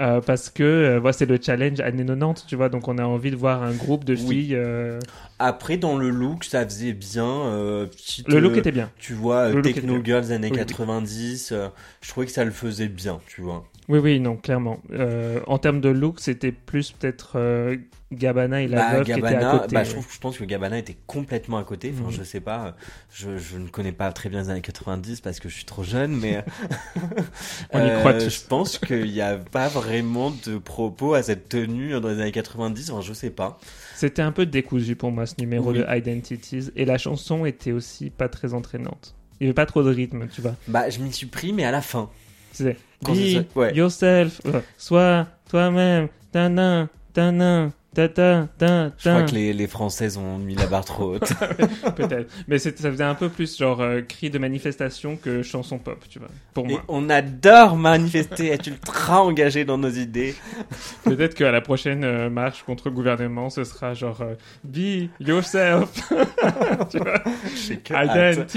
Euh, 0.00 0.20
parce 0.20 0.50
que 0.50 0.64
euh, 0.64 0.98
voilà, 0.98 1.12
c'est 1.12 1.24
le 1.24 1.38
challenge 1.40 1.78
année 1.78 2.04
90, 2.04 2.46
tu 2.48 2.56
vois, 2.56 2.68
donc 2.68 2.88
on 2.88 2.98
a 2.98 3.04
envie 3.04 3.30
de 3.30 3.36
voir 3.36 3.62
un 3.62 3.70
groupe 3.72 4.02
de 4.04 4.14
Oui. 4.14 4.46
filles. 4.46 4.56
euh, 4.56 4.98
Après, 5.38 5.76
dans 5.76 5.96
le 5.96 6.10
look, 6.10 6.42
ça 6.42 6.64
faisait 6.64 6.94
bien. 6.94 7.86
petite, 7.92 8.26
Le 8.28 8.40
look 8.40 8.56
était 8.56 8.72
bien. 8.72 8.90
Tu 8.98 9.14
vois, 9.14 9.50
Le 9.50 9.62
Techno 9.62 10.02
Girls 10.02 10.32
années 10.32 10.50
Oui, 10.50 10.58
oui. 10.58 10.66
90. 10.66 11.52
euh, 11.52 11.68
je 12.00 12.08
trouvais 12.08 12.26
que 12.26 12.32
ça 12.32 12.44
le 12.44 12.50
faisait 12.50 12.88
bien, 12.88 13.20
tu 13.28 13.40
vois. 13.42 13.70
Oui, 13.88 13.98
oui, 13.98 14.18
non, 14.20 14.36
clairement. 14.36 14.80
Euh, 14.92 15.40
en 15.46 15.58
termes 15.58 15.80
de 15.80 15.90
look, 15.90 16.18
c'était 16.20 16.52
plus 16.52 16.92
peut-être 16.92 17.32
euh, 17.36 17.76
Gabbana 18.12 18.62
et 18.62 18.68
la 18.68 18.78
Bah, 18.78 18.92
veuve 18.96 19.04
qui 19.04 19.12
étaient 19.12 19.26
à 19.26 19.50
côté. 19.58 19.74
bah, 19.74 19.80
ouais. 19.80 19.84
je, 19.84 19.90
trouve, 19.90 20.06
je 20.10 20.18
pense 20.18 20.38
que 20.38 20.44
Gabbana 20.44 20.78
était 20.78 20.96
complètement 21.06 21.58
à 21.58 21.64
côté. 21.64 21.92
Enfin, 21.94 22.04
Mhm. 22.04 22.10
je 22.12 22.22
sais 22.22 22.40
pas, 22.40 22.76
je, 23.12 23.36
je 23.36 23.58
ne 23.58 23.68
connais 23.68 23.92
pas 23.92 24.10
très 24.12 24.30
bien 24.30 24.40
les 24.42 24.48
années 24.50 24.62
90 24.62 25.20
parce 25.20 25.38
que 25.38 25.50
je 25.50 25.54
suis 25.54 25.66
trop 25.66 25.82
jeune, 25.84 26.16
mais 26.16 26.42
On 27.72 27.78
y 27.78 27.90
euh, 27.90 27.98
croit 28.00 28.14
tous. 28.14 28.30
je 28.42 28.46
pense 28.48 28.78
qu'il 28.78 29.10
n'y 29.12 29.20
a 29.20 29.36
pas 29.36 29.68
vraiment 29.68 30.32
de 30.46 30.56
propos 30.58 31.14
à 31.14 31.22
cette 31.22 31.48
tenue 31.50 31.90
dans 32.00 32.08
les 32.08 32.20
années 32.20 32.32
90. 32.32 32.90
Enfin, 32.90 33.02
je 33.02 33.12
sais 33.12 33.30
pas. 33.30 33.58
C'était 33.96 34.22
un 34.22 34.32
peu 34.32 34.46
décousu 34.46 34.96
pour 34.96 35.12
moi 35.12 35.26
ce 35.26 35.34
numéro 35.38 35.72
Oui. 35.72 35.78
de 35.78 35.86
Identities 35.88 36.70
et 36.76 36.84
la 36.84 36.98
chanson 36.98 37.44
était 37.44 37.72
aussi 37.72 38.10
pas 38.10 38.28
très 38.28 38.54
entraînante. 38.54 39.14
Il 39.40 39.44
n'y 39.44 39.48
avait 39.48 39.54
pas 39.54 39.66
trop 39.66 39.82
de 39.82 39.90
rythme, 39.90 40.26
tu 40.28 40.40
vois. 40.40 40.54
Bah, 40.68 40.88
je 40.88 41.00
m'y 41.00 41.12
suis 41.12 41.26
pris, 41.26 41.52
mais 41.52 41.64
à 41.64 41.70
la 41.70 41.82
fin. 41.82 42.08
C'est 42.54 42.76
Be 43.02 43.44
ouais. 43.56 43.74
yourself, 43.74 44.40
euh, 44.46 44.60
sois 44.78 45.26
toi-même, 45.50 46.08
ta-na, 46.32 46.88
ta-na, 47.12 47.70
ta-ta, 47.94 48.48
ta 48.58 48.90
Je 48.98 49.08
crois 49.08 49.22
que 49.22 49.34
les, 49.34 49.52
les 49.52 49.66
Françaises 49.66 50.16
ont 50.18 50.38
mis 50.38 50.54
la 50.54 50.66
barre 50.66 50.84
trop 50.84 51.14
haute. 51.14 51.32
Peut-être. 51.96 52.32
Mais 52.48 52.58
ça 52.58 52.70
faisait 52.72 53.04
un 53.04 53.14
peu 53.14 53.28
plus 53.28 53.56
genre 53.56 53.80
euh, 53.80 54.00
cri 54.00 54.30
de 54.30 54.38
manifestation 54.38 55.16
que 55.16 55.42
chanson 55.42 55.78
pop, 55.78 56.02
tu 56.08 56.18
vois. 56.18 56.28
Pour 56.54 56.66
Et 56.66 56.72
moi. 56.72 56.82
on 56.88 57.08
adore 57.08 57.76
manifester, 57.76 58.48
être 58.48 58.66
ultra 58.66 59.22
engagé 59.22 59.64
dans 59.64 59.78
nos 59.78 59.90
idées? 59.90 60.34
Peut-être 61.04 61.34
qu'à 61.34 61.52
la 61.52 61.60
prochaine 61.60 62.04
euh, 62.04 62.30
marche 62.30 62.64
contre 62.64 62.88
le 62.88 62.94
gouvernement, 62.94 63.48
ce 63.50 63.64
sera 63.64 63.94
genre 63.94 64.22
euh, 64.22 64.34
Be 64.64 65.08
yourself. 65.20 65.90
tu 66.90 66.98
vois? 66.98 67.22
J'ai 67.66 67.76
que 67.76 67.94
hâte. 67.94 68.56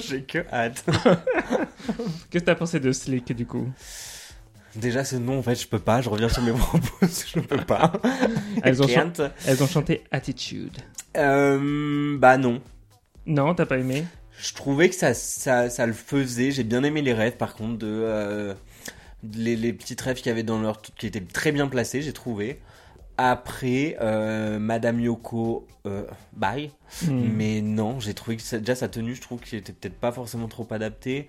J'ai 0.00 0.22
que 0.22 0.38
hâte. 0.52 0.84
Qu'est-ce 2.30 2.44
que 2.44 2.46
t'as 2.46 2.54
pensé 2.54 2.80
de 2.80 2.92
Slick 2.92 3.32
du 3.32 3.46
coup? 3.46 3.68
Déjà, 4.76 5.04
ce 5.04 5.16
nom, 5.16 5.38
en 5.38 5.42
fait, 5.42 5.54
je 5.54 5.68
peux 5.68 5.78
pas. 5.78 6.00
Je 6.02 6.08
reviens 6.08 6.28
sur 6.28 6.42
mes 6.42 6.52
propos. 6.58 6.88
Je 7.02 7.40
peux 7.40 7.64
pas. 7.64 7.92
Elles 8.62 8.82
ont, 8.82 8.86
elles 9.46 9.62
ont 9.62 9.68
chanté 9.68 10.02
Attitude. 10.10 10.76
Euh, 11.16 12.18
bah 12.18 12.38
non. 12.38 12.60
Non, 13.26 13.54
t'as 13.54 13.66
pas 13.66 13.78
aimé? 13.78 14.04
Je 14.36 14.52
trouvais 14.52 14.88
que 14.88 14.96
ça, 14.96 15.14
ça, 15.14 15.70
ça 15.70 15.86
le 15.86 15.92
faisait. 15.92 16.50
J'ai 16.50 16.64
bien 16.64 16.82
aimé 16.82 17.02
les 17.02 17.14
rêves, 17.14 17.36
par 17.36 17.54
contre, 17.54 17.78
de 17.78 17.86
euh, 17.88 18.54
les, 19.32 19.54
les 19.54 19.72
petites 19.72 20.00
rêves 20.00 20.16
qu'il 20.16 20.26
y 20.26 20.30
avait 20.30 20.42
dans 20.42 20.60
leur 20.60 20.82
qui 20.82 21.06
étaient 21.06 21.20
très 21.20 21.52
bien 21.52 21.68
placés, 21.68 22.02
j'ai 22.02 22.12
trouvé. 22.12 22.60
Après, 23.16 23.96
euh, 24.00 24.58
Madame 24.58 24.98
Yoko, 24.98 25.68
euh, 25.86 26.04
bye. 26.32 26.72
Hmm. 27.06 27.20
Mais 27.36 27.60
non, 27.60 28.00
j'ai 28.00 28.12
trouvé 28.12 28.36
que 28.36 28.42
ça- 28.42 28.58
déjà 28.58 28.74
sa 28.74 28.88
tenue, 28.88 29.14
je 29.14 29.20
trouve 29.20 29.40
qu'elle 29.40 29.60
était 29.60 29.72
peut-être 29.72 29.94
pas 30.00 30.10
forcément 30.10 30.48
trop 30.48 30.66
adaptée. 30.72 31.28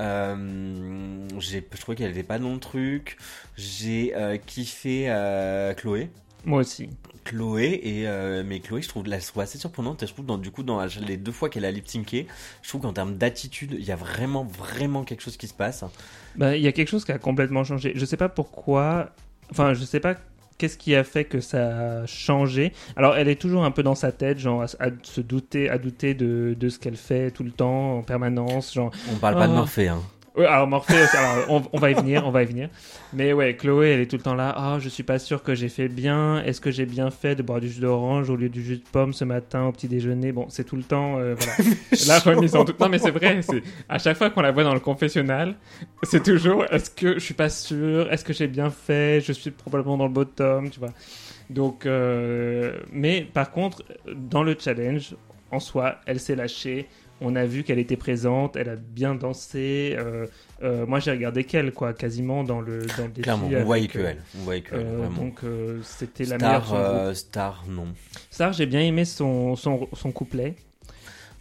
Euh, 0.00 1.28
j'ai, 1.38 1.66
je 1.72 1.80
trouvais 1.80 1.96
qu'elle 1.96 2.10
était 2.10 2.22
pas 2.22 2.38
dans 2.38 2.52
le 2.52 2.58
truc. 2.58 3.16
J'ai 3.56 4.14
euh, 4.16 4.36
kiffé 4.38 5.06
euh, 5.08 5.74
Chloé. 5.74 6.10
Moi 6.44 6.60
aussi. 6.60 6.88
Chloé 7.24 7.80
et 7.82 8.08
euh, 8.08 8.42
mais 8.46 8.60
Chloé 8.60 8.80
je 8.80 8.88
trouve 8.88 9.06
la 9.06 9.18
trouve 9.18 9.42
assez 9.42 9.58
surprenante 9.58 10.02
et 10.02 10.06
je 10.06 10.12
trouve 10.12 10.24
dans 10.24 10.38
du 10.38 10.50
coup 10.50 10.62
dans 10.62 10.82
les 11.06 11.18
deux 11.18 11.32
fois 11.32 11.50
qu'elle 11.50 11.66
a 11.66 11.70
lip 11.70 11.86
syncé 11.86 12.26
je 12.62 12.68
trouve 12.68 12.80
qu'en 12.80 12.94
termes 12.94 13.16
d'attitude 13.16 13.76
il 13.78 13.84
y 13.84 13.92
a 13.92 13.96
vraiment 13.96 14.42
vraiment 14.42 15.04
quelque 15.04 15.20
chose 15.20 15.36
qui 15.36 15.46
se 15.46 15.52
passe 15.52 15.84
Bah, 16.36 16.56
il 16.56 16.62
y 16.62 16.66
a 16.66 16.72
quelque 16.72 16.88
chose 16.88 17.04
qui 17.04 17.12
a 17.12 17.18
complètement 17.18 17.62
changé. 17.62 17.92
Je 17.94 18.04
sais 18.06 18.16
pas 18.16 18.30
pourquoi. 18.30 19.10
Enfin, 19.50 19.74
je 19.74 19.84
sais 19.84 20.00
pas 20.00 20.14
qu'est-ce 20.60 20.76
qui 20.76 20.94
a 20.94 21.04
fait 21.04 21.24
que 21.24 21.40
ça 21.40 22.00
a 22.02 22.06
changé? 22.06 22.72
Alors, 22.94 23.16
elle 23.16 23.28
est 23.28 23.40
toujours 23.40 23.64
un 23.64 23.70
peu 23.70 23.82
dans 23.82 23.94
sa 23.94 24.12
tête, 24.12 24.38
genre 24.38 24.62
à, 24.62 24.66
à 24.78 24.90
se 25.02 25.22
douter, 25.22 25.70
à 25.70 25.78
douter 25.78 26.12
de, 26.12 26.54
de 26.58 26.68
ce 26.68 26.78
qu'elle 26.78 26.96
fait 26.96 27.30
tout 27.30 27.44
le 27.44 27.50
temps, 27.50 27.96
en 27.98 28.02
permanence, 28.02 28.74
genre. 28.74 28.90
on 29.10 29.16
parle 29.16 29.36
pas 29.36 29.46
de 29.46 29.52
Oh. 29.52 29.56
Morphée 29.56 29.88
hein. 29.88 30.02
Ouais, 30.40 30.46
alors 30.46 30.66
Morphée, 30.66 30.94
alors, 30.94 31.44
on, 31.50 31.62
on 31.74 31.78
va 31.78 31.90
y 31.90 31.94
venir, 31.94 32.26
on 32.26 32.30
va 32.30 32.42
y 32.42 32.46
venir. 32.46 32.70
Mais 33.12 33.34
ouais, 33.34 33.56
Chloé, 33.56 33.90
elle 33.90 34.00
est 34.00 34.06
tout 34.06 34.16
le 34.16 34.22
temps 34.22 34.34
là. 34.34 34.54
Ah, 34.56 34.78
je 34.80 34.88
suis 34.88 35.02
pas 35.02 35.18
sûr 35.18 35.42
que 35.42 35.54
j'ai 35.54 35.68
fait 35.68 35.88
bien. 35.88 36.42
Est-ce 36.42 36.62
que 36.62 36.70
j'ai 36.70 36.86
bien 36.86 37.10
fait 37.10 37.34
de 37.34 37.42
boire 37.42 37.60
du 37.60 37.68
jus 37.68 37.80
d'orange 37.80 38.30
au 38.30 38.36
lieu 38.36 38.48
du 38.48 38.64
jus 38.64 38.78
de 38.78 38.84
pomme 38.90 39.12
ce 39.12 39.24
matin 39.26 39.66
au 39.66 39.72
petit 39.72 39.86
déjeuner? 39.86 40.32
Bon, 40.32 40.46
c'est 40.48 40.64
tout 40.64 40.76
le 40.76 40.82
temps, 40.82 41.18
euh, 41.18 41.34
voilà. 41.36 41.70
La 42.06 42.18
remise 42.20 42.56
en 42.56 42.64
doute. 42.64 42.80
Non, 42.80 42.88
mais 42.88 42.98
c'est 42.98 43.10
vrai. 43.10 43.42
C'est 43.42 43.62
à 43.86 43.98
chaque 43.98 44.16
fois 44.16 44.30
qu'on 44.30 44.40
la 44.40 44.50
voit 44.50 44.64
dans 44.64 44.72
le 44.72 44.80
confessionnal, 44.80 45.56
c'est 46.04 46.22
toujours. 46.22 46.64
Est-ce 46.72 46.88
que 46.90 47.14
je 47.14 47.18
suis 47.18 47.34
pas 47.34 47.50
sûr? 47.50 48.10
Est-ce 48.10 48.24
que 48.24 48.32
j'ai 48.32 48.48
bien 48.48 48.70
fait? 48.70 49.20
Je 49.20 49.32
suis 49.32 49.50
probablement 49.50 49.98
dans 49.98 50.06
le 50.06 50.12
bottom, 50.12 50.70
tu 50.70 50.80
vois. 50.80 50.94
Donc, 51.50 51.84
euh, 51.84 52.78
mais 52.92 53.28
par 53.30 53.50
contre, 53.50 53.82
dans 54.14 54.42
le 54.42 54.56
challenge, 54.58 55.16
en 55.50 55.60
soi, 55.60 55.96
elle 56.06 56.18
s'est 56.18 56.36
lâchée. 56.36 56.86
On 57.20 57.36
a 57.36 57.44
vu 57.44 57.62
qu'elle 57.64 57.78
était 57.78 57.96
présente, 57.96 58.56
elle 58.56 58.68
a 58.70 58.76
bien 58.76 59.14
dansé. 59.14 59.94
euh, 59.98 60.26
euh, 60.62 60.86
moi, 60.86 61.00
j'ai 61.00 61.10
regardé 61.10 61.44
qu'elle, 61.44 61.72
quoi, 61.72 61.92
quasiment 61.92 62.44
dans 62.44 62.60
le 62.60 62.86
dans 62.96 63.04
le 63.14 63.22
clairement 63.22 63.48
on 63.52 63.64
voyait 63.64 63.88
que 63.88 63.98
euh, 63.98 64.08
elle 64.10 64.22
on 64.38 64.42
voyait 64.44 64.62
que 64.62 64.74
elle 64.74 64.86
vraiment 64.86 65.16
donc 65.22 65.40
c'était 65.82 66.24
la 66.24 66.38
meilleure 66.38 67.14
star 67.16 67.64
non 67.68 67.88
Star, 68.30 68.52
j'ai 68.52 68.66
bien 68.66 68.80
aimé 68.80 69.04
son, 69.04 69.56
son, 69.56 69.88
son 69.92 70.12
couplet. 70.12 70.54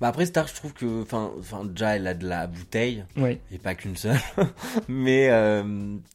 Bah 0.02 0.08
après 0.08 0.26
Star, 0.26 0.48
je 0.48 0.54
trouve 0.56 0.72
que, 0.74 1.02
enfin, 1.02 1.30
enfin 1.40 1.66
déjà 1.66 1.98
elle 1.98 2.08
a 2.08 2.14
de 2.14 2.26
la 2.26 2.48
bouteille 2.48 3.04
Ouais. 3.18 3.40
et 3.52 3.58
pas 3.58 3.76
qu'une 3.76 3.98
seule, 3.98 4.16
mais 4.88 5.28
euh, 5.30 5.62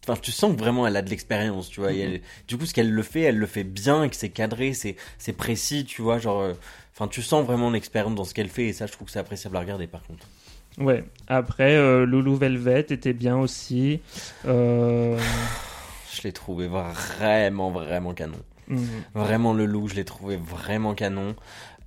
enfin 0.08 0.18
tu 0.20 0.30
sens 0.32 0.54
que 0.54 0.58
vraiment 0.58 0.86
elle 0.86 0.96
a 0.96 1.02
de 1.02 1.10
l'expérience, 1.10 1.68
tu 1.68 1.80
vois. 1.80 1.92
et 1.92 1.98
elle- 2.00 2.20
du 2.48 2.56
coup, 2.56 2.64
ce 2.64 2.72
qu'elle 2.72 2.90
le 2.90 3.02
fait, 3.02 3.20
elle 3.20 3.36
le 3.38 3.44
fait 3.46 3.64
bien, 3.64 4.02
et 4.04 4.08
que 4.08 4.16
c'est 4.16 4.30
cadré, 4.30 4.72
c'est 4.72 4.96
c'est 5.18 5.34
précis, 5.34 5.84
tu 5.84 6.00
vois, 6.02 6.18
genre. 6.18 6.52
Enfin, 6.94 7.08
tu 7.08 7.22
sens 7.22 7.44
vraiment 7.44 7.70
l'expérience 7.70 8.14
dans 8.14 8.24
ce 8.24 8.34
qu'elle 8.34 8.48
fait, 8.48 8.66
et 8.66 8.72
ça, 8.72 8.86
je 8.86 8.92
trouve 8.92 9.06
que 9.06 9.12
c'est 9.12 9.18
appréciable 9.18 9.56
à 9.56 9.60
regarder, 9.60 9.86
par 9.86 10.02
contre. 10.04 10.26
Ouais. 10.78 11.04
Après, 11.28 11.74
euh, 11.76 12.04
Loulou 12.06 12.36
Velvet 12.36 12.86
était 12.90 13.12
bien 13.12 13.36
aussi. 13.36 14.00
Euh, 14.46 15.18
Je 16.12 16.22
l'ai 16.22 16.32
trouvé 16.32 16.68
vraiment, 16.68 17.70
vraiment 17.70 18.14
canon. 18.14 18.38
mhm. 18.68 18.86
Vraiment, 19.14 19.52
le 19.54 19.66
loup, 19.66 19.88
je 19.88 19.94
l'ai 19.94 20.04
trouvé 20.04 20.36
vraiment 20.36 20.94
canon. 20.94 21.34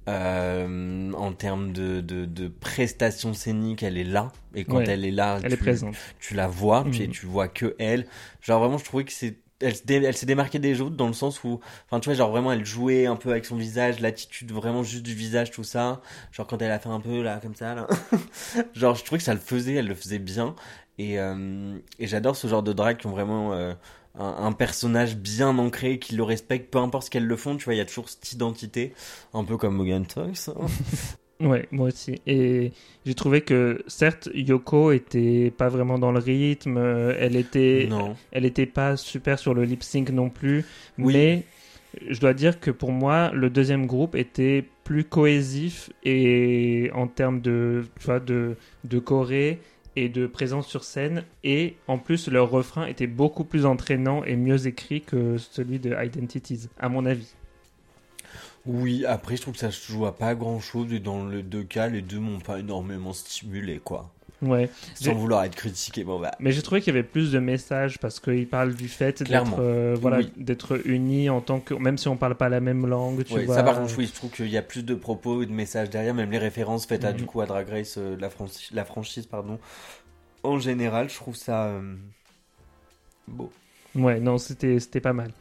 Euh, 0.10 1.12
en 1.13 1.34
termes 1.34 1.74
de, 1.74 2.00
de, 2.00 2.24
de 2.26 2.48
prestations 2.48 3.34
scéniques, 3.34 3.84
elle 3.84 3.98
est 3.98 4.06
là. 4.06 4.32
Et 4.56 4.63
quand 4.63 4.78
Ouais. 4.78 4.86
elle 4.88 5.04
est 5.04 5.12
là, 5.12 5.39
Elle 5.43 5.50
tu, 5.50 5.54
est 5.56 5.58
présente. 5.58 5.96
tu 6.20 6.34
la 6.34 6.48
vois, 6.48 6.86
tu, 6.91 7.04
Mhm. 7.04 7.10
tu 7.12 7.26
vois 7.26 7.48
que 7.50 7.76
elle. 7.78 8.08
Genre 8.41 8.60
vraiment, 8.62 8.78
je 8.78 8.86
trouvais 8.86 9.04
que 9.04 9.12
c'est 9.12 9.36
elle, 9.62 10.15
s'est 10.15 10.26
démarquée 10.26 10.60
des 10.60 10.82
autres 10.82 10.96
dans 10.96 11.08
le 11.08 11.13
sens 11.13 11.43
où, 11.43 11.60
enfin, 11.86 12.00
tu 12.00 12.10
vois, 12.10 12.15
genre 12.15 12.30
vraiment, 12.30 12.52
elle 12.52 12.65
jouait 12.65 13.08
un 13.08 13.15
peu 13.15 13.32
avec 13.32 13.46
son 13.46 13.56
visage, 13.56 14.00
l'attitude 14.00 14.52
vraiment 14.52 14.84
juste 14.84 15.04
du 15.04 15.13
visage, 15.13 15.52
tout 15.52 15.63
ça. 15.63 16.02
Genre 16.32 16.46
quand 16.46 16.62
elle 16.62 16.72
a 16.72 16.80
fait 16.80 16.89
un 16.89 17.00
peu 17.00 17.22
là, 17.22 17.39
comme 17.41 17.56
ça, 17.56 17.74
là. 17.76 17.88
genre, 18.74 18.96
je 18.96 19.04
trouvais 19.04 19.20
que 19.20 19.24
ça 19.24 19.34
le 19.34 19.39
faisait, 19.39 19.76
elle 19.76 19.88
le 19.88 19.96
faisait 19.96 20.20
bien. 20.20 20.56
Et, 21.00 21.20
euh, 21.20 21.78
et 22.00 22.08
j'adore 22.08 22.36
ce 22.36 22.48
genre 22.48 22.63
de 22.63 22.74
drag 22.74 22.98
qui 22.98 23.08
ont 23.08 23.12
vraiment 23.12 23.54
euh, 23.54 23.74
un, 24.15 24.52
personnage 24.52 25.15
bien 25.15 25.58
ancré, 25.58 26.00
qui 26.00 26.15
le 26.15 26.24
respecte, 26.24 26.72
peu 26.72 26.80
importe 26.80 27.06
ce 27.06 27.10
qu'elles 27.10 27.26
le 27.26 27.36
font, 27.36 27.56
tu 27.58 27.65
vois, 27.65 27.76
il 27.76 27.78
y 27.78 27.82
a 27.82 27.86
toujours 27.86 28.10
cette 28.10 28.32
identité, 28.32 28.93
un 29.34 29.43
peu 29.43 29.58
comme 29.58 29.76
Morgan 29.76 30.06
Tox. 30.06 30.50
Ouais, 31.39 31.67
moi 31.71 31.88
aussi. 31.88 32.19
Et 32.26 32.71
j'ai 33.06 33.13
trouvé 33.13 33.41
que 33.41 33.84
certes, 33.88 34.28
Yoko 34.34 34.91
était 34.91 35.52
pas 35.56 35.69
vraiment 35.69 36.00
dans 36.00 36.12
le 36.12 36.19
rythme, 36.19 36.78
euh, 36.78 37.13
elle 37.19 37.36
était, 37.36 37.86
non. 37.89 38.15
elle 38.32 38.45
était 38.45 38.65
pas 38.65 38.97
super 38.97 39.38
sur 39.38 39.54
le 39.54 39.63
lip 39.63 39.84
sync 39.84 40.10
non 40.10 40.30
plus, 40.30 40.65
Oui. 40.97 41.13
mais 41.13 41.43
je 42.10 42.19
dois 42.19 42.34
dire 42.34 42.60
que 42.60 42.71
pour 42.71 42.91
moi, 42.91 43.32
le 43.34 43.50
deuxième 43.52 43.86
groupe 43.86 44.15
était 44.15 44.65
plus 44.84 45.04
cohésif 45.04 45.91
et 46.04 46.89
en 46.95 47.08
termes 47.08 47.39
de, 47.41 47.84
tu 48.00 48.06
vois, 48.06 48.19
de, 48.19 48.56
de 48.84 49.00
choré 49.00 49.60
et 49.95 50.10
de 50.10 50.28
présence 50.28 50.67
sur 50.67 50.84
scène. 50.84 51.23
Et 51.43 51.76
en 51.88 51.97
plus, 51.97 52.30
leur 52.30 52.50
refrain 52.50 52.86
était 52.88 53.08
beaucoup 53.08 53.43
plus 53.43 53.65
entraînant 53.65 54.23
et 54.23 54.36
mieux 54.36 54.67
écrit 54.67 55.02
que 55.02 55.38
celui 55.38 55.80
de 55.80 55.95
Identities, 56.04 56.67
à 56.80 56.89
mon 56.89 57.06
avis. 57.06 57.34
Oui, 58.68 59.06
après, 59.06 59.38
je 59.38 59.42
trouve 59.42 59.54
que 59.54 59.60
ça 59.60 59.72
se 59.72 59.92
joue 59.92 60.06
à 60.06 60.16
pas 60.16 60.36
grand 60.36 60.60
chose, 60.60 60.92
et 60.94 61.00
dans 61.00 61.26
les 61.26 61.42
deux 61.44 61.64
cas, 61.64 61.88
les 61.88 62.02
deux 62.02 62.20
m'ont 62.20 62.40
pas 62.40 62.60
énormément 62.60 63.14
stimulé, 63.14 63.80
quoi. 63.84 64.12
Ouais. 64.44 64.70
Sans 64.94 65.16
vouloir 65.16 65.46
être 65.46 65.56
critiqué, 65.56 66.04
bon 66.04 66.20
bah. 66.20 66.32
Mais 66.40 66.52
j'ai 66.52 66.62
trouvé 66.62 66.80
qu'il 66.80 66.94
y 66.94 66.98
avait 66.98 67.08
plus 67.08 67.32
de 67.32 67.40
messages 67.40 67.98
parce 67.98 68.20
qu'il 68.20 68.48
parle 68.48 68.76
du 68.76 68.88
fait 68.88 69.24
d'être 69.24 69.56
euh, 69.58 69.98
voilà, 70.00 70.18
Oui. 70.18 70.32
d'être 70.38 70.80
unis 70.88 71.28
en 71.32 71.42
tant 71.42 71.60
que. 71.60 71.74
Même 71.74 71.98
si 71.98 72.08
on 72.08 72.18
parle 72.18 72.36
pas 72.36 72.48
la 72.48 72.60
même 72.60 72.86
langue, 72.86 73.24
tu 73.24 73.34
Ouais, 73.34 73.46
vois. 73.46 73.56
ça 73.56 73.64
par 73.64 73.80
contre, 73.80 73.98
oui, 73.98 74.06
je 74.06 74.14
trouve 74.14 74.30
qu'il 74.30 74.50
y 74.50 74.58
a 74.58 74.62
plus 74.62 74.86
de 74.86 74.94
propos 74.94 75.42
et 75.42 75.48
de 75.48 75.52
messages 75.52 75.90
derrière, 75.90 76.14
même 76.14 76.30
les 76.30 76.38
références 76.38 76.86
faites 76.86 77.04
à 77.04 77.14
Mhm. 77.14 77.18
du 77.18 77.26
coup 77.26 77.42
à 77.42 77.48
Drag 77.48 77.68
Race, 77.68 77.96
euh, 77.98 78.16
la, 78.20 78.30
franchi- 78.30 78.72
la 78.76 78.86
franchise, 78.86 79.26
pardon. 79.26 79.58
En 80.44 80.60
général, 80.60 81.10
je 81.10 81.16
trouve 81.16 81.36
ça 81.36 81.66
euh, 81.70 81.96
beau. 83.28 83.52
Ouais, 83.96 84.20
non, 84.20 84.38
c'était 84.38 85.02
pas 85.02 85.14
mal. 85.14 85.32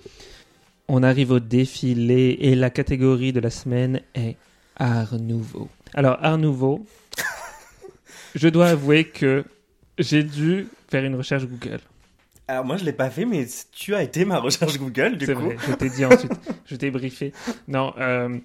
On 0.88 1.02
arrive 1.02 1.32
au 1.32 1.40
défilé 1.40 2.36
et 2.40 2.54
la 2.54 2.70
catégorie 2.70 3.32
de 3.32 3.40
la 3.40 3.50
semaine 3.50 4.00
est 4.14 4.36
Art 4.76 5.18
Nouveau. 5.18 5.68
Alors, 5.94 6.18
Art 6.22 6.38
Nouveau, 6.38 6.86
je 8.34 8.48
dois 8.48 8.68
avouer 8.68 9.04
que 9.04 9.44
j'ai 9.98 10.22
dû 10.22 10.68
faire 10.88 11.04
une 11.04 11.16
recherche 11.16 11.44
Google. 11.46 11.80
Alors 12.48 12.64
moi, 12.64 12.76
je 12.76 12.84
l'ai 12.84 12.92
pas 12.92 13.10
fait, 13.10 13.24
mais 13.24 13.46
tu 13.72 13.94
as 13.96 14.02
été 14.04 14.24
ma 14.24 14.38
recherche 14.38 14.78
Google, 14.78 15.16
du 15.16 15.26
C'est 15.26 15.34
coup. 15.34 15.46
vrai, 15.46 15.56
je 15.68 15.72
t'ai 15.74 15.90
dit 15.90 16.04
ensuite, 16.04 16.32
je 16.66 16.76
t'ai 16.76 16.90
briefé. 16.92 17.32
Non, 17.66 17.92
euh, 17.98 18.38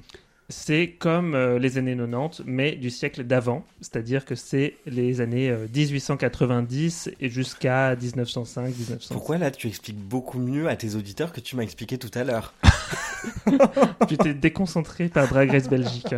c'est 0.52 0.90
comme 1.00 1.34
euh, 1.34 1.58
les 1.58 1.78
années 1.78 1.96
90, 1.96 2.44
mais 2.46 2.74
du 2.74 2.90
siècle 2.90 3.24
d'avant, 3.24 3.66
c'est-à-dire 3.80 4.26
que 4.26 4.36
c'est 4.36 4.76
les 4.86 5.22
années 5.22 5.50
euh, 5.50 5.68
1890 5.74 7.12
et 7.20 7.30
jusqu'à 7.30 7.96
1905, 7.96 8.66
1906. 8.68 9.08
Pourquoi 9.14 9.38
là, 9.38 9.50
tu 9.50 9.68
expliques 9.68 9.98
beaucoup 9.98 10.40
mieux 10.40 10.68
à 10.68 10.76
tes 10.76 10.96
auditeurs 10.96 11.32
que 11.34 11.40
tu 11.40 11.56
m'as 11.56 11.64
expliqué 11.64 11.98
tout 11.98 12.12
à 12.14 12.24
l'heure? 12.24 12.54
Tu 14.08 14.18
t'es 14.18 14.34
déconcentré 14.34 15.08
par 15.08 15.28
Drag 15.28 15.52
Race 15.52 15.70
Belgique. 15.70 16.16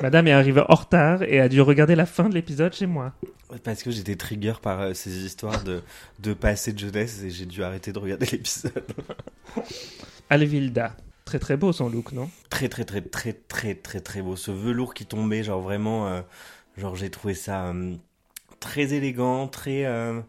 Madame 0.00 0.26
est 0.28 0.32
arrivée 0.32 0.62
en 0.66 0.74
retard 0.74 1.22
et 1.22 1.40
a 1.40 1.48
dû 1.48 1.60
regarder 1.60 1.94
la 1.94 2.06
fin 2.06 2.28
de 2.28 2.34
l'épisode 2.34 2.72
chez 2.72 2.86
moi. 2.86 3.12
Parce 3.62 3.82
que 3.82 3.90
j'étais 3.90 4.16
trigger 4.16 4.54
par 4.62 4.80
euh, 4.80 4.94
ces 4.94 5.24
histoires 5.24 5.62
de, 5.62 5.82
de 6.20 6.32
passé 6.32 6.72
de 6.72 6.78
jeunesse 6.78 7.22
et 7.22 7.30
j'ai 7.30 7.46
dû 7.46 7.62
arrêter 7.62 7.92
de 7.92 7.98
regarder 7.98 8.26
l'épisode. 8.32 8.82
Alvilda. 10.30 10.96
Très 11.34 11.40
très 11.40 11.56
beau 11.56 11.72
son 11.72 11.88
look, 11.88 12.12
non? 12.12 12.30
Très 12.48 12.68
très 12.68 12.84
très 12.84 13.00
très 13.00 13.32
très 13.32 13.74
très 13.74 13.98
très 14.00 14.22
beau. 14.22 14.36
Ce 14.36 14.52
velours 14.52 14.94
qui 14.94 15.04
tombait 15.04 15.42
genre 15.42 15.60
vraiment 15.60 16.06
euh, 16.06 16.20
genre 16.76 16.94
j'ai 16.94 17.10
trouvé 17.10 17.34
ça 17.34 17.66
euh, 17.70 17.96
très 18.60 18.92
élégant 18.94 19.48
très 19.48 19.84
euh, 19.84 20.20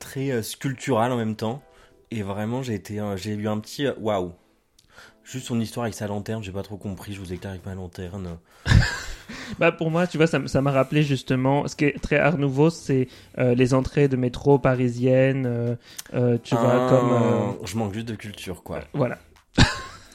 très 0.00 0.32
euh, 0.32 0.42
sculptural 0.42 1.12
en 1.12 1.16
même 1.16 1.36
temps. 1.36 1.62
Et 2.10 2.22
vraiment 2.24 2.64
j'ai 2.64 2.74
été 2.74 3.00
j'ai 3.14 3.34
eu 3.34 3.46
un 3.46 3.60
petit 3.60 3.86
waouh. 4.00 4.32
Juste 5.22 5.46
son 5.46 5.60
histoire 5.60 5.84
avec 5.84 5.94
sa 5.94 6.08
lanterne 6.08 6.42
j'ai 6.42 6.50
pas 6.50 6.64
trop 6.64 6.76
compris 6.76 7.12
je 7.12 7.20
vous 7.20 7.32
éclaire 7.32 7.52
avec 7.52 7.64
ma 7.64 7.76
lanterne. 7.76 8.36
Bah 9.58 9.72
pour 9.72 9.90
moi, 9.90 10.06
tu 10.06 10.16
vois, 10.16 10.26
ça 10.26 10.60
m'a 10.60 10.70
rappelé 10.70 11.02
justement, 11.02 11.66
ce 11.66 11.74
qui 11.74 11.86
est 11.86 12.00
très 12.00 12.18
art 12.18 12.38
nouveau, 12.38 12.70
c'est 12.70 13.08
euh, 13.38 13.54
les 13.54 13.74
entrées 13.74 14.06
de 14.06 14.16
métro 14.16 14.58
parisiennes, 14.58 15.44
euh, 15.46 15.74
euh, 16.14 16.38
tu 16.42 16.54
vois, 16.54 16.86
Ah, 16.86 16.88
comme... 16.88 17.66
je 17.66 17.76
manque 17.76 17.94
juste 17.94 18.06
de 18.06 18.14
culture 18.14 18.62
quoi. 18.62 18.80
voilà. 18.92 19.18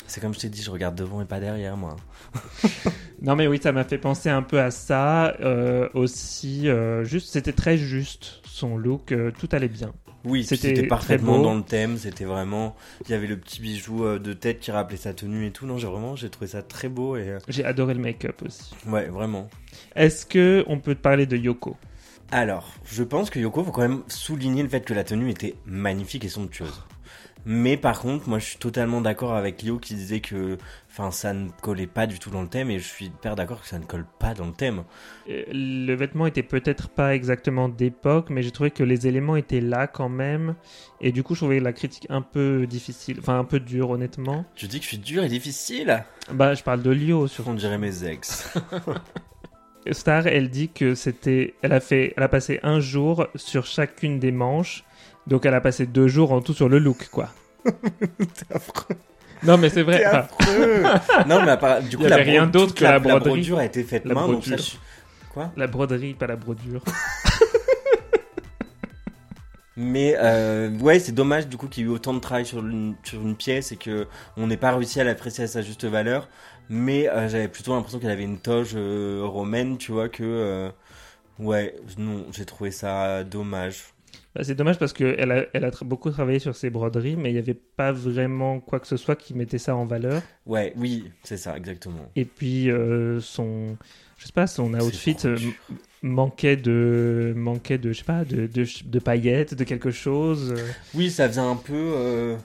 C'est 0.07 0.21
comme 0.21 0.33
je 0.33 0.39
t'ai 0.39 0.49
dit 0.49 0.61
je 0.61 0.71
regarde 0.71 0.95
devant 0.95 1.21
et 1.21 1.25
pas 1.25 1.39
derrière 1.39 1.77
moi 1.77 1.95
Non 3.21 3.35
mais 3.35 3.47
oui, 3.47 3.59
ça 3.61 3.71
m'a 3.71 3.83
fait 3.83 3.97
penser 3.97 4.29
un 4.29 4.41
peu 4.41 4.59
à 4.59 4.71
ça. 4.71 5.35
euh, 5.39 5.87
aussi, 5.93 6.67
euh, 6.67 7.03
juste, 7.03 7.29
c'était 7.31 7.53
très 7.53 7.77
juste 7.77 8.41
son 8.45 8.77
look, 8.77 9.11
euh, 9.11 9.31
tout 9.37 9.47
allait 9.51 9.67
bien. 9.69 9.93
Oui, 10.25 10.43
C'était 10.43 10.83
parfaitement 10.87 11.39
dans 11.39 11.53
le 11.53 11.61
thème. 11.61 11.97
C'était 11.97 12.25
vraiment, 12.25 12.75
il 13.05 13.11
y 13.11 13.13
avait 13.13 13.27
le 13.27 13.37
petit 13.37 13.61
bijou 13.61 14.17
de 14.17 14.33
tête 14.33 14.59
qui 14.59 14.71
rappelait 14.71 14.97
sa 14.97 15.13
tenue 15.13 15.45
et 15.45 15.51
tout. 15.51 15.67
Non, 15.67 15.77
j'ai 15.77 15.85
vraiment, 15.87 16.15
j'ai 16.15 16.29
trouvé 16.29 16.47
ça 16.47 16.63
très 16.63 16.89
beau 16.89 17.15
et 17.15 17.37
J'ai 17.47 17.63
adoré 17.63 17.93
le 17.93 17.99
make-up 17.99 18.41
aussi. 18.43 18.73
ouais, 18.87 19.05
vraiment. 19.07 19.47
Est-ce 19.95 20.25
que 20.25 20.63
on 20.67 20.79
peut 20.79 20.95
parler 20.95 21.27
de 21.27 21.37
Yoko? 21.37 21.77
Alors, 22.31 22.73
je 22.85 23.03
pense 23.03 23.29
que 23.29 23.39
Yoko, 23.39 23.63
faut 23.63 23.71
quand 23.71 23.81
même 23.81 24.01
souligner 24.07 24.63
le 24.63 24.69
fait 24.69 24.81
que 24.81 24.95
la 24.95 25.03
tenue 25.03 25.29
était 25.29 25.53
magnifique 25.67 26.25
et 26.25 26.29
somptueuse. 26.29 26.81
Mais 27.45 27.77
par 27.77 27.99
contre, 27.99 28.27
moi, 28.27 28.39
je 28.39 28.45
suis 28.45 28.57
totalement 28.57 29.01
d'accord 29.01 29.35
avec 29.35 29.61
Lio 29.61 29.77
qui 29.77 29.93
disait 29.93 30.19
que, 30.19 30.57
enfin, 30.89 31.11
ça 31.11 31.33
ne 31.33 31.49
collait 31.61 31.85
pas 31.85 32.07
du 32.07 32.17
tout 32.17 32.31
dans 32.31 32.41
le 32.41 32.47
thème 32.47 32.71
et 32.71 32.79
je 32.79 32.87
suis 32.87 33.05
hyper 33.05 33.35
d'accord 33.35 33.61
que 33.61 33.67
ça 33.67 33.77
ne 33.77 33.85
colle 33.85 34.05
pas 34.19 34.33
dans 34.33 34.47
le 34.47 34.53
thème. 34.53 34.83
Euh, 35.29 35.43
Le 35.51 35.93
vêtement 35.93 36.25
était 36.25 36.43
peut-être 36.43 36.89
pas 36.89 37.13
exactement 37.13 37.69
d'époque, 37.69 38.29
mais 38.31 38.41
j'ai 38.41 38.51
trouvé 38.51 38.71
que 38.71 38.83
les 38.83 39.05
éléments 39.07 39.35
étaient 39.35 39.61
là 39.61 39.85
quand 39.85 40.09
même. 40.09 40.55
Et 41.01 41.11
du 41.11 41.21
coup, 41.21 41.35
je 41.35 41.41
trouvais 41.41 41.59
la 41.59 41.73
critique 41.73 42.07
un 42.09 42.21
peu 42.21 42.65
difficile, 42.65 43.17
enfin 43.19 43.37
un 43.37 43.45
peu 43.45 43.59
dure, 43.59 43.91
honnêtement. 43.91 44.45
Tu 44.55 44.67
dis 44.67 44.79
que 44.79 44.83
je 44.83 44.89
suis 44.89 44.97
dur 44.97 45.23
et 45.23 45.29
difficile? 45.29 46.03
Bah, 46.31 46.55
je 46.55 46.63
parle 46.63 46.81
de 46.81 46.89
Lio 46.89 47.27
sur 47.27 47.47
On 47.47 47.53
dirait 47.53 47.77
mes 47.77 48.05
ex. 48.05 48.53
Star. 49.91 50.25
Elle 50.27 50.49
dit 50.49 50.69
que 50.69 50.95
c'était, 50.95 51.53
elle 51.61 51.73
a 51.73 51.79
fait, 51.79 52.13
elle 52.17 52.23
a 52.23 52.27
passé 52.29 52.59
un 52.63 52.79
jour 52.79 53.27
sur 53.35 53.65
chacune 53.65 54.19
des 54.19 54.31
manches, 54.31 54.83
donc 55.27 55.45
elle 55.45 55.53
a 55.53 55.61
passé 55.61 55.85
deux 55.85 56.07
jours 56.07 56.31
en 56.31 56.41
tout 56.41 56.53
sur 56.53 56.69
le 56.69 56.79
look, 56.79 57.07
quoi. 57.11 57.29
T'es 57.65 58.53
affreux. 58.53 58.95
Non, 59.43 59.57
mais 59.57 59.69
c'est 59.69 59.83
vrai. 59.83 59.97
T'es 59.99 60.05
affreux. 60.05 60.83
non, 61.27 61.43
mais 61.45 61.57
part- 61.57 61.81
du 61.81 61.97
coup, 61.97 62.03
y 62.03 62.07
la, 62.07 62.15
avait 62.15 62.23
rien 62.23 62.47
d'autre 62.47 62.67
toute 62.67 62.77
que 62.79 62.83
la 62.83 62.99
broderie. 62.99 63.19
brodure 63.31 63.57
a 63.59 63.65
été 63.65 63.83
faite 63.83 64.05
La 64.05 64.13
main, 64.15 64.27
donc 64.27 64.43
ça, 64.43 64.51
brodure. 64.51 64.65
je- 64.65 64.77
Quoi? 65.33 65.51
La 65.57 65.67
broderie, 65.67 66.13
pas 66.13 66.27
la 66.27 66.35
brodure. 66.37 66.81
Mais 69.77 70.15
euh, 70.17 70.69
ouais, 70.79 70.99
c'est 70.99 71.11
dommage 71.11 71.47
du 71.49 71.57
coup 71.57 71.67
qu'il 71.67 71.83
y 71.83 71.85
ait 71.85 71.89
eu 71.89 71.93
autant 71.93 72.13
de 72.13 72.19
travail 72.19 72.45
sur 72.45 72.59
une, 72.59 72.95
sur 73.03 73.19
une 73.21 73.35
pièce 73.35 73.73
et 73.73 73.75
que 73.75 74.07
on 74.37 74.47
n'ait 74.47 74.55
pas 74.55 74.71
réussi 74.73 75.01
à 75.01 75.03
l'apprécier 75.03 75.43
à 75.43 75.47
sa 75.47 75.61
juste 75.61 75.83
valeur. 75.83 76.29
Mais 76.69 77.09
euh, 77.09 77.27
j'avais 77.27 77.49
plutôt 77.49 77.75
l'impression 77.75 77.99
qu'elle 77.99 78.11
avait 78.11 78.23
une 78.23 78.39
toge 78.39 78.71
euh, 78.75 79.21
romaine, 79.25 79.77
tu 79.77 79.91
vois, 79.91 80.07
que 80.07 80.23
euh, 80.23 80.69
ouais, 81.39 81.75
non, 81.97 82.25
j'ai 82.31 82.45
trouvé 82.45 82.71
ça 82.71 83.25
dommage. 83.25 83.83
Bah, 84.35 84.43
c'est 84.43 84.55
dommage 84.55 84.77
parce 84.77 84.91
qu'elle 84.91 85.31
a, 85.31 85.45
elle 85.53 85.63
a 85.63 85.71
beaucoup 85.81 86.11
travaillé 86.11 86.39
sur 86.39 86.55
ses 86.55 86.69
broderies, 86.69 87.15
mais 87.15 87.29
il 87.29 87.33
n'y 87.33 87.39
avait 87.39 87.53
pas 87.53 87.93
vraiment 87.93 88.59
quoi 88.59 88.81
que 88.81 88.87
ce 88.87 88.97
soit 88.97 89.15
qui 89.15 89.33
mettait 89.33 89.57
ça 89.57 89.75
en 89.77 89.85
valeur. 89.85 90.21
Ouais, 90.45 90.73
oui, 90.75 91.09
c'est 91.23 91.37
ça, 91.37 91.55
exactement. 91.55 92.11
Et 92.17 92.25
puis 92.25 92.69
euh, 92.69 93.21
son, 93.21 93.77
je 94.17 94.25
sais 94.25 94.33
pas, 94.33 94.45
son 94.47 94.73
outfit 94.73 95.15
euh, 95.23 95.37
manquait 96.01 96.57
de, 96.57 97.33
manquait 97.35 97.77
de, 97.77 97.93
je 97.93 97.99
sais 97.99 98.03
pas, 98.03 98.25
de, 98.25 98.45
de, 98.47 98.65
de 98.85 98.99
paillettes, 98.99 99.53
de 99.53 99.63
quelque 99.63 99.91
chose. 99.91 100.53
Oui, 100.93 101.09
ça 101.09 101.29
faisait 101.29 101.39
un 101.39 101.55
peu. 101.55 101.73
euh, 101.95 102.35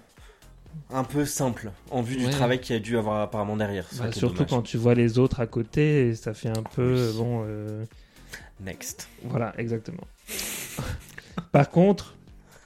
un 0.93 1.05
peu 1.05 1.25
simple 1.25 1.71
en 1.91 2.03
vue 2.03 2.17
Ouais. 2.17 2.27
du 2.27 2.31
travail 2.31 2.61
qu'il 2.61 2.75
y 2.75 2.79
a 2.79 2.81
dû 2.83 2.97
avoir 2.97 3.21
apparemment 3.21 3.57
derrière. 3.57 3.87
Bah, 3.99 4.11
surtout 4.13 4.35
dommage. 4.35 4.51
quand 4.51 4.63
tu 4.63 4.77
vois 4.77 4.95
les 4.95 5.19
autres 5.19 5.41
à 5.41 5.47
côté, 5.47 6.15
ça 6.15 6.35
fait 6.35 6.49
un 6.49 6.63
peu 6.63 7.09
Oui. 7.13 7.17
bon. 7.17 7.45
Next. 8.61 9.09
Voilà, 9.25 9.53
exactement. 9.59 10.07
Par 11.53 11.71
contre, 11.71 12.15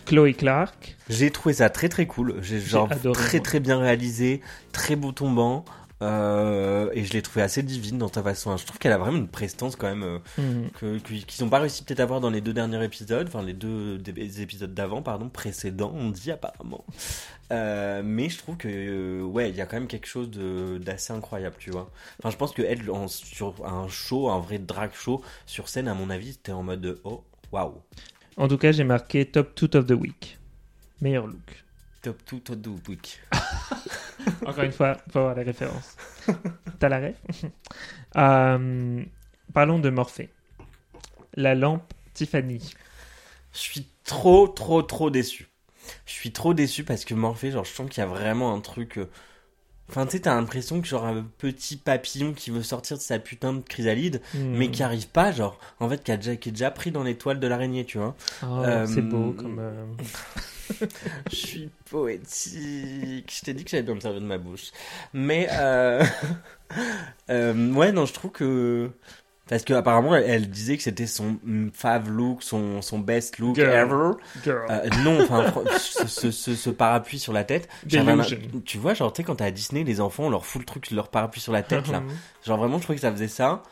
Chloé 0.06 0.34
Clark, 0.34 0.96
J'ai 1.08 1.30
trouvé 1.30 1.54
ça 1.54 1.70
très 1.70 1.88
très 1.88 2.06
cool. 2.06 2.36
J'ai 2.42 2.60
genre 2.60 2.90
adoré, 2.92 3.14
très 3.14 3.38
moi. 3.38 3.44
très 3.44 3.60
bien 3.60 3.78
réalisé, 3.78 4.40
très 4.72 4.96
beau 4.96 5.12
tombant. 5.12 5.64
euh, 6.02 6.90
et 6.92 7.04
je 7.04 7.12
l'ai 7.14 7.22
trouvé 7.22 7.40
assez 7.40 7.62
divine 7.62 7.96
dans 7.96 8.10
ta 8.10 8.22
façon. 8.22 8.54
Je 8.58 8.66
trouve 8.66 8.78
qu'elle 8.78 8.92
a 8.92 8.98
vraiment 8.98 9.16
une 9.16 9.28
prestance 9.28 9.74
quand 9.76 9.86
même 9.86 10.02
euh, 10.02 10.18
hmm, 10.36 10.68
que- 10.78 10.98
qu'ils 10.98 11.42
n'ont 11.44 11.48
pas 11.50 11.60
réussi 11.60 11.82
peut-être 11.82 12.00
à 12.00 12.02
avoir 12.02 12.20
dans 12.20 12.28
les 12.28 12.42
deux 12.42 12.52
derniers 12.52 12.82
épisodes, 12.84 13.26
enfin 13.26 13.42
les 13.42 13.54
deux 13.54 13.96
des- 13.96 14.12
des 14.12 14.42
épisodes 14.42 14.74
d'avant, 14.74 15.00
pardon, 15.00 15.30
précédents, 15.30 15.92
on 15.94 16.10
dit 16.10 16.30
apparemment. 16.30 16.84
Euh, 17.52 18.02
mais 18.04 18.28
je 18.28 18.36
trouve 18.38 18.56
que 18.58 19.22
ouais, 19.22 19.48
il 19.50 19.56
y 19.56 19.60
a 19.62 19.66
quand 19.66 19.76
même 19.76 19.86
quelque 19.86 20.08
chose 20.08 20.28
d'assez 20.30 21.12
incroyable, 21.14 21.56
tu 21.58 21.70
vois. 21.70 21.90
Enfin, 22.18 22.30
je 22.30 22.36
pense 22.36 22.52
que 22.52 22.60
elle 22.62 22.90
en- 22.90 23.08
sur 23.08 23.54
un 23.64 23.88
show, 23.88 24.28
un 24.28 24.40
vrai 24.40 24.58
drag 24.58 24.90
show 24.92 25.22
sur 25.46 25.68
scène, 25.68 25.88
à 25.88 25.94
mon 25.94 26.10
avis, 26.10 26.32
c'était 26.32 26.52
en 26.52 26.62
mode 26.64 26.80
de, 26.82 27.00
oh 27.04 27.24
waouh, 27.52 27.80
en 28.36 28.48
tout 28.48 28.58
cas, 28.58 28.72
j'ai 28.72 28.84
marqué 28.84 29.26
Top 29.30 29.54
Toot 29.54 29.74
of 29.76 29.86
the 29.86 29.92
Week. 29.92 30.38
Meilleur 31.00 31.26
look. 31.26 31.64
top 32.02 32.24
tout 32.26 32.40
top 32.40 32.60
do 32.60 32.78
week. 32.88 33.20
Encore 34.44 34.64
une 34.64 34.72
fois, 34.72 34.98
faut 35.10 35.20
avoir 35.20 35.34
les 35.34 35.42
références. 35.42 35.96
T'as 36.78 36.88
la 36.88 37.00
ref? 37.00 37.16
Euh, 38.16 39.04
Parlons 39.52 39.80
de 39.80 39.90
Morphée. 39.90 40.30
La 41.34 41.54
lampe 41.54 41.92
Tiffany. 42.14 42.72
Je 43.52 43.58
suis 43.58 43.88
trop, 44.04 44.48
trop, 44.48 44.82
trop 44.82 45.10
déçu. 45.10 45.48
Je 46.06 46.12
suis 46.12 46.32
trop 46.32 46.54
déçu 46.54 46.84
parce 46.84 47.04
que 47.04 47.14
Morphée, 47.14 47.50
genre, 47.50 47.64
je 47.64 47.72
sens 47.72 47.90
qu'il 47.90 48.00
y 48.02 48.04
a 48.04 48.08
vraiment 48.08 48.54
un 48.54 48.60
truc. 48.60 48.98
euh, 48.98 49.10
Enfin, 49.90 50.06
tu 50.06 50.12
sais, 50.12 50.20
t'as 50.20 50.34
l'impression 50.34 50.80
que 50.80 50.86
genre 50.88 51.04
un 51.04 51.26
petit 51.38 51.76
papillon 51.76 52.32
qui 52.32 52.50
veut 52.50 52.62
sortir 52.62 52.96
de 52.96 53.02
sa 53.02 53.18
putain 53.18 53.52
de 53.52 53.60
chrysalide, 53.60 54.20
Hmm. 54.34 54.56
mais 54.56 54.70
qui 54.70 54.82
arrive 54.82 55.08
pas, 55.08 55.30
genre, 55.30 55.58
en 55.78 55.88
fait, 55.88 56.02
qui, 56.02 56.10
a 56.10 56.16
déjà, 56.16 56.36
qui 56.36 56.48
est 56.48 56.52
déjà 56.52 56.70
pris 56.70 56.90
dans 56.90 57.02
les 57.02 57.16
toiles 57.16 57.38
de 57.38 57.46
l'araignée, 57.46 57.84
tu 57.84 57.98
vois. 57.98 58.16
Oh, 58.42 58.62
Euh, 58.64 58.86
c'est 58.86 59.02
beau 59.02 59.32
comme. 59.32 59.58
euh, 59.60 59.84
Je 61.30 61.36
suis 61.36 61.70
poétique. 61.90 63.30
Je 63.38 63.44
t'ai 63.44 63.52
dit 63.54 63.64
que 63.64 63.70
j'allais 63.70 63.82
bien 63.82 63.94
me 63.94 64.00
servir 64.00 64.20
de 64.20 64.26
ma 64.26 64.38
bouche. 64.38 64.70
Mais, 65.12 65.48
euh... 65.52 66.02
euh, 67.30 67.72
ouais, 67.74 67.92
non, 67.92 68.06
je 68.06 68.12
trouve 68.14 68.30
que. 68.32 68.90
Parce 69.48 69.62
qu'apparemment, 69.62 70.14
elle, 70.14 70.24
elle 70.28 70.50
disait 70.50 70.76
que 70.78 70.82
c'était 70.82 71.06
son 71.06 71.36
fave 71.74 72.08
look, 72.08 72.42
son, 72.42 72.80
son 72.80 72.98
best 72.98 73.38
look 73.38 73.56
Girl. 73.56 73.70
ever. 73.74 74.10
Girl. 74.42 74.66
Euh, 74.70 74.88
non, 75.04 75.20
enfin, 75.22 75.52
ce, 75.78 76.06
ce, 76.08 76.30
ce- 76.30 76.54
ce 76.54 76.70
parapluie 76.70 77.18
sur 77.18 77.32
la 77.34 77.44
tête. 77.44 77.68
tu 78.64 78.78
vois, 78.78 78.94
genre, 78.94 79.12
tu 79.12 79.20
sais, 79.20 79.24
quand 79.24 79.36
t'es 79.36 79.44
à 79.44 79.50
Disney, 79.50 79.84
les 79.84 80.00
enfants, 80.00 80.24
on 80.24 80.30
leur 80.30 80.46
fout 80.46 80.62
le 80.62 80.66
truc, 80.66 80.90
leur 80.90 81.08
parapluie 81.08 81.40
sur 81.42 81.52
la 81.52 81.62
tête, 81.62 81.88
là. 81.88 82.00
Mhm. 82.00 82.08
Genre, 82.46 82.58
vraiment, 82.58 82.78
je 82.78 82.84
trouvais 82.84 82.96
que 82.96 83.02
ça 83.02 83.12
faisait 83.12 83.28
ça. 83.28 83.62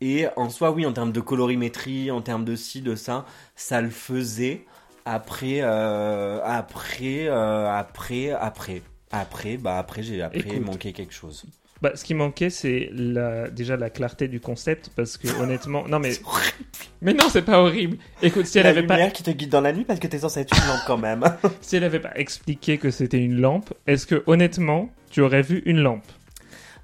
Et 0.00 0.26
en 0.36 0.48
soi, 0.50 0.72
oui, 0.72 0.84
en 0.86 0.92
termes 0.92 1.12
de 1.12 1.20
colorimétrie, 1.20 2.10
en 2.10 2.22
termes 2.22 2.44
de 2.44 2.56
ci, 2.56 2.80
de 2.80 2.94
ça, 2.96 3.24
ça 3.54 3.80
le 3.82 3.90
faisait. 3.90 4.64
Après, 5.04 5.60
euh, 5.62 6.40
après, 6.44 7.26
euh, 7.28 7.70
après, 7.70 8.30
après. 8.30 8.82
Après, 9.12 9.56
bah 9.56 9.76
après, 9.78 10.02
j'ai 10.04 10.22
après 10.22 10.38
Écoute. 10.40 10.60
manqué 10.66 10.92
quelque 10.92 11.12
chose. 11.12 11.44
Bah, 11.82 11.92
ce 11.94 12.04
qui 12.04 12.12
manquait, 12.14 12.50
c'est 12.50 12.90
la... 12.92 13.48
déjà 13.48 13.76
la 13.76 13.88
clarté 13.88 14.28
du 14.28 14.38
concept, 14.38 14.90
parce 14.94 15.16
que 15.16 15.28
honnêtement, 15.40 15.88
non 15.88 15.98
mais, 15.98 16.12
C'est 16.12 16.24
horrible. 16.24 16.64
mais 17.00 17.14
non, 17.14 17.28
c'est 17.30 17.42
pas 17.42 17.58
horrible. 17.60 17.96
Écoute, 18.22 18.44
si 18.46 18.58
elle 18.58 18.64
la 18.64 18.70
avait 18.70 18.82
pas, 18.82 18.96
lumière 18.96 19.12
qui 19.14 19.22
te 19.22 19.30
guide 19.30 19.48
dans 19.48 19.62
la 19.62 19.72
nuit 19.72 19.84
parce 19.84 19.98
que 19.98 20.06
t'es 20.06 20.18
censé 20.18 20.40
être 20.40 20.54
une 20.54 20.68
lampe 20.68 20.82
quand 20.86 20.98
même. 20.98 21.24
si 21.62 21.76
elle 21.76 21.84
avait 21.84 22.00
pas 22.00 22.12
expliqué 22.16 22.76
que 22.76 22.90
c'était 22.90 23.18
une 23.18 23.40
lampe, 23.40 23.72
est-ce 23.86 24.06
que 24.06 24.22
honnêtement, 24.26 24.90
tu 25.10 25.22
aurais 25.22 25.40
vu 25.42 25.62
une 25.64 25.80
lampe? 25.80 26.04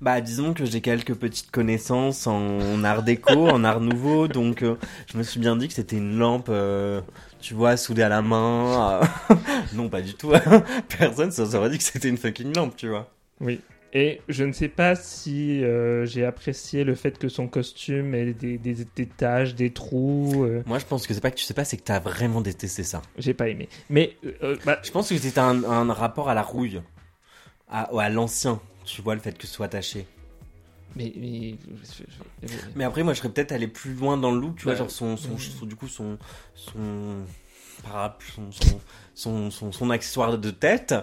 Bah, 0.01 0.21
disons 0.21 0.53
que 0.55 0.65
j'ai 0.67 0.81
quelques 0.83 1.15
petites 1.15 1.51
connaissances 1.51 2.27
en 2.27 2.83
art 2.85 3.03
déco, 3.03 3.49
en 3.49 3.65
art 3.65 3.81
nouveau, 3.81 4.29
donc 4.29 4.63
euh, 4.63 4.77
je 5.13 5.19
me 5.19 5.23
suis 5.23 5.41
bien 5.41 5.57
dit 5.57 5.69
que 5.69 5.75
c'était 5.75 5.97
une 5.97 6.19
lampe, 6.19 6.49
euh, 6.51 7.01
tu 7.41 7.53
vois, 7.55 7.77
soudée 7.77 8.03
à 8.03 8.09
la 8.09 8.23
main. 8.23 9.01
euh. 9.31 9.35
non, 9.75 9.89
pas 9.91 10.01
du 10.01 10.15
tout. 10.15 10.33
Personne 10.99 11.33
se 11.33 11.45
serait 11.45 11.69
dit 11.71 11.79
que 11.79 11.85
c'était 11.85 12.09
une 12.09 12.19
fucking 12.19 12.55
lampe, 12.55 12.77
tu 12.77 12.89
vois. 12.89 13.11
Oui. 13.41 13.61
Et 13.93 14.21
je 14.29 14.45
ne 14.45 14.53
sais 14.53 14.69
pas 14.69 14.95
si 14.97 15.63
euh, 15.65 16.05
j'ai 16.07 16.25
apprécié 16.25 16.85
le 16.85 16.95
fait 16.95 17.19
que 17.19 17.29
son 17.29 17.49
costume 17.49 18.15
ait 18.15 18.35
des, 18.35 18.59
des, 18.59 18.75
des 18.95 19.07
taches, 19.07 19.55
des 19.55 19.71
trous. 19.73 20.45
euh, 20.45 20.63
Moi, 20.67 20.79
je 20.79 20.85
pense 20.85 21.07
que 21.07 21.15
c'est 21.15 21.21
pas 21.21 21.31
que 21.31 21.37
tu 21.37 21.45
sais 21.45 21.55
pas, 21.55 21.65
c'est 21.65 21.77
que 21.77 21.83
t'as 21.85 22.01
vraiment 22.01 22.41
détesté 22.41 22.83
ça. 22.83 23.01
j'ai 23.17 23.33
pas 23.33 23.49
aimé. 23.49 23.69
Mais 23.89 24.17
euh, 24.43 24.57
bah, 24.67 24.79
Je 24.83 24.91
pense 24.91 25.09
que 25.09 25.17
c'était 25.17 25.39
un, 25.39 25.65
un 25.65 25.93
rapport 25.93 26.29
à 26.29 26.35
la 26.35 26.43
rouille, 26.43 26.83
à, 27.69 28.11
l'ancien. 28.11 28.61
Tu 28.85 29.03
vois, 29.03 29.15
le 29.15 29.21
fait 29.21 29.37
que 29.39 29.47
ce 29.47 29.53
soit 29.55 29.69
taché. 29.69 30.07
mais, 30.95 31.13
mais- 31.17 31.55
Mais 32.75 32.85
après, 32.85 33.03
moi, 33.03 33.13
je 33.15 33.19
serais 33.19 33.31
peut-être 33.31 33.53
allé 33.53 33.67
plus 33.69 33.95
loin 33.95 34.17
dans 34.17 34.31
le 34.31 34.41
look, 34.41 34.57
tu 34.57 34.65
vois, 34.65 34.73
Bah, 34.75 34.79
genre 34.79 34.91
son, 34.91 35.17
son, 35.17 35.39
son- 35.39 35.67
du 35.67 35.75
coup, 35.77 35.89
son, 35.89 36.19
son, 36.55 37.25
parapluie, 37.87 38.33
son, 38.51 38.81
son, 39.15 39.51
son, 39.51 39.73
son, 39.73 39.91
accessoire 39.91 40.37
de 40.39 40.51
tête. 40.51 40.95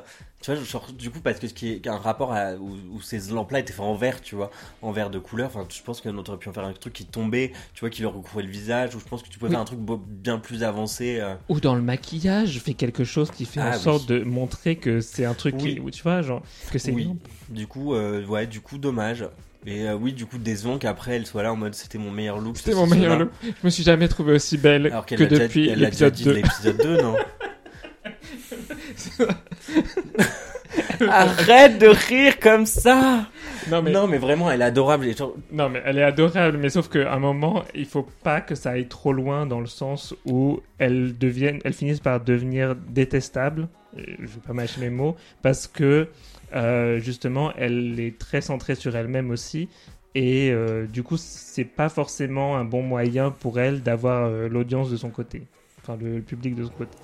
Tu 0.41 0.53
vois, 0.53 0.61
genre, 0.61 0.91
du 0.91 1.09
coup, 1.09 1.21
parce 1.21 1.39
que 1.39 1.47
ce 1.47 1.53
qui 1.53 1.71
est 1.71 1.87
un 1.87 1.97
rapport 1.97 2.33
à, 2.33 2.55
où, 2.55 2.75
où 2.91 3.01
ces 3.01 3.31
lampes-là 3.31 3.59
étaient 3.59 3.71
faits 3.71 3.85
en 3.85 3.95
vert, 3.95 4.21
tu 4.21 4.35
vois, 4.35 4.51
en 4.81 4.91
vert 4.91 5.09
de 5.09 5.17
couleur. 5.17 5.47
Enfin, 5.47 5.65
je 5.69 5.81
pense 5.81 6.01
qu'on 6.01 6.17
aurait 6.17 6.37
pu 6.37 6.49
en 6.49 6.53
faire 6.53 6.65
un 6.65 6.73
truc 6.73 6.91
qui 6.91 7.05
tombait, 7.05 7.53
tu 7.73 7.79
vois, 7.79 7.89
qui 7.89 8.01
leur 8.01 8.13
recouvrait 8.13 8.43
le 8.43 8.49
visage, 8.49 8.93
ou 8.93 8.99
je 8.99 9.05
pense 9.05 9.23
que 9.23 9.29
tu 9.29 9.39
pouvais 9.39 9.49
Oui. 9.49 9.53
faire 9.53 9.61
un 9.61 9.65
truc 9.65 9.79
bien 9.79 10.39
plus 10.39 10.63
avancé. 10.63 11.19
euh. 11.21 11.35
Ou 11.47 11.61
dans 11.61 11.75
le 11.75 11.81
maquillage, 11.81 12.59
fait 12.59 12.73
quelque 12.73 13.05
chose 13.05 13.31
qui 13.31 13.45
fait 13.45 13.61
Ah, 13.61 13.69
en 13.69 13.73
oui. 13.73 13.79
sorte 13.79 14.05
de 14.07 14.21
montrer 14.23 14.75
que 14.75 14.99
c'est 14.99 15.23
un 15.23 15.33
truc 15.33 15.55
Oui. 15.59 15.79
qui, 15.81 15.91
tu 15.91 16.03
vois, 16.03 16.21
genre, 16.21 16.43
que 16.71 16.77
c'est 16.77 16.91
Oui. 16.91 17.03
une. 17.03 17.17
Du 17.55 17.65
coup, 17.67 17.93
euh, 17.93 18.25
ouais, 18.25 18.45
du 18.45 18.59
coup, 18.59 18.77
dommage. 18.77 19.25
Et 19.65 19.87
euh, 19.87 19.95
oui, 19.95 20.13
du 20.13 20.25
coup, 20.25 20.37
décevant 20.37 20.77
qu'après 20.77 21.15
elle 21.15 21.25
soit 21.25 21.43
là 21.43 21.53
en 21.53 21.55
mode 21.55 21.73
c'était 21.73 21.97
mon 21.97 22.11
meilleur 22.11 22.39
look. 22.39 22.57
C'était 22.57 22.75
mon 22.75 22.87
meilleur 22.87 23.17
look. 23.17 23.29
Je 23.43 23.51
me 23.63 23.69
suis 23.69 23.83
jamais 23.83 24.07
trouvé 24.07 24.33
aussi 24.33 24.57
belle 24.57 24.87
Alors 24.87 25.05
qu'elle 25.05 25.19
que 25.19 25.23
déjà, 25.23 25.43
depuis 25.43 25.69
elle 25.69 25.79
l'épisode 25.79 26.13
dit 26.13 26.23
2. 26.25 26.29
de 26.31 26.35
l'épisode 26.35 26.77
2, 26.77 27.01
non 27.01 27.15
Arrête 31.09 31.77
de 31.79 31.87
rire 31.87 32.39
comme 32.39 32.65
ça 32.65 33.27
non, 33.69 33.81
mais, 33.81 33.91
Non, 33.91 34.07
mais 34.07 34.17
vraiment, 34.17 34.51
elle 34.51 34.61
est 34.61 34.65
adorable. 34.65 35.07
Non, 35.51 35.69
mais 35.69 35.81
elle 35.85 35.97
est 35.97 36.03
adorable, 36.03 36.57
mais 36.57 36.69
sauf 36.69 36.89
qu'à 36.89 37.13
un 37.13 37.19
moment, 37.19 37.63
il 37.75 37.85
faut 37.85 38.07
pas 38.23 38.41
que 38.41 38.55
ça 38.55 38.71
aille 38.71 38.87
trop 38.87 39.13
loin 39.13 39.45
dans 39.45 39.59
le 39.59 39.67
sens 39.67 40.15
où 40.25 40.61
elles 40.79 41.17
deviennent, 41.17 41.59
elles 41.63 41.73
finissent 41.73 41.99
par 41.99 42.19
devenir 42.19 42.75
détestables. 42.75 43.67
Et 43.97 44.15
Je 44.19 44.25
vais 44.25 44.41
pas 44.45 44.53
mâcher 44.53 44.81
mes 44.81 44.89
mots 44.89 45.15
parce 45.41 45.67
que 45.67 46.07
euh, 46.53 46.99
justement, 46.99 47.51
elle 47.57 47.99
est 47.99 48.17
très 48.17 48.41
centrée 48.41 48.75
sur 48.75 48.95
elle-même 48.95 49.31
aussi. 49.31 49.69
Et 50.15 50.51
euh, 50.51 50.85
du 50.85 51.01
coup, 51.01 51.17
c'est 51.17 51.63
pas 51.65 51.89
forcément 51.89 52.55
un 52.57 52.65
bon 52.65 52.83
moyen 52.83 53.31
pour 53.31 53.59
elle 53.59 53.81
d'avoir 53.81 54.25
euh, 54.25 54.47
l'audience 54.47 54.91
de 54.91 54.97
son 54.97 55.09
côté. 55.09 55.43
Enfin, 55.81 55.97
le, 55.99 56.17
le 56.17 56.21
public 56.21 56.55
de 56.55 56.63
son 56.65 56.69
côté. 56.71 56.97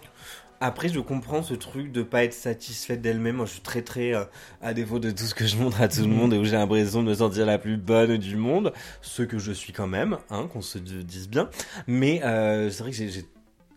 Après, 0.62 0.89
je 0.89 1.00
comprends 1.00 1.41
ce 1.41 1.54
truc 1.54 1.91
de 1.91 2.04
pas 2.04 2.26
être 2.26 2.34
satisfaite 2.34 3.02
d'elle-même. 3.02 3.38
Moi, 3.38 3.45
je 3.45 3.52
suis 3.54 3.62
très, 3.62 3.82
très 3.82 4.14
euh, 4.14 4.26
à 4.62 4.74
défaut 4.74 5.00
de 5.00 5.10
tout 5.10 5.24
ce 5.24 5.34
que 5.34 5.47
je 5.47 5.56
montre 5.58 5.82
à 5.82 5.88
tout 5.88 6.02
le 6.02 6.08
Mhm. 6.08 6.14
monde 6.14 6.34
et 6.34 6.38
où 6.38 6.43
j'ai 6.43 6.52
l'impression 6.58 7.02
de 7.02 7.08
me 7.10 7.14
sentir 7.16 7.45
la 7.45 7.58
plus 7.58 7.78
bonne 7.78 8.18
du 8.18 8.36
monde. 8.36 8.74
Ce 9.02 9.24
que 9.24 9.39
je 9.39 9.54
suis 9.54 9.72
quand 9.74 9.88
même, 9.88 10.18
hein, 10.30 10.47
qu'on 10.52 10.62
se 10.62 10.78
dise 10.78 11.30
bien. 11.30 11.50
Mais 11.88 12.20
c'est 12.22 12.80
vrai 12.82 12.91
que 12.91 12.97
j'ai 12.97 13.26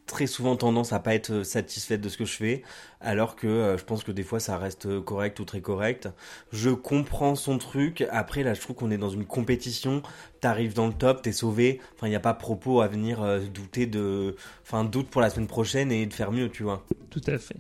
très 0.07 0.27
souvent 0.27 0.57
tendance 0.57 0.93
à 0.93 0.99
pas 0.99 1.15
être 1.15 1.43
satisfaite 1.43 2.01
de 2.01 2.09
ce 2.09 2.17
que 2.17 2.25
je 2.25 2.37
fais, 2.37 2.63
alors 3.01 3.37
que 3.37 3.47
euh, 3.47 3.79
je 3.79 3.85
pense 3.85 4.05
que 4.05 4.13
des 4.13 4.23
fois 4.23 4.41
ça 4.41 4.59
reste 4.59 5.01
correct 5.01 5.41
ou 5.41 5.45
très 5.45 5.61
correct. 5.61 6.09
Je 6.53 6.71
comprends 6.71 7.35
son 7.35 7.59
truc. 7.59 8.05
Après, 8.11 8.43
là, 8.43 8.55
je 8.55 8.61
trouve 8.61 8.77
qu'on 8.77 8.91
est 8.91 8.99
dans 8.99 9.11
une 9.11 9.25
compétition. 9.25 10.03
T'arrives 10.41 10.75
dans 10.75 10.87
le 10.87 10.93
top, 10.93 11.23
t'es 11.23 11.33
sauvé. 11.33 11.81
Enfin, 11.95 12.07
il 12.09 12.11
n'y 12.11 12.17
a 12.17 12.21
pas 12.21 12.35
propos 12.35 12.81
à 12.81 12.89
venir 12.89 13.23
euh, 13.23 13.41
douter 13.41 13.87
de, 13.87 14.37
enfin, 14.63 14.85
doute 14.85 15.09
pour 15.09 15.21
la 15.21 15.31
semaine 15.31 15.47
prochaine 15.49 15.93
et 15.93 16.07
de 16.07 16.13
faire 16.13 16.33
mieux, 16.33 16.49
tu 16.49 16.63
vois. 16.63 16.85
Tout 17.11 17.23
à 17.27 17.39
fait. 17.39 17.59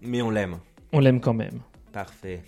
Mais 0.00 0.22
on 0.22 0.30
l'aime. 0.30 0.58
On 0.92 1.00
l'aime 1.00 1.20
quand 1.20 1.34
même. 1.34 1.60
Parfait. 1.92 2.42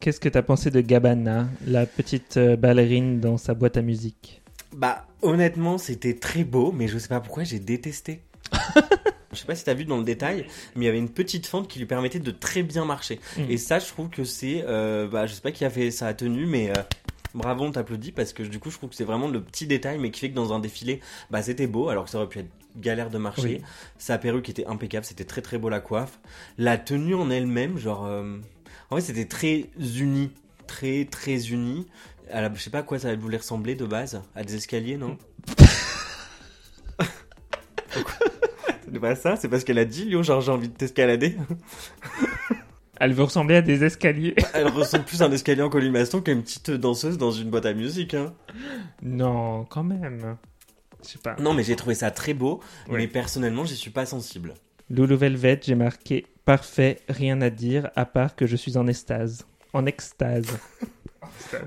Qu'est-ce 0.00 0.20
que 0.20 0.28
t'as 0.28 0.42
pensé 0.42 0.70
de 0.70 0.80
Gabbana, 0.80 1.48
la 1.66 1.84
petite 1.84 2.36
euh, 2.36 2.56
ballerine 2.56 3.20
dans 3.20 3.36
sa 3.36 3.54
boîte 3.54 3.76
à 3.76 3.82
musique? 3.82 4.42
Bah, 4.78 5.08
honnêtement, 5.22 5.76
c'était 5.76 6.14
très 6.14 6.44
beau, 6.44 6.70
mais 6.70 6.86
je 6.86 6.98
sais 6.98 7.08
pas 7.08 7.18
pourquoi 7.18 7.42
j'ai 7.42 7.58
détesté. 7.58 8.22
je 9.32 9.36
sais 9.38 9.44
pas 9.44 9.56
si 9.56 9.64
t'as 9.64 9.74
vu 9.74 9.84
dans 9.84 9.96
le 9.96 10.04
détail, 10.04 10.46
mais 10.76 10.84
il 10.84 10.86
y 10.86 10.88
avait 10.88 11.00
une 11.00 11.08
petite 11.08 11.48
fente 11.48 11.66
qui 11.66 11.80
lui 11.80 11.86
permettait 11.86 12.20
de 12.20 12.30
très 12.30 12.62
bien 12.62 12.84
marcher. 12.84 13.18
Mm. 13.36 13.50
Et 13.50 13.56
ça, 13.56 13.80
je 13.80 13.86
trouve 13.86 14.08
que 14.08 14.22
c'est, 14.22 14.64
euh, 14.68 15.08
bah, 15.08 15.26
je 15.26 15.34
sais 15.34 15.40
pas 15.40 15.50
qui 15.50 15.64
a 15.64 15.70
fait 15.70 15.90
sa 15.90 16.14
tenue, 16.14 16.46
mais 16.46 16.70
euh, 16.70 16.80
bravo, 17.34 17.64
on 17.64 17.72
t'applaudit 17.72 18.12
parce 18.12 18.32
que 18.32 18.44
du 18.44 18.60
coup, 18.60 18.70
je 18.70 18.76
trouve 18.76 18.90
que 18.90 18.94
c'est 18.94 19.02
vraiment 19.02 19.26
le 19.26 19.42
petit 19.42 19.66
détail, 19.66 19.98
mais 19.98 20.12
qui 20.12 20.20
fait 20.20 20.30
que 20.30 20.36
dans 20.36 20.52
un 20.52 20.60
défilé, 20.60 21.00
bah, 21.28 21.42
c'était 21.42 21.66
beau, 21.66 21.88
alors 21.88 22.04
que 22.04 22.10
ça 22.10 22.18
aurait 22.18 22.28
pu 22.28 22.38
être 22.38 22.50
galère 22.76 23.10
de 23.10 23.18
marcher. 23.18 23.42
Oui. 23.42 23.62
Sa 23.98 24.16
perruque 24.16 24.48
était 24.48 24.66
impeccable, 24.66 25.04
c'était 25.04 25.24
très 25.24 25.42
très 25.42 25.58
beau 25.58 25.70
la 25.70 25.80
coiffe. 25.80 26.20
La 26.56 26.78
tenue 26.78 27.16
en 27.16 27.30
elle-même, 27.30 27.78
genre, 27.78 28.06
euh, 28.06 28.38
en 28.90 28.94
fait, 28.94 29.02
c'était 29.02 29.26
très 29.26 29.70
uni, 29.76 30.30
très 30.68 31.04
très 31.04 31.48
uni. 31.48 31.88
À 32.30 32.40
la- 32.42 32.52
je 32.54 32.60
sais 32.60 32.70
pas 32.70 32.78
à 32.78 32.82
quoi 32.82 32.98
ça 32.98 33.14
voulait 33.16 33.36
ressembler 33.38 33.74
de 33.74 33.86
base, 33.86 34.20
à 34.34 34.44
des 34.44 34.54
escaliers, 34.56 34.96
non? 34.96 35.16
C'est 38.92 39.00
pas 39.00 39.14
ça, 39.16 39.36
c'est 39.36 39.48
parce 39.48 39.64
qu'elle 39.64 39.78
a 39.78 39.84
dit, 39.84 40.04
Lyon, 40.04 40.22
genre 40.22 40.40
j'ai 40.40 40.52
envie 40.52 40.68
de 40.68 40.74
t'escalader. 40.74 41.36
Elle 43.00 43.12
veut 43.12 43.22
ressembler 43.22 43.54
à 43.56 43.62
des 43.62 43.84
escaliers. 43.84 44.34
Elle 44.54 44.66
ressemble 44.68 45.04
plus 45.04 45.22
à 45.22 45.26
un 45.26 45.32
escalier 45.32 45.62
en 45.62 45.68
colimaçon 45.70 46.20
qu'à 46.20 46.32
une 46.32 46.42
petite 46.42 46.70
danseuse 46.72 47.16
dans 47.16 47.30
une 47.30 47.48
boîte 47.48 47.66
à 47.66 47.72
musique. 47.72 48.14
Hein. 48.14 48.34
non, 49.02 49.64
quand 49.66 49.84
même. 49.84 50.36
Je 51.04 51.10
sais 51.10 51.18
pas. 51.18 51.36
Non, 51.38 51.54
mais 51.54 51.62
j'ai 51.62 51.76
trouvé 51.76 51.94
ça 51.94 52.10
très 52.10 52.34
beau, 52.34 52.60
Ouais. 52.88 52.98
mais 52.98 53.06
personnellement, 53.08 53.64
j'y 53.64 53.76
suis 53.76 53.90
pas 53.92 54.04
sensible. 54.04 54.54
Loulou 54.90 55.16
Velvet, 55.16 55.60
j'ai 55.62 55.76
marqué 55.76 56.26
parfait, 56.44 56.98
rien 57.08 57.40
à 57.40 57.50
dire, 57.50 57.90
à 57.94 58.04
part 58.04 58.34
que 58.34 58.46
je 58.46 58.56
suis 58.56 58.76
en 58.76 58.86
extase. 58.88 59.46
En 59.74 59.86
extase. 59.86 60.58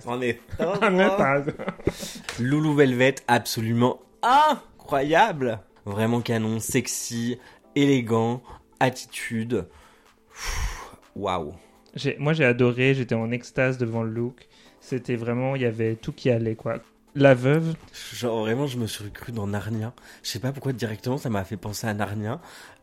On 0.05 0.21
est. 0.21 0.39
Loulou 2.39 2.75
Velvet, 2.75 3.15
absolument 3.27 3.99
incroyable. 4.21 5.59
Vraiment 5.85 6.21
canon, 6.21 6.59
sexy, 6.59 7.39
élégant, 7.75 8.41
attitude. 8.79 9.67
Waouh. 11.15 11.53
Moi, 12.19 12.33
j'ai 12.33 12.45
adoré, 12.45 12.93
j'étais 12.93 13.15
en 13.15 13.31
extase 13.31 13.77
devant 13.77 14.03
le 14.03 14.11
look. 14.11 14.47
C'était 14.79 15.15
vraiment, 15.15 15.55
il 15.55 15.63
y 15.63 15.65
avait 15.65 15.95
tout 15.95 16.13
qui 16.13 16.29
allait, 16.29 16.55
quoi. 16.55 16.79
La 17.13 17.33
veuve, 17.33 17.75
Genre 18.13 18.39
vraiment, 18.39 18.67
je 18.67 18.77
me 18.77 18.87
suis 18.87 19.11
cru 19.11 19.33
dans 19.33 19.45
Narnia. 19.45 19.93
Je 20.23 20.29
sais 20.29 20.39
pas 20.39 20.53
pourquoi 20.53 20.71
directement 20.71 21.17
ça 21.17 21.29
m'a 21.29 21.43
fait 21.43 21.57
penser 21.57 21.85
à 21.87 21.93
Narnia. 21.93 22.39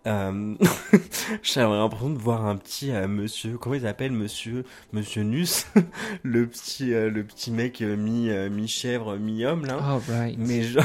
Euh... 0.07 0.55
J'avais 1.43 1.75
l'impression 1.75 2.11
de 2.11 2.19
voir 2.19 2.45
un 2.47 2.57
petit 2.57 2.91
euh, 2.93 3.09
monsieur, 3.09 3.57
comment 3.57 3.75
il 3.75 3.83
s'appelle, 3.83 4.13
monsieur, 4.13 4.65
monsieur 4.93 5.23
Nus, 5.23 5.67
le 6.25 6.47
petit, 6.47 6.93
euh, 6.93 7.09
le 7.11 7.25
petit 7.25 7.51
mec 7.51 7.81
euh, 7.81 7.97
mi, 7.97 8.29
euh, 8.29 8.51
mi 8.51 8.69
chèvre, 8.69 9.17
mi 9.17 9.47
homme 9.47 9.65
là. 9.65 9.79
oh 9.97 10.03
right. 10.13 10.37
Mais 10.39 10.63
genre, 10.63 10.85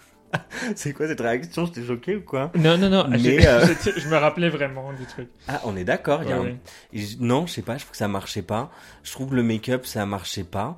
c'est 0.74 0.92
quoi 0.92 1.06
cette 1.06 1.20
réaction? 1.20 1.66
Je 1.66 1.72
t'ai 1.72 1.84
choqué 1.86 2.16
ou 2.16 2.22
quoi? 2.22 2.50
Non, 2.56 2.76
non, 2.76 2.90
non, 2.90 3.06
Mais, 3.08 3.46
euh, 3.46 3.66
j'étais- 3.66 4.00
je 4.00 4.08
me 4.08 4.16
rappelais 4.16 4.48
vraiment 4.50 4.92
du 4.92 5.06
truc. 5.06 5.28
Ah, 5.46 5.60
on 5.64 5.76
est 5.76 5.84
d'accord. 5.84 6.24
il 6.24 6.28
y 6.28 6.32
a 6.32 6.40
Ouais, 6.40 6.56
un- 6.92 6.98
ouais. 6.98 7.06
Non, 7.20 7.46
je 7.46 7.52
sais 7.52 7.62
pas. 7.62 7.74
Je 7.76 7.82
trouve 7.84 7.92
que 7.92 7.96
ça 7.98 8.08
marchait 8.08 8.42
pas. 8.42 8.72
Je 9.04 9.12
trouve 9.12 9.30
que 9.30 9.34
le 9.36 9.44
make-up 9.44 9.86
ça 9.86 10.04
marchait 10.06 10.42
pas. 10.44 10.76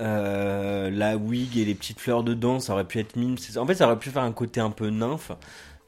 Euh, 0.00 0.90
la 0.90 1.16
wig 1.16 1.56
et 1.58 1.64
les 1.64 1.74
petites 1.74 2.00
fleurs 2.00 2.22
dedans, 2.22 2.60
ça 2.60 2.72
aurait 2.74 2.84
pu 2.84 2.98
être 2.98 3.16
mime. 3.16 3.36
En 3.56 3.66
fait, 3.66 3.74
ça 3.74 3.86
aurait 3.86 3.98
pu 3.98 4.10
faire 4.10 4.22
un 4.22 4.32
côté 4.32 4.60
un 4.60 4.70
peu 4.70 4.88
nymphe, 4.90 5.32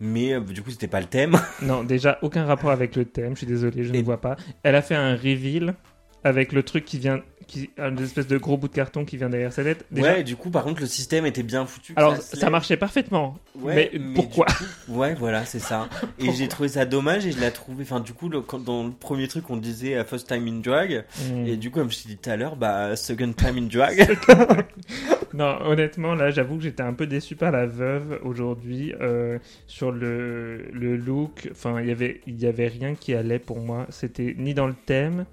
mais 0.01 0.33
euh, 0.35 0.41
du 0.41 0.63
coup, 0.63 0.71
c'était 0.71 0.89
pas 0.89 1.01
le 1.01 1.07
thème. 1.07 1.37
Non, 1.63 1.83
déjà, 1.85 2.19
aucun 2.23 2.45
rapport 2.45 2.71
avec 2.71 2.97
le 2.97 3.05
thème, 3.05 3.33
je 3.33 3.39
suis 3.39 3.47
désolé, 3.47 3.85
je 3.85 3.93
Et- 3.93 3.99
ne 3.99 4.03
vois 4.05 4.21
pas. 4.21 4.37
Elle 4.63 4.75
a 4.77 4.83
fait 4.83 4.95
un 4.95 5.15
reveal 5.15 5.75
avec 6.25 6.53
le 6.53 6.63
truc 6.63 6.85
qui 6.85 6.99
vient, 6.99 7.23
qui, 7.49 7.71
une 7.79 7.99
espèce 7.99 8.29
de 8.29 8.39
gros 8.39 8.57
bout 8.57 8.69
de 8.69 8.75
carton 8.75 9.05
qui 9.05 9.17
vient 9.17 9.29
derrière 9.29 9.53
sa 9.53 9.65
tête. 9.65 9.85
Déjà, 9.91 10.13
Ouais, 10.13 10.23
du 10.23 10.37
coup, 10.37 10.51
par 10.51 10.63
contre, 10.63 10.81
le 10.81 10.87
système 10.87 11.27
était 11.27 11.43
bien 11.43 11.67
foutu. 11.67 11.95
alors 11.97 12.17
ça 12.19 12.49
marchait 12.51 12.77
parfaitement. 12.77 13.37
Ouais, 13.61 13.91
mais, 13.93 13.99
mais 13.99 14.15
pourquoi 14.15 14.47
coup- 14.47 14.65
Ouais, 14.97 15.15
voilà, 15.15 15.45
c'est 15.45 15.59
ça. 15.59 15.89
Et 16.21 16.31
j'ai 16.33 16.47
trouvé 16.47 16.69
ça 16.69 16.85
dommage 16.85 17.27
et 17.27 17.33
je 17.33 17.41
l'ai 17.41 17.51
trouvé. 17.51 17.83
Enfin, 17.83 17.99
du 18.01 18.13
coup, 18.13 18.29
le- 18.29 18.43
quand, 18.43 18.63
dans 18.63 18.85
le 18.85 18.93
premier 18.93 19.27
truc, 19.27 19.51
on 19.51 19.57
disait 19.57 19.97
euh, 19.97 20.05
first 20.05 20.29
time 20.29 20.47
in 20.47 20.61
drag. 20.61 21.05
Hmm. 21.33 21.47
Et 21.47 21.57
du 21.57 21.71
coup, 21.71 21.81
comme 21.81 21.91
je 21.91 22.03
t'ai 22.03 22.09
dit 22.11 22.17
tout 22.19 22.31
à 22.31 22.37
l'heure, 22.37 22.55
bah, 22.55 22.95
second 22.95 23.33
time 23.33 23.57
in 23.59 23.63
drag. 23.67 24.17
Non, 25.35 25.59
honnêtement, 25.63 26.15
là, 26.15 26.31
j'avoue 26.31 26.57
que 26.57 26.63
j'étais 26.63 26.83
un 26.83 26.95
peu 26.95 27.07
déçu 27.07 27.37
par 27.37 27.51
la 27.53 27.67
veuve 27.67 28.19
aujourd'hui 28.25 28.95
euh, 29.01 29.39
sur 29.67 29.93
le, 29.93 30.65
le 30.73 30.97
look. 30.97 31.49
Enfin, 31.51 31.81
il 31.83 31.89
y 31.89 31.91
avait, 31.91 32.23
il 32.27 32.41
y 32.41 32.47
avait 32.47 32.69
rien 32.69 32.95
qui 32.95 33.15
allait 33.15 33.39
pour 33.39 33.59
moi. 33.61 33.87
C'était 33.91 34.35
ni 34.39 34.55
dans 34.55 34.67
le 34.67 34.75
thème. 34.87 35.27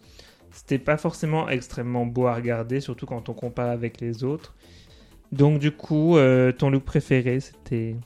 C'était 0.56 0.80
pas 0.80 0.95
forcément 0.95 1.49
extrêmement 1.49 2.06
beau 2.06 2.28
à 2.28 2.34
regarder, 2.34 2.80
surtout 2.80 3.06
quand 3.06 3.28
on 3.28 3.34
compare 3.34 3.70
avec 3.70 3.99
les 3.99 4.24
autres. 4.24 4.56
Donc, 5.34 5.60
du 5.60 5.72
coup, 5.72 6.16
euh, 6.16 6.53
ton 6.53 6.70
look 6.70 6.86
préféré, 6.86 7.41
c'était? 7.41 7.97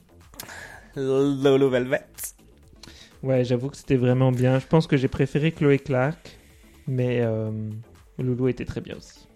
Lolo 0.96 1.70
Velvet. 1.70 2.04
Ouais, 3.22 3.44
j'avoue 3.44 3.70
que 3.70 3.76
c'était 3.76 3.94
vraiment 3.94 4.32
bien. 4.32 4.58
Je 4.58 4.66
pense 4.66 4.88
que 4.88 4.96
j'ai 4.96 5.06
préféré 5.06 5.52
Chloé 5.52 5.78
Clark, 5.78 6.38
mais 6.88 7.20
euh, 7.20 7.52
Loulou 8.18 8.48
était 8.48 8.64
très 8.64 8.80
bien 8.80 8.96
aussi. 8.96 9.28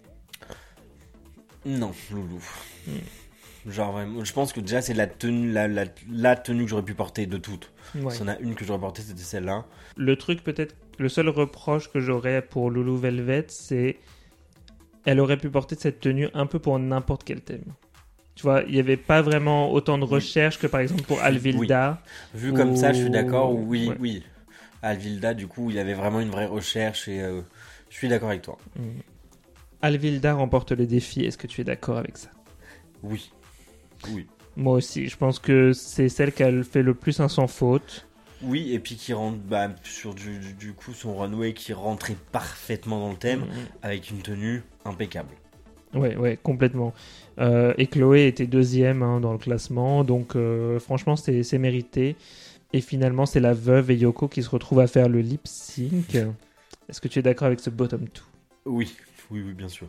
Non, 1.65 1.93
Loulou. 2.11 2.43
Hmm. 2.89 3.71
Genre 3.71 3.93
vraiment, 3.93 4.25
je 4.25 4.33
pense 4.33 4.53
que 4.53 4.61
déjà 4.61 4.83
c'est 4.83 4.93
la 4.93 5.07
tenue, 5.07 5.53
la, 5.53 5.69
la, 5.69 5.85
la 6.11 6.37
tenue 6.37 6.65
que 6.65 6.71
j'aurais 6.71 6.83
pu 6.83 6.95
porter 6.95 7.27
de 7.27 7.39
toutes. 7.39 7.71
Ouais. 7.95 8.13
S'il 8.13 8.23
y 8.23 8.25
en 8.25 8.33
a 8.33 8.39
une 8.41 8.55
que 8.55 8.65
j'aurais 8.65 8.81
portée, 8.81 9.03
c'était 9.03 9.23
celle-là. 9.23 9.65
Le 9.97 10.17
truc 10.17 10.43
peut-être, 10.43 10.75
le 10.99 11.09
seul 11.09 11.29
reproche 11.29 11.91
que 11.91 12.01
j'aurais 12.01 12.43
pour 12.43 12.71
Loulou 12.71 12.97
Velvet, 12.97 13.47
c'est 13.49 13.97
elle 15.05 15.21
aurait 15.21 15.37
pu 15.37 15.51
porter 15.51 15.77
cette 15.79 16.01
tenue 16.01 16.29
un 16.35 16.47
peu 16.47 16.59
pour 16.59 16.79
n'importe 16.79 17.25
quel 17.25 17.41
thème. 17.41 17.65
Tu 18.35 18.43
vois, 18.43 18.63
il 18.67 18.73
n'y 18.73 18.81
avait 18.81 18.97
pas 18.97 19.23
vraiment 19.23 19.73
autant 19.73 19.99
de 19.99 20.05
Oui. 20.05 20.11
recherche 20.11 20.59
que 20.59 20.67
par 20.67 20.81
exemple 20.81 21.03
pour 21.03 21.21
Alvilda. 21.21 22.03
Vu 22.35 22.53
comme 22.53 22.77
ça, 22.77 22.93
je 22.93 23.03
suis 23.03 23.11
d'accord. 23.11 23.55
Oui, 23.55 23.89
ouais. 23.89 23.97
oui. 24.01 24.23
Alvilda, 24.83 25.35
du 25.35 25.47
coup, 25.47 25.71
il 25.71 25.77
y 25.77 25.79
avait 25.79 25.95
vraiment 25.95 26.21
une 26.21 26.31
vraie 26.31 26.47
recherche 26.47 27.09
et 27.09 27.21
euh, 27.23 27.41
je 27.91 27.97
suis 27.97 28.09
d'accord 28.09 28.31
avec 28.31 28.43
toi. 28.43 28.59
Mm. 28.77 28.83
Alvilda 29.83 30.35
remporte 30.35 30.73
le 30.73 30.87
défi. 30.87 31.25
Est-ce 31.25 31.39
que 31.39 31.47
tu 31.47 31.61
es 31.61 31.65
d'accord 31.65 31.99
avec 31.99 32.17
ça? 32.17 32.29
Oui. 33.03 33.31
Oui. 34.11 34.27
Moi 34.57 34.75
aussi, 34.75 35.09
je 35.09 35.17
pense 35.17 35.39
que 35.39 35.73
c'est 35.73 36.09
celle 36.09 36.33
qui 36.33 36.43
a 36.43 36.63
fait 36.63 36.83
le 36.83 36.95
plus 36.95 37.21
un 37.21 37.29
sans 37.29 37.47
faute. 37.47 38.07
Oui, 38.43 38.73
et 38.73 38.79
puis 38.79 38.97
qui 38.97 39.13
rentre 39.13 39.39
bah, 39.39 39.71
sur 39.85 40.15
du, 40.15 40.39
du, 40.39 40.53
du 40.53 40.73
coup 40.73 40.93
son 40.93 41.17
runway 41.17 41.55
qui 41.55 41.73
rentrait 41.73 42.17
parfaitement 42.33 43.01
dans 43.01 43.11
le 43.11 43.17
thème 43.17 43.41
Mm. 43.41 43.47
avec 43.83 44.11
une 44.11 44.19
tenue 44.21 44.63
impeccable. 44.85 45.31
Ouais, 45.95 46.17
ouais, 46.17 46.37
complètement. 46.43 46.93
Euh, 47.39 47.73
et 47.79 47.87
Chloé 47.87 48.27
était 48.27 48.47
deuxième 48.49 49.03
hein, 49.03 49.21
dans 49.21 49.33
le 49.33 49.39
classement, 49.39 50.03
donc 50.03 50.35
euh, 50.35 50.81
franchement, 50.81 51.15
c'est 51.17 51.43
c'est 51.45 51.59
mérité. 51.59 52.17
Et 52.73 52.81
finalement, 52.81 53.25
c'est 53.27 53.39
la 53.39 53.55
veuve 53.55 53.93
et 53.93 53.97
Yoko 53.97 54.27
qui 54.27 54.43
se 54.43 54.51
retrouvent 54.51 54.81
à 54.81 54.89
faire 54.89 55.09
le 55.09 55.21
lip 55.21 55.43
sync. 55.47 56.17
Est-ce 56.89 57.01
que 57.01 57.07
tu 57.07 57.21
es 57.21 57.23
d'accord 57.23 57.47
avec 57.47 57.61
ce 57.61 57.71
bottom 57.71 58.01
2 58.01 58.09
Oui, 58.67 58.93
oui, 59.31 59.43
oui, 59.47 59.53
bien 59.53 59.69
sûr. 59.69 59.87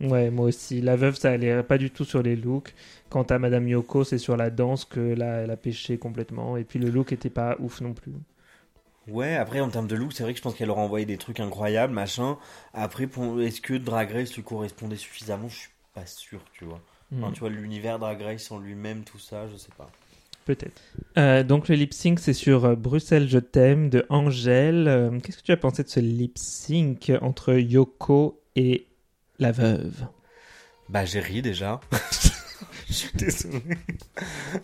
Ouais, 0.00 0.30
moi 0.30 0.46
aussi. 0.46 0.80
La 0.82 0.96
veuve, 0.96 1.16
ça 1.16 1.30
allait 1.30 1.62
pas 1.62 1.78
du 1.78 1.90
tout 1.90 2.04
sur 2.04 2.22
les 2.22 2.36
looks. 2.36 2.74
Quant 3.08 3.22
à 3.22 3.38
Madame 3.38 3.66
Yoko, 3.68 4.04
c'est 4.04 4.18
sur 4.18 4.36
la 4.36 4.50
danse 4.50 4.84
que 4.84 5.00
là, 5.00 5.38
elle 5.42 5.50
a 5.50 5.56
pêché 5.56 5.98
complètement. 5.98 6.56
Et 6.56 6.64
puis 6.64 6.78
le 6.78 6.90
look 6.90 7.12
était 7.12 7.30
pas 7.30 7.56
ouf 7.60 7.80
non 7.80 7.94
plus. 7.94 8.12
Ouais, 9.08 9.36
après 9.36 9.60
en 9.60 9.68
termes 9.70 9.86
de 9.86 9.94
look, 9.94 10.12
c'est 10.12 10.24
vrai 10.24 10.32
que 10.32 10.38
je 10.38 10.42
pense 10.42 10.54
qu'elle 10.54 10.70
aurait 10.70 10.82
envoyé 10.82 11.06
des 11.06 11.16
trucs 11.16 11.38
incroyables, 11.40 11.92
machin. 11.92 12.38
Après, 12.74 13.06
pour... 13.06 13.40
est-ce 13.40 13.60
que 13.60 13.74
Drag 13.74 14.10
Race 14.10 14.34
lui 14.34 14.42
correspondait 14.42 14.96
suffisamment? 14.96 15.48
Je 15.48 15.54
suis 15.56 15.70
pas 15.94 16.06
sûr, 16.06 16.40
tu 16.52 16.64
vois. 16.64 16.80
Enfin, 17.16 17.30
Hmm. 17.30 17.32
tu 17.32 17.40
vois, 17.40 17.50
l'univers 17.50 18.00
Drag 18.00 18.20
Race 18.20 18.50
en 18.50 18.58
lui-même, 18.58 19.04
tout 19.04 19.18
ça, 19.20 19.46
je 19.48 19.56
sais 19.56 19.70
pas. 19.78 19.88
Peut-être. 20.44 20.80
Euh, 21.18 21.44
donc 21.44 21.68
le 21.68 21.76
lip 21.76 21.94
sync, 21.94 22.18
c'est 22.18 22.32
sur 22.32 22.64
euh, 22.64 22.74
Bruxelles, 22.74 23.28
je 23.28 23.38
t'aime 23.38 23.90
de 23.90 24.04
Angèle. 24.08 24.88
Euh, 24.88 25.18
Qu'est-ce 25.20 25.38
que 25.38 25.42
tu 25.44 25.52
as 25.52 25.56
pensé 25.56 25.84
de 25.84 25.88
ce 25.88 26.00
lip 26.00 26.36
sync 26.36 27.12
entre 27.20 27.54
Yoko 27.54 28.40
et 28.56 28.86
la 29.38 29.52
veuve 29.52 30.06
Bah, 30.88 31.04
j'ai 31.04 31.20
ri 31.20 31.42
déjà. 31.42 31.80
Je 32.88 32.92
suis 32.92 33.10
désolé. 33.14 33.60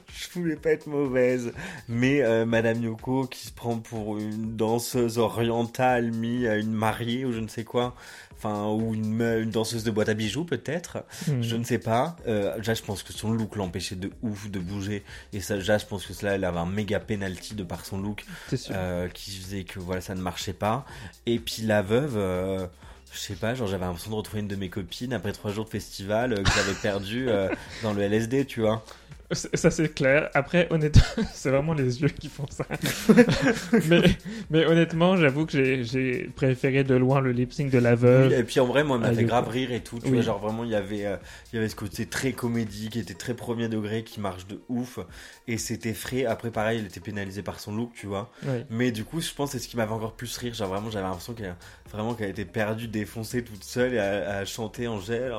Je 0.08 0.28
voulais 0.38 0.56
pas 0.56 0.70
être 0.70 0.86
mauvaise. 0.86 1.52
Mais 1.88 2.22
euh, 2.22 2.46
Madame 2.46 2.82
Yoko 2.82 3.26
qui 3.26 3.46
se 3.48 3.52
prend 3.52 3.78
pour 3.78 4.16
une 4.18 4.56
danseuse 4.56 5.18
orientale 5.18 6.12
mis 6.12 6.46
à 6.46 6.56
une 6.56 6.72
mariée 6.72 7.24
ou 7.24 7.32
je 7.32 7.40
ne 7.40 7.48
sais 7.48 7.64
quoi. 7.64 7.94
Enfin, 8.38 8.68
ou 8.68 8.94
une, 8.94 9.50
danseuse 9.50 9.84
de 9.84 9.90
boîte 9.90 10.08
à 10.08 10.14
bijoux 10.14 10.44
peut-être. 10.44 11.04
Hmm. 11.26 11.42
Je 11.42 11.56
ne 11.56 11.64
sais 11.64 11.78
pas. 11.78 12.16
Euh, 12.26 12.56
déjà, 12.58 12.74
je 12.74 12.82
pense 12.82 13.02
que 13.02 13.12
son 13.12 13.32
look 13.32 13.56
l'empêchait 13.56 13.96
de 13.96 14.10
ouf 14.22 14.48
de 14.50 14.58
bouger. 14.58 15.04
Et 15.32 15.40
ça, 15.40 15.56
déjà, 15.56 15.78
je 15.78 15.86
pense 15.86 16.06
que 16.06 16.14
cela, 16.14 16.36
elle 16.36 16.44
avait 16.44 16.58
un 16.58 16.66
méga 16.66 16.98
penalty 17.00 17.54
de 17.54 17.64
par 17.64 17.84
son 17.84 18.00
look. 18.00 18.24
Sûr. 18.54 18.74
euh, 18.74 19.08
qui 19.08 19.32
faisait 19.32 19.64
que 19.64 19.80
voilà 19.80 20.00
ça 20.00 20.14
ne 20.14 20.20
marchait 20.20 20.52
pas 20.52 20.84
et 21.26 21.38
puis 21.38 21.62
la 21.62 21.82
veuve 21.82 22.14
euh, 22.16 22.66
je 23.12 23.18
sais 23.18 23.34
pas 23.34 23.54
genre 23.54 23.68
j'avais 23.68 23.84
l'impression 23.84 24.10
de 24.10 24.16
retrouver 24.16 24.40
une 24.40 24.48
de 24.48 24.56
mes 24.56 24.68
copines 24.70 25.12
après 25.12 25.32
trois 25.32 25.50
jours 25.50 25.64
de 25.64 25.70
festival 25.70 26.32
euh, 26.32 26.42
que 26.42 26.50
j'avais 26.50 26.74
perdu 26.74 27.28
euh, 27.28 27.48
dans 27.82 27.92
le 27.92 28.02
LSD 28.02 28.46
tu 28.46 28.60
vois 28.60 28.84
Ça 29.32 29.70
c'est 29.70 29.92
clair. 29.94 30.30
Après, 30.34 30.66
honnêtement, 30.70 31.02
c'est 31.32 31.50
vraiment 31.50 31.74
les 31.74 32.00
yeux 32.02 32.08
qui 32.08 32.28
font 32.28 32.46
ça. 32.50 32.66
mais, 33.88 34.02
mais 34.50 34.66
honnêtement, 34.66 35.16
j'avoue 35.16 35.46
que 35.46 35.52
j'ai- 35.82 36.30
préféré 36.36 36.84
de 36.84 36.94
loin 36.94 37.20
le 37.20 37.32
lip 37.32 37.52
sync 37.52 37.70
de 37.70 37.78
la 37.78 37.94
veuve. 37.94 38.28
Oui, 38.32 38.34
et 38.34 38.44
puis 38.44 38.60
en 38.60 38.66
vrai 38.66 38.84
moi 38.84 38.96
elle 38.96 39.02
m'a 39.02 39.08
Ah, 39.08 39.14
fait 39.14 39.24
grave 39.24 39.48
rire 39.48 39.72
et 39.72 39.80
tout 39.80 39.98
tu 39.98 40.06
Oui. 40.06 40.12
vois 40.14 40.22
genre 40.22 40.38
vraiment 40.38 40.64
il 40.64 40.70
y 40.70 40.74
avait 40.74 41.06
euh, 41.06 41.16
il 41.52 41.56
y 41.56 41.58
avait 41.58 41.68
ce 41.68 41.76
côté 41.76 42.06
très 42.06 42.32
comédie 42.32 42.88
qui 42.90 42.98
était 42.98 43.14
très 43.14 43.34
premier 43.34 43.68
degré 43.68 44.02
qui 44.04 44.20
marche 44.20 44.46
de 44.46 44.60
ouf 44.68 44.98
et 45.48 45.58
c'était 45.58 45.92
frais 45.94 46.24
après 46.24 46.50
pareil 46.50 46.78
elle 46.80 46.86
était 46.86 47.00
pénalisée 47.00 47.42
par 47.42 47.60
son 47.60 47.74
look 47.74 47.90
tu 47.94 48.06
vois 48.06 48.30
mais 48.70 48.90
du 48.92 49.04
coup 49.04 49.20
je 49.20 49.32
pense 49.32 49.52
que 49.52 49.58
c'est 49.58 49.64
ce 49.64 49.68
qui 49.68 49.76
m'avait 49.76 49.92
encore 49.92 50.12
plus 50.14 50.36
rire 50.38 50.54
genre 50.54 50.68
vraiment 50.68 50.90
j'avais 50.90 51.04
l'impression 51.06 51.34
qu'elle 51.34 51.54
vraiment 51.92 52.14
qu'elle 52.14 52.30
était 52.30 52.44
perdue 52.44 52.88
défoncée 52.88 53.42
toute 53.44 53.64
seule 53.64 53.94
et 53.94 53.98
à, 53.98 54.38
à 54.38 54.44
chanter 54.44 54.88
Angèle 54.88 55.32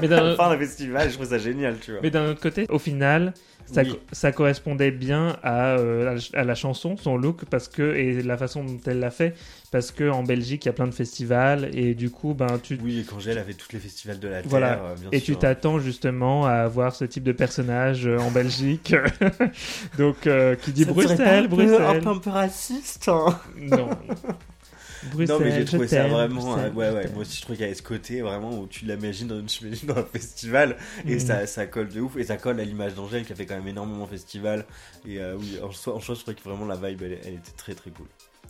Mais 0.00 0.04
à 0.04 0.08
d'un 0.08 0.22
la 0.30 0.36
fin 0.36 0.48
d'un 0.48 0.58
festival 0.58 1.08
je 1.10 1.14
trouve 1.14 1.28
ça 1.28 1.38
génial 1.38 1.78
tu 1.80 1.92
vois 1.92 2.00
mais 2.02 2.10
d'un 2.10 2.26
autre 2.28 2.40
côté, 2.40 2.66
au 2.70 2.78
final, 2.78 3.21
ça, 3.66 3.82
Oui. 3.82 3.90
co- 3.90 3.98
ça 4.12 4.32
correspondait 4.32 4.90
bien 4.90 5.36
à, 5.42 5.76
euh, 5.78 6.18
à 6.34 6.44
la 6.44 6.54
chanson, 6.54 6.96
son 6.96 7.16
look, 7.16 7.44
parce 7.46 7.68
que 7.68 7.94
et 7.94 8.22
la 8.22 8.36
façon 8.36 8.64
dont 8.64 8.80
elle 8.86 8.98
l'a 9.00 9.10
fait, 9.10 9.34
parce 9.70 9.90
que 9.92 10.10
en 10.10 10.22
Belgique 10.22 10.64
il 10.64 10.68
y 10.68 10.70
a 10.70 10.72
plein 10.72 10.86
de 10.88 10.94
festivals 10.94 11.70
et 11.72 11.94
du 11.94 12.10
coup, 12.10 12.34
ben 12.34 12.58
tu 12.62 12.78
Oui, 12.82 12.98
et 13.00 13.04
qu'Angèle 13.04 13.38
avait 13.38 13.54
tous 13.54 13.72
les 13.72 13.78
festivals 13.78 14.18
de 14.18 14.28
la 14.28 14.40
Terre, 14.42 14.50
Voilà. 14.50 14.72
euh, 14.74 14.94
bien 15.00 15.08
Et 15.12 15.20
sûr. 15.20 15.34
tu 15.34 15.40
t'attends 15.40 15.78
justement 15.78 16.44
à 16.46 16.52
avoir 16.54 16.94
ce 16.94 17.04
type 17.04 17.22
de 17.24 17.32
personnage 17.32 18.06
euh, 18.06 18.18
en 18.18 18.30
Belgique. 18.30 18.94
Donc, 19.98 20.26
euh, 20.26 20.54
qui 20.56 20.72
dit 20.72 20.84
Ça 20.84 20.92
Bruxelles, 20.92 21.16
pas 21.18 21.36
un 21.38 21.42
peu- 21.42 21.48
Bruxelles. 21.48 21.82
Un 21.82 22.00
peu, 22.00 22.08
un 22.10 22.18
peu 22.18 22.30
raciste, 22.30 23.08
hein 23.08 23.38
Non. 23.58 23.88
Bruxelles, 25.04 25.36
non, 25.38 25.44
mais 25.44 25.50
j'ai 25.52 25.64
trouvé 25.64 25.88
ça 25.88 26.06
vraiment. 26.06 26.58
Euh, 26.58 26.70
ouais, 26.70 26.90
ouais. 26.90 27.08
Moi 27.10 27.22
aussi, 27.22 27.36
je 27.38 27.42
trouve 27.42 27.56
qu'il 27.56 27.66
y 27.66 27.70
a 27.70 27.74
ce 27.74 27.82
côté 27.82 28.20
vraiment 28.20 28.58
où 28.58 28.66
tu 28.66 28.84
l'imagines 28.84 29.28
dans, 29.28 29.42
tu 29.44 29.64
un 29.66 30.04
festival 30.12 30.76
et 31.06 31.14
Mhm. 31.14 31.18
ça, 31.20 31.46
ça 31.46 31.66
colle 31.66 31.88
de 31.88 32.00
ouf. 32.00 32.16
Et 32.16 32.24
ça 32.24 32.36
colle 32.36 32.60
à 32.60 32.64
l'image 32.64 32.94
d'Angèle 32.94 33.24
qui 33.24 33.32
a 33.32 33.36
fait 33.36 33.46
quand 33.46 33.56
même 33.56 33.68
énormément 33.68 34.06
festival. 34.06 34.64
Et 35.06 35.20
euh, 35.20 35.36
oui, 35.38 35.58
en 35.62 35.70
soi, 35.72 35.94
en 35.94 36.00
soi, 36.00 36.14
je 36.14 36.20
trouvais 36.20 36.36
que 36.36 36.42
vraiment 36.48 36.66
la 36.66 36.76
vibe, 36.76 37.02
elle, 37.02 37.18
elle 37.26 37.34
était 37.34 37.52
très 37.56 37.74
très 37.74 37.90
cool. 37.90 38.06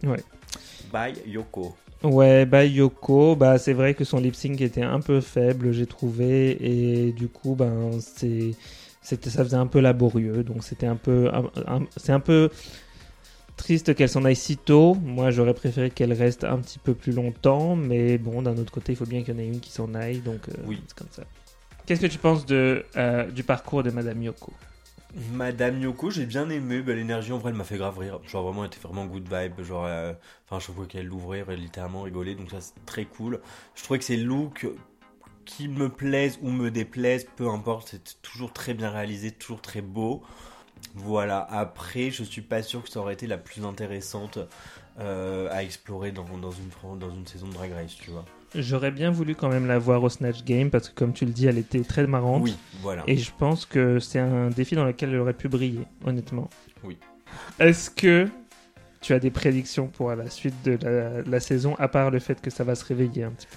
Ouais. 0.09 0.23
Bye 0.93 1.15
Yoko. 1.27 1.75
Ouais, 2.03 2.47
bah 2.47 2.65
Yoko, 2.65 3.37
bah 3.37 3.59
c'est 3.59 3.73
vrai 3.75 3.95
que 3.95 4.05
son 4.05 4.19
lip 4.19 4.35
sync 4.35 4.61
était 4.61 4.83
un 4.83 5.01
peu 5.01 5.21
faible, 5.21 5.73
j'ai 5.73 5.87
trouvé, 5.87 6.57
et 6.61 7.13
du 7.13 7.29
coup, 7.29 7.55
ben 7.55 7.93
c'est, 8.01 8.57
c'était, 9.03 9.31
ça 9.31 9.45
faisait 9.45 9.57
un 9.57 9.69
peu 9.69 9.79
laborieux, 9.79 10.43
donc 10.43 10.65
c'était 10.65 10.89
un 10.89 10.97
peu, 10.97 11.31
c'est 11.97 12.11
un 12.11 12.19
peu 12.19 12.51
triste 13.57 13.95
qu'elle 13.95 14.09
s'en 14.09 14.25
aille 14.25 14.37
si 14.37 14.57
tôt. 14.57 14.95
Moi, 15.03 15.31
j'aurais 15.31 15.55
préféré 15.55 15.91
qu'elle 15.91 16.13
reste 16.13 16.45
un 16.45 16.59
petit 16.59 16.79
peu 16.79 16.95
plus 16.95 17.13
longtemps, 17.13 17.77
mais 17.77 18.19
bon, 18.19 18.43
d'un 18.43 18.57
autre 18.57 18.73
côté, 18.73 18.93
il 18.93 18.97
faut 18.97 19.07
bien 19.07 19.23
qu'il 19.23 19.35
y 19.35 19.37
en 19.37 19.41
ait 19.41 19.47
une 19.47 19.61
qui 19.61 19.71
s'en 19.71 19.95
aille, 19.95 20.19
donc 20.19 20.49
euh, 20.49 20.53
Oui. 20.67 20.83
c'est 20.87 20.97
comme 20.97 21.09
ça. 21.11 21.23
Qu'est-ce 21.87 22.01
que 22.01 22.07
tu 22.07 22.19
penses 22.19 22.47
de, 22.47 22.85
euh, 22.97 23.25
du 23.31 23.43
parcours 23.43 23.83
de 23.83 23.91
Madame 23.91 24.23
Yoko? 24.23 24.53
Madame 25.33 25.81
Yoko, 25.81 26.11
j'ai 26.11 26.25
bien 26.27 26.49
aimé. 26.49 26.81
Bah, 26.81 26.95
L'énergie, 26.95 27.33
en 27.33 27.39
vrai, 27.39 27.51
elle 27.51 27.57
m'a 27.57 27.65
fait 27.65 27.77
grave 27.77 27.99
rire. 27.99 28.21
Genre, 28.27 28.45
vraiment, 28.45 28.65
elle 28.65 28.69
était 28.69 28.81
vraiment 28.81 29.05
good 29.05 29.29
vibe. 29.31 29.63
Genre, 29.63 29.85
euh, 29.87 30.13
enfin, 30.49 30.65
je 30.65 30.73
vois 30.73 30.87
qu'elle 30.87 31.07
l'ouvrait, 31.07 31.45
elle 31.47 31.59
littéralement 31.61 32.03
rigolait. 32.03 32.35
Donc, 32.35 32.51
ça, 32.51 32.61
c'est 32.61 32.73
très 32.87 33.05
cool. 33.05 33.41
Je 33.75 33.83
trouvais 33.83 33.99
que 33.99 34.05
ces 34.07 34.17
looks 34.17 34.67
qui 35.45 35.69
me 35.69 35.89
plaisent 35.89 36.39
ou 36.41 36.51
me 36.51 36.71
déplaisent, 36.71 37.27
peu 37.37 37.49
importe, 37.49 37.89
c'est 37.91 38.23
toujours 38.23 38.53
très 38.53 38.75
bien 38.75 38.91
réalisé, 38.91 39.33
toujours 39.33 39.61
très 39.61 39.83
beau. 39.83 40.23
Voilà. 40.95 41.47
Après, 41.51 42.11
je 42.11 42.23
suis 42.23 42.43
pas 42.43 42.63
sûr 42.63 42.83
que 42.83 42.91
ça 42.91 43.01
aurait 43.01 43.15
été 43.15 43.27
la 43.27 43.39
plus 43.39 43.65
intéressante 43.65 44.39
euh, 45.01 45.49
à 45.51 45.63
explorer 45.63 46.13
dans, 46.13 46.25
dans, 46.25 46.51
une, 46.51 46.71
fran- 46.71 46.97
dans 46.97 47.11
une 47.11 47.27
saison 47.27 47.49
de 47.49 47.55
Drag 47.55 47.73
Race, 47.73 47.95
tu 47.95 48.11
vois. 48.11 48.25
J'aurais 48.55 48.91
bien 48.91 49.11
voulu 49.11 49.35
quand 49.35 49.49
même 49.49 49.67
la 49.67 49.79
voir 49.79 50.03
au 50.03 50.11
Snatch 50.11 50.45
Game, 50.45 50.69
parce 50.71 50.91
que 50.91 50.95
comme 50.95 51.15
tu 51.15 51.25
le 51.25 51.31
dis, 51.31 51.47
elle 51.47 51.57
était 51.57 51.81
très 51.81 52.07
marrante. 52.07 52.43
Oui, 52.43 52.55
voilà. 52.83 53.03
Et 53.07 53.17
je 53.17 53.31
pense 53.39 53.65
que 53.65 53.99
c'est 53.99 54.19
un 54.19 54.51
défi 54.51 54.75
dans 54.75 54.85
lequel 54.85 55.09
elle 55.09 55.19
aurait 55.21 55.33
pu 55.33 55.49
briller, 55.49 55.87
honnêtement. 56.05 56.51
Oui. 56.85 56.99
Est-ce 57.59 57.89
que 57.89 58.29
tu 59.01 59.15
as 59.15 59.19
des 59.19 59.31
prédictions 59.31 59.89
pour 59.89 60.15
la 60.15 60.29
suite 60.29 60.55
de 60.65 60.79
la, 60.83 61.23
la 61.23 61.41
saison, 61.41 61.75
à 61.79 61.89
part 61.89 62.11
le 62.11 62.19
fait 62.19 62.43
que 62.43 62.51
ça 62.51 62.63
va 62.63 62.75
se 62.75 62.85
réveiller 62.85 63.25
un 63.25 63.31
petit 63.31 63.47
peu? 63.47 63.57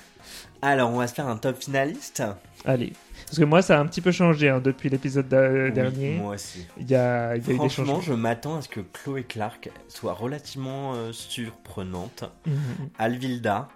Alors, 0.65 0.89
on 0.89 0.97
va 0.97 1.05
se 1.05 1.13
faire 1.13 1.27
un 1.27 1.37
top 1.37 1.61
finaliste. 1.61 2.23
Allez. 2.65 2.93
Parce 3.27 3.37
que 3.37 3.43
moi, 3.43 3.61
ça 3.61 3.77
a 3.77 3.81
un 3.81 3.85
petit 3.85 4.01
peu 4.01 4.11
changé 4.11 4.49
hein, 4.49 4.59
depuis 4.59 4.89
l'épisode 4.89 5.27
Oui, 5.31 5.71
dernier. 5.71 6.15
moi 6.17 6.33
aussi. 6.33 6.65
Il 6.79 6.89
y 6.89 6.95
a, 6.95 7.35
il 7.35 7.43
y 7.43 7.51
a 7.51 7.53
eu 7.53 7.53
des 7.53 7.55
Franchement, 7.55 8.01
je 8.01 8.13
m'attends 8.13 8.57
à 8.57 8.61
ce 8.63 8.67
que 8.67 8.79
Chloé 8.79 9.23
Clark 9.23 9.69
soit 9.87 10.13
relativement 10.13 10.95
euh, 10.95 11.11
surprenante. 11.11 12.23
Mhm. 12.47 12.89
Alvilda. 12.97 13.67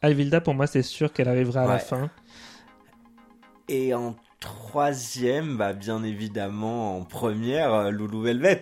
Alvilda, 0.00 0.40
pour 0.40 0.54
moi, 0.54 0.68
c'est 0.68 0.82
sûr 0.82 1.12
qu'elle 1.12 1.28
arrivera 1.28 1.62
à 1.64 1.66
la 1.66 1.78
fin. 1.80 2.08
Et 3.68 3.92
en 3.94 4.14
troisième, 4.38 5.56
bah, 5.56 5.72
bien 5.72 6.04
évidemment, 6.04 6.98
en 6.98 7.04
première, 7.04 7.74
euh, 7.74 7.90
Loulou 7.90 8.22
Velvet. 8.22 8.60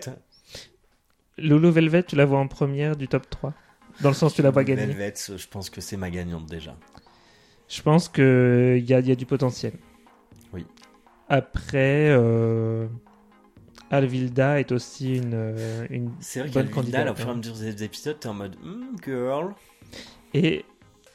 Lulu 1.37 1.69
Velvet, 1.69 2.01
tu 2.01 2.15
la 2.15 2.25
vois 2.25 2.39
en 2.39 2.47
première 2.47 2.95
du 2.95 3.07
top 3.07 3.29
3 3.29 3.53
Dans 4.01 4.09
le 4.09 4.15
sens, 4.15 4.33
tu 4.33 4.41
la 4.41 4.49
vois 4.49 4.63
Loulou 4.63 4.75
gagner. 4.75 4.93
Velvet, 4.93 5.13
je 5.37 5.47
pense 5.47 5.69
que 5.69 5.79
c'est 5.79 5.95
ma 5.97 6.09
gagnante 6.09 6.47
déjà. 6.47 6.75
Je 7.67 7.81
pense 7.81 8.07
qu'il 8.09 8.23
y 8.87 8.93
a, 8.93 8.99
il 8.99 9.07
y 9.07 9.11
a 9.11 9.15
du 9.15 9.25
potentiel. 9.25 9.73
Oui. 10.53 10.65
Après, 11.29 12.09
euh, 12.11 12.87
Alvilda 13.89 14.59
est 14.59 14.71
aussi 14.71 15.17
une, 15.17 15.31
euh, 15.33 15.85
une 15.89 16.11
C'est 16.19 16.41
vrai 16.41 16.49
bonne 16.49 16.69
qu'Alvilda, 16.69 16.71
candidate. 16.71 17.09
au 17.11 17.15
fur 17.15 17.27
et 17.27 17.29
à 17.29 17.33
hein. 17.33 17.37
mesure 17.37 17.55
des 17.55 17.83
épisodes, 17.83 18.19
t'es 18.19 18.27
en 18.27 18.33
mode 18.33 18.55
Hmm, 18.63 18.95
girl. 19.03 19.53
Et 20.33 20.65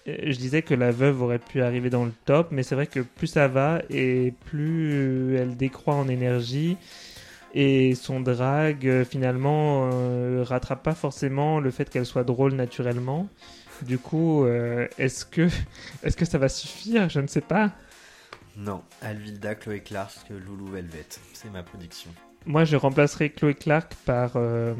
euh, 0.09 0.17
je 0.27 0.37
disais 0.37 0.63
que 0.63 0.75
la 0.75 0.91
veuve 0.91 1.23
aurait 1.23 1.39
pu 1.39 1.63
arriver 1.63 1.91
dans 1.91 2.05
le 2.05 2.13
top, 2.25 2.49
mais 2.51 2.63
c'est 2.63 2.75
vrai 2.75 2.87
que 2.87 3.01
plus 3.01 3.27
ça 3.27 3.49
va 3.49 3.83
et 3.91 4.33
plus 4.47 5.37
elle 5.37 5.57
décroît 5.57 5.95
en 5.95 6.09
énergie. 6.09 6.77
Et 7.55 7.95
son 7.95 8.21
drag, 8.21 9.05
finalement, 9.05 9.91
euh, 9.93 10.43
rattrape 10.47 10.83
pas 10.83 10.95
forcément 10.95 11.61
le 11.61 11.71
fait 11.71 11.89
qu'elle 11.91 12.07
soit 12.07 12.25
drôle 12.25 12.55
naturellement. 12.55 13.29
Du 13.85 13.99
coup, 13.99 14.45
euh, 14.45 14.87
est-ce 14.99 15.25
que, 15.25 15.49
est 16.03 16.17
que 16.17 16.25
ça 16.25 16.39
va 16.39 16.49
suffire? 16.49 17.09
Je 17.09 17.21
ne 17.21 17.27
sais 17.27 17.41
pas. 17.41 17.73
Non, 18.57 18.83
Alvilda, 19.01 19.55
Chloé 19.55 19.81
Clark, 19.81 20.29
Loulou 20.31 20.67
Velvet. 20.67 21.07
C'est 21.33 21.51
ma 21.51 21.63
prédiction. 21.63 22.11
Moi, 22.45 22.65
je 22.65 22.77
remplacerai 22.77 23.31
Chloé 23.31 23.55
Clark 23.55 23.95
par, 24.05 24.33
euh, 24.37 24.75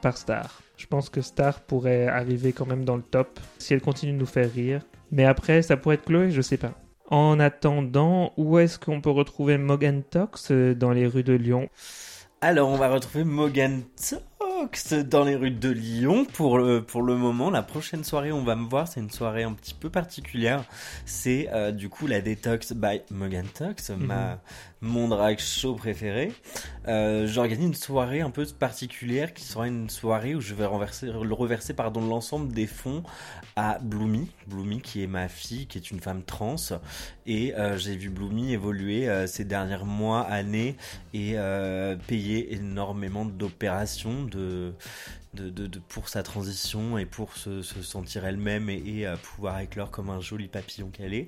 par 0.00 0.16
Star. 0.16 0.62
Je 0.76 0.86
pense 0.86 1.10
que 1.10 1.20
Star 1.20 1.60
pourrait 1.60 2.06
arriver 2.06 2.52
quand 2.52 2.66
même 2.66 2.84
dans 2.84 2.96
le 2.96 3.02
top 3.02 3.38
si 3.58 3.74
elle 3.74 3.80
continue 3.80 4.12
de 4.12 4.18
nous 4.18 4.26
faire 4.26 4.50
rire. 4.52 4.82
Mais 5.10 5.24
après, 5.24 5.62
ça 5.62 5.76
pourrait 5.76 5.96
être 5.96 6.04
Chloé, 6.06 6.30
je 6.30 6.40
sais 6.40 6.56
pas. 6.56 6.72
En 7.10 7.38
attendant, 7.38 8.32
où 8.36 8.58
est-ce 8.58 8.78
qu'on 8.78 9.00
peut 9.00 9.10
retrouver 9.10 9.58
Morgan 9.58 10.02
Tox 10.02 10.50
euh, 10.50 10.74
dans 10.74 10.92
les 10.92 11.06
rues 11.06 11.22
de 11.22 11.34
Lyon? 11.34 11.68
Alors, 12.40 12.70
on 12.70 12.76
va 12.76 12.88
retrouver 12.88 13.24
Morgan 13.24 13.82
Tox 13.96 14.16
dans 15.04 15.24
les 15.24 15.36
rues 15.36 15.50
de 15.50 15.70
Lyon. 15.70 16.24
Pour 16.24 16.58
le, 16.58 16.82
pour 16.82 17.02
le 17.02 17.16
moment, 17.16 17.50
la 17.50 17.62
prochaine 17.62 18.04
soirée, 18.04 18.32
on 18.32 18.42
va 18.42 18.56
me 18.56 18.68
voir. 18.68 18.88
C'est 18.88 19.00
une 19.00 19.10
soirée 19.10 19.42
un 19.42 19.52
petit 19.52 19.74
peu 19.74 19.90
particulière. 19.90 20.64
C'est 21.06 21.48
euh, 21.52 21.72
du 21.72 21.88
coup 21.88 22.06
la 22.06 22.20
Detox 22.20 22.72
by 22.72 23.02
Morgan 23.10 23.46
Tox, 23.46 23.90
ma, 23.90 24.40
mon 24.84 25.08
drag 25.08 25.38
show 25.38 25.74
préféré. 25.74 26.32
Euh, 26.88 27.26
J'organise 27.26 27.64
une 27.64 27.74
soirée 27.74 28.20
un 28.20 28.30
peu 28.30 28.44
particulière 28.46 29.32
qui 29.32 29.42
sera 29.42 29.66
une 29.66 29.88
soirée 29.88 30.34
où 30.34 30.40
je 30.42 30.54
vais 30.54 30.66
renverser, 30.66 31.08
reverser 31.10 31.72
pardon, 31.72 32.06
l'ensemble 32.06 32.52
des 32.52 32.66
fonds 32.66 33.02
à 33.56 33.78
Bloomy. 33.78 34.30
Bloomy 34.46 34.82
qui 34.82 35.02
est 35.02 35.06
ma 35.06 35.28
fille, 35.28 35.66
qui 35.66 35.78
est 35.78 35.90
une 35.90 36.00
femme 36.00 36.22
trans. 36.22 36.56
Et 37.26 37.54
euh, 37.54 37.78
j'ai 37.78 37.96
vu 37.96 38.10
Bloomy 38.10 38.52
évoluer 38.52 39.08
euh, 39.08 39.26
ces 39.26 39.46
derniers 39.46 39.84
mois, 39.84 40.20
années 40.20 40.76
et 41.14 41.36
payer 42.06 42.52
énormément 42.54 43.24
d'opérations 43.24 44.24
de, 44.24 44.74
de, 45.32 45.78
pour 45.88 46.10
sa 46.10 46.22
transition 46.22 46.98
et 46.98 47.06
pour 47.06 47.36
se, 47.36 47.62
se 47.62 47.82
sentir 47.82 48.26
elle-même 48.26 48.68
et, 48.68 49.06
pouvoir 49.22 49.60
éclore 49.60 49.90
comme 49.90 50.10
un 50.10 50.20
joli 50.20 50.48
papillon 50.48 50.90
qu'elle 50.90 51.14
est. 51.14 51.26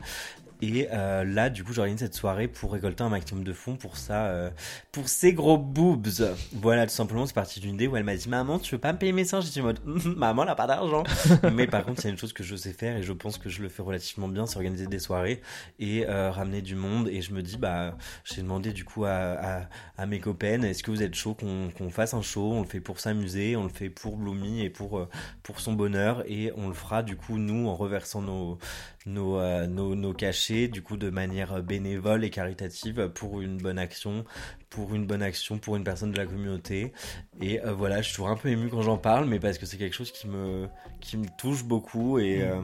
Et 0.62 0.88
euh, 0.92 1.24
là, 1.24 1.50
du 1.50 1.64
coup, 1.64 1.72
j'organise 1.72 2.00
cette 2.00 2.14
soirée 2.14 2.48
pour 2.48 2.72
récolter 2.72 3.02
un 3.02 3.08
maximum 3.08 3.44
de 3.44 3.52
fonds 3.52 3.76
pour 3.76 3.96
ça, 3.96 4.26
euh, 4.26 4.50
pour 4.92 5.08
ses 5.08 5.32
gros 5.32 5.58
boobs. 5.58 6.08
Voilà, 6.52 6.86
tout 6.86 6.92
simplement, 6.94 7.26
c'est 7.26 7.34
parti 7.34 7.60
d'une 7.60 7.74
idée 7.74 7.86
où 7.86 7.96
elle 7.96 8.04
m'a 8.04 8.16
dit 8.16 8.28
Maman, 8.28 8.58
tu 8.58 8.74
veux 8.74 8.80
pas 8.80 8.92
me 8.92 8.98
payer 8.98 9.12
mes 9.12 9.24
seins? 9.24 9.40
Mode 9.62 9.80
Hum, 9.86 10.14
Maman, 10.16 10.44
elle 10.44 10.48
a 10.50 10.54
pas 10.54 10.66
d'argent. 10.66 11.04
Mais 11.52 11.66
par 11.66 11.84
contre, 11.84 12.00
c'est 12.02 12.08
une 12.10 12.18
chose 12.18 12.32
que 12.32 12.42
je 12.42 12.56
sais 12.56 12.72
faire 12.72 12.96
et 12.96 13.02
je 13.02 13.12
pense 13.12 13.38
que 13.38 13.48
je 13.48 13.62
le 13.62 13.68
fais 13.68 13.82
relativement 13.82 14.28
bien 14.28 14.46
c'est 14.46 14.56
organiser 14.56 14.86
des 14.86 14.98
soirées 14.98 15.40
et 15.78 16.06
euh, 16.06 16.30
ramener 16.30 16.62
du 16.62 16.74
monde. 16.74 17.08
Et 17.08 17.20
je 17.22 17.32
me 17.32 17.42
dis 17.42 17.56
Bah, 17.58 17.96
j'ai 18.24 18.42
demandé 18.42 18.72
du 18.72 18.84
coup 18.84 19.04
à, 19.04 19.10
à, 19.10 19.68
à 19.98 20.06
mes 20.06 20.20
copaines 20.20 20.64
Est-ce 20.64 20.82
que 20.82 20.90
vous 20.90 21.02
êtes 21.02 21.14
chaud 21.14 21.34
qu'on 21.34 21.70
qu'on 21.76 21.90
fasse 21.90 22.14
un 22.14 22.22
show? 22.22 22.52
On 22.52 22.62
le 22.62 22.66
fait 22.66 22.80
pour 22.80 23.00
s'amuser, 23.00 23.56
on 23.56 23.64
le 23.64 23.68
fait 23.68 23.90
pour 23.90 24.16
Bloomy 24.16 24.62
et 24.62 24.70
pour, 24.70 24.98
euh, 24.98 25.08
pour 25.42 25.60
son 25.60 25.72
bonheur. 25.74 26.22
Et 26.26 26.52
on 26.56 26.68
le 26.68 26.74
fera 26.74 27.02
du 27.02 27.16
coup, 27.16 27.38
nous, 27.38 27.68
en 27.68 27.74
reversant 27.74 28.22
nos, 28.22 28.58
nos, 29.06 29.38
euh, 29.38 29.66
nos, 29.66 29.94
nos 29.94 30.12
cachets, 30.12 30.68
du 30.68 30.82
coup, 30.82 30.96
de 30.96 31.10
manière 31.10 31.62
bénévole 31.62 32.24
et 32.24 32.30
caritative 32.30 33.10
pour 33.14 33.40
une 33.40 33.56
bonne 33.56 33.78
action, 33.78 34.24
pour 34.68 34.94
une 34.94 35.06
bonne 35.06 35.22
action, 35.22 35.58
pour 35.58 35.76
une 35.76 35.84
personne 35.84 36.10
de 36.10 36.16
la 36.16 36.26
communauté. 36.26 36.92
Et 37.40 37.60
euh, 37.62 37.72
voilà, 37.72 38.02
je 38.02 38.08
suis 38.08 38.16
toujours 38.16 38.28
un 38.30 38.36
peu 38.36 38.48
ému 38.48 38.68
quand 38.68 38.82
j'en 38.82 38.98
parle, 38.98 39.26
mais 39.26 39.38
parce 39.38 39.58
que 39.58 39.66
c'est 39.66 39.78
quelque 39.78 39.94
chose 39.94 40.12
qui 40.12 40.28
me, 40.28 40.68
qui 41.00 41.16
me 41.16 41.26
touche 41.38 41.64
beaucoup 41.64 42.18
et, 42.18 42.42
euh, 42.42 42.60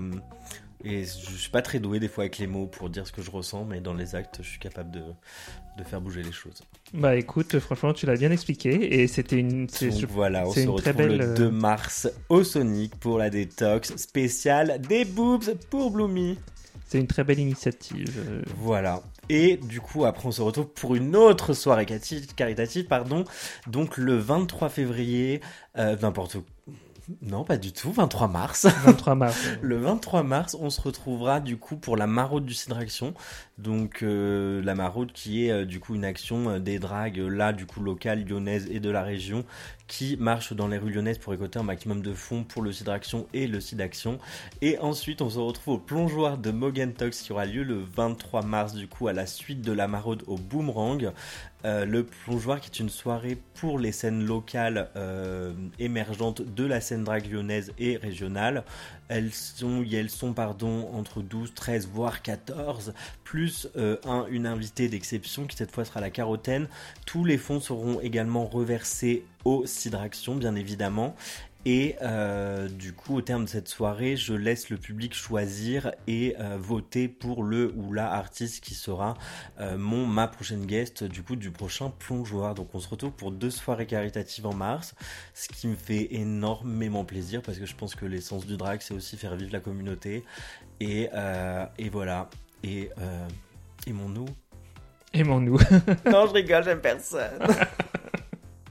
et 0.84 1.04
je 1.04 1.36
suis 1.36 1.50
pas 1.50 1.62
très 1.62 1.78
doué 1.78 2.00
des 2.00 2.08
fois 2.08 2.24
avec 2.24 2.38
les 2.38 2.46
mots 2.46 2.66
pour 2.66 2.90
dire 2.90 3.06
ce 3.06 3.12
que 3.12 3.22
je 3.22 3.30
ressens, 3.30 3.64
mais 3.64 3.80
dans 3.80 3.94
les 3.94 4.14
actes, 4.14 4.38
je 4.42 4.48
suis 4.48 4.58
capable 4.58 4.90
de, 4.90 5.02
de 5.78 5.84
faire 5.84 6.00
bouger 6.00 6.22
les 6.22 6.32
choses. 6.32 6.62
Bah 6.94 7.16
écoute, 7.16 7.58
franchement, 7.58 7.92
tu 7.92 8.06
l'as 8.06 8.16
bien 8.16 8.30
expliqué 8.30 9.00
et 9.00 9.06
c'était 9.06 9.36
une. 9.38 9.66
Donc 9.66 10.00
je- 10.00 10.06
voilà, 10.06 10.46
on 10.46 10.52
se 10.52 10.60
retrouve 10.68 10.92
belle, 10.94 11.16
le 11.18 11.24
euh, 11.24 11.34
2 11.34 11.50
mars 11.50 12.08
au 12.28 12.44
Sonic 12.44 12.96
pour 12.96 13.18
la 13.18 13.30
détox 13.30 13.96
spéciale 13.96 14.80
des 14.80 15.04
boobs 15.04 15.54
pour 15.70 15.90
Bloomy. 15.90 16.38
C'est 16.86 16.98
une 16.98 17.06
très 17.06 17.24
belle 17.24 17.38
initiative. 17.38 18.12
euh, 18.28 18.42
Voilà. 18.58 19.02
Et 19.30 19.56
du 19.56 19.80
coup, 19.80 20.04
après, 20.04 20.26
on 20.28 20.32
se 20.32 20.42
retrouve 20.42 20.68
pour 20.68 20.94
une 20.94 21.16
autre 21.16 21.54
soirée 21.54 21.86
caritative, 22.36 22.84
pardon. 22.84 23.24
Donc 23.66 23.96
le 23.96 24.16
23 24.18 24.68
février, 24.68 25.40
euh, 25.78 25.96
n'importe 26.02 26.34
où. 26.34 26.44
Non, 27.20 27.44
pas 27.44 27.56
du 27.56 27.72
tout, 27.72 27.92
23 27.92 28.28
mars. 28.28 28.66
23 28.84 29.14
mars. 29.14 29.48
Le 29.60 29.76
23 29.76 30.22
mars, 30.22 30.56
on 30.58 30.70
se 30.70 30.80
retrouvera 30.80 31.40
du 31.40 31.56
coup 31.56 31.76
pour 31.76 31.96
la 31.96 32.06
maraude 32.06 32.46
du 32.46 32.54
Cidraction. 32.54 33.14
Donc 33.58 34.02
euh, 34.02 34.62
la 34.62 34.74
maraude 34.74 35.12
qui 35.12 35.46
est 35.46 35.52
euh, 35.52 35.64
du 35.64 35.78
coup 35.78 35.94
une 35.94 36.04
action 36.04 36.50
euh, 36.50 36.58
des 36.58 36.78
dragues 36.78 37.18
là 37.18 37.52
du 37.52 37.66
coup 37.66 37.80
locales 37.80 38.24
lyonnaises 38.24 38.66
et 38.70 38.80
de 38.80 38.90
la 38.90 39.02
région 39.02 39.44
qui 39.86 40.16
marche 40.16 40.54
dans 40.54 40.68
les 40.68 40.78
rues 40.78 40.90
lyonnaises 40.90 41.18
pour 41.18 41.32
récolter 41.32 41.58
un 41.58 41.64
maximum 41.64 42.00
de 42.00 42.14
fonds 42.14 42.44
pour 42.44 42.62
le 42.62 42.72
Cidraction 42.72 43.26
et 43.34 43.46
le 43.46 43.60
Cidaction. 43.60 44.18
Et 44.62 44.78
ensuite, 44.78 45.20
on 45.20 45.28
se 45.28 45.38
retrouve 45.38 45.74
au 45.74 45.78
plongeoir 45.78 46.38
de 46.38 46.50
Mogan 46.50 46.94
Tox 46.94 47.20
qui 47.20 47.30
aura 47.30 47.44
lieu 47.44 47.62
le 47.62 47.78
23 47.94 48.42
mars 48.42 48.72
du 48.72 48.88
coup 48.88 49.08
à 49.08 49.12
la 49.12 49.26
suite 49.26 49.60
de 49.60 49.70
la 49.70 49.88
maraude 49.88 50.22
au 50.26 50.36
Boomerang. 50.36 51.12
Euh, 51.64 51.84
le 51.84 52.04
plongeoir 52.04 52.60
qui 52.60 52.68
est 52.68 52.80
une 52.80 52.88
soirée 52.88 53.38
pour 53.54 53.78
les 53.78 53.92
scènes 53.92 54.24
locales 54.24 54.90
euh, 54.96 55.52
émergentes 55.78 56.42
de 56.42 56.64
la 56.64 56.80
scène 56.80 57.04
drague 57.04 57.30
lyonnaise 57.30 57.72
et 57.78 57.96
régionale. 57.96 58.64
elles 59.08 59.32
sont, 59.32 59.84
elles 59.90 60.10
sont 60.10 60.32
pardon, 60.32 60.90
entre 60.92 61.22
12, 61.22 61.54
13, 61.54 61.88
voire 61.92 62.22
14, 62.22 62.94
plus 63.24 63.68
un, 63.76 64.26
une 64.30 64.46
invitée 64.46 64.88
d'exception 64.88 65.46
qui 65.46 65.56
cette 65.56 65.70
fois 65.70 65.84
sera 65.84 66.00
la 66.00 66.10
carotène. 66.10 66.68
Tous 67.06 67.24
les 67.24 67.38
fonds 67.38 67.60
seront 67.60 68.00
également 68.00 68.44
reversés 68.44 69.24
au 69.44 69.66
Sidraction, 69.66 70.34
bien 70.36 70.54
évidemment. 70.54 71.14
Et 71.64 71.94
euh, 72.02 72.68
du 72.68 72.92
coup, 72.92 73.16
au 73.16 73.20
terme 73.20 73.44
de 73.44 73.48
cette 73.48 73.68
soirée, 73.68 74.16
je 74.16 74.34
laisse 74.34 74.68
le 74.68 74.76
public 74.76 75.14
choisir 75.14 75.92
et 76.08 76.34
euh, 76.40 76.56
voter 76.58 77.06
pour 77.06 77.44
le 77.44 77.72
ou 77.76 77.92
la 77.92 78.12
artiste 78.12 78.64
qui 78.64 78.74
sera 78.74 79.14
euh, 79.60 79.78
mon 79.78 80.04
ma 80.04 80.26
prochaine 80.26 80.66
guest 80.66 81.04
du 81.04 81.22
coup 81.22 81.36
du 81.36 81.52
prochain 81.52 81.92
plongeoir. 82.00 82.56
Donc 82.56 82.74
on 82.74 82.80
se 82.80 82.88
retrouve 82.88 83.12
pour 83.12 83.30
deux 83.30 83.50
soirées 83.50 83.86
caritatives 83.86 84.46
en 84.46 84.54
mars, 84.54 84.96
ce 85.34 85.48
qui 85.48 85.68
me 85.68 85.76
fait 85.76 86.08
énormément 86.14 87.04
plaisir 87.04 87.42
parce 87.42 87.58
que 87.58 87.66
je 87.66 87.76
pense 87.76 87.94
que 87.94 88.06
l'essence 88.06 88.44
du 88.44 88.56
drag 88.56 88.80
c'est 88.80 88.94
aussi 88.94 89.16
faire 89.16 89.36
vivre 89.36 89.52
la 89.52 89.60
communauté 89.60 90.24
et, 90.80 91.08
et 91.78 91.88
voilà 91.90 92.28
et 92.64 92.90
aimons-nous. 93.86 94.26
Aimons-nous. 95.12 95.58
non, 96.10 96.26
je 96.26 96.32
rigole, 96.32 96.64
j'aime 96.64 96.80
personne. 96.80 97.38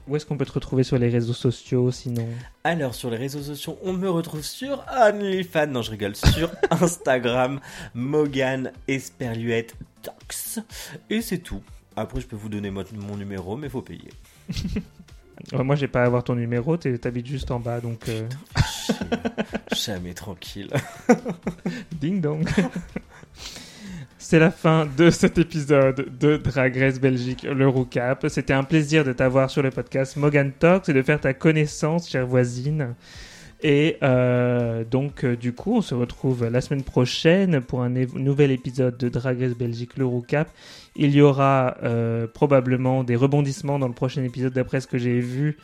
Où 0.08 0.16
est-ce 0.16 0.26
qu'on 0.26 0.36
peut 0.36 0.44
te 0.44 0.52
retrouver 0.52 0.82
sur 0.82 0.98
les 0.98 1.08
réseaux 1.08 1.32
sociaux 1.32 1.92
sinon 1.92 2.26
Alors 2.64 2.94
sur 2.94 3.08
les 3.10 3.16
réseaux 3.16 3.42
sociaux, 3.42 3.78
on 3.82 3.92
me 3.92 4.10
retrouve 4.10 4.42
sur 4.42 4.84
OnlyFans, 4.92 5.68
non 5.68 5.82
je 5.82 5.92
rigole, 5.92 6.16
sur 6.16 6.50
Instagram, 6.70 7.60
Mogan 7.94 8.72
Esperluette 8.88 9.74
Tox. 10.02 10.58
Et 11.08 11.20
c'est 11.20 11.38
tout. 11.38 11.62
Après 11.94 12.20
je 12.20 12.26
peux 12.26 12.36
vous 12.36 12.48
donner 12.48 12.70
mon, 12.70 13.16
numéro, 13.16 13.56
mais 13.56 13.68
faut 13.68 13.82
payer. 13.82 14.10
moi 15.52 15.76
j'ai 15.76 15.88
pas 15.88 16.02
à 16.02 16.06
avoir 16.06 16.24
ton 16.24 16.34
numéro, 16.34 16.76
t'habites 16.76 17.26
juste 17.26 17.50
en 17.50 17.60
bas 17.60 17.80
donc... 17.80 18.08
Euh... 18.08 18.28
Jamais 19.72 20.14
tranquille. 20.14 20.70
Ding 22.00 22.20
dong. 22.20 22.48
C'est 24.32 24.38
la 24.38 24.50
fin 24.50 24.88
de 24.96 25.10
cet 25.10 25.36
épisode 25.36 26.06
de 26.18 26.38
Drag 26.38 26.74
Race 26.74 26.98
Belgique, 26.98 27.42
le 27.42 27.68
recap. 27.68 28.24
C'était 28.28 28.54
un 28.54 28.64
plaisir 28.64 29.04
de 29.04 29.12
t'avoir 29.12 29.50
sur 29.50 29.62
le 29.62 29.70
podcast 29.70 30.16
Mogan 30.16 30.52
Talks 30.58 30.88
et 30.88 30.94
de 30.94 31.02
faire 31.02 31.20
ta 31.20 31.34
connaissance, 31.34 32.08
chère 32.08 32.26
voisine. 32.26 32.94
Et 33.62 33.98
euh, 34.02 34.84
donc, 34.84 35.24
euh, 35.24 35.36
du 35.36 35.52
coup, 35.52 35.76
on 35.76 35.80
se 35.82 35.94
retrouve 35.94 36.48
la 36.48 36.62
semaine 36.62 36.82
prochaine 36.82 37.60
pour 37.60 37.82
un 37.82 37.90
nouvel 37.90 38.52
épisode 38.52 38.96
de 38.96 39.10
Drag 39.10 39.38
Race 39.38 39.54
Belgique, 39.54 39.98
le 39.98 40.06
recap. 40.06 40.48
Il 40.96 41.10
y 41.14 41.20
aura 41.20 41.76
euh, 41.82 42.26
probablement 42.26 43.04
des 43.04 43.16
rebondissements 43.16 43.78
dans 43.78 43.88
le 43.88 43.92
prochain 43.92 44.24
épisode 44.24 44.54
d'après 44.54 44.80
ce 44.80 44.86
que 44.86 44.96
j'ai 44.96 45.20
vu 45.20 45.58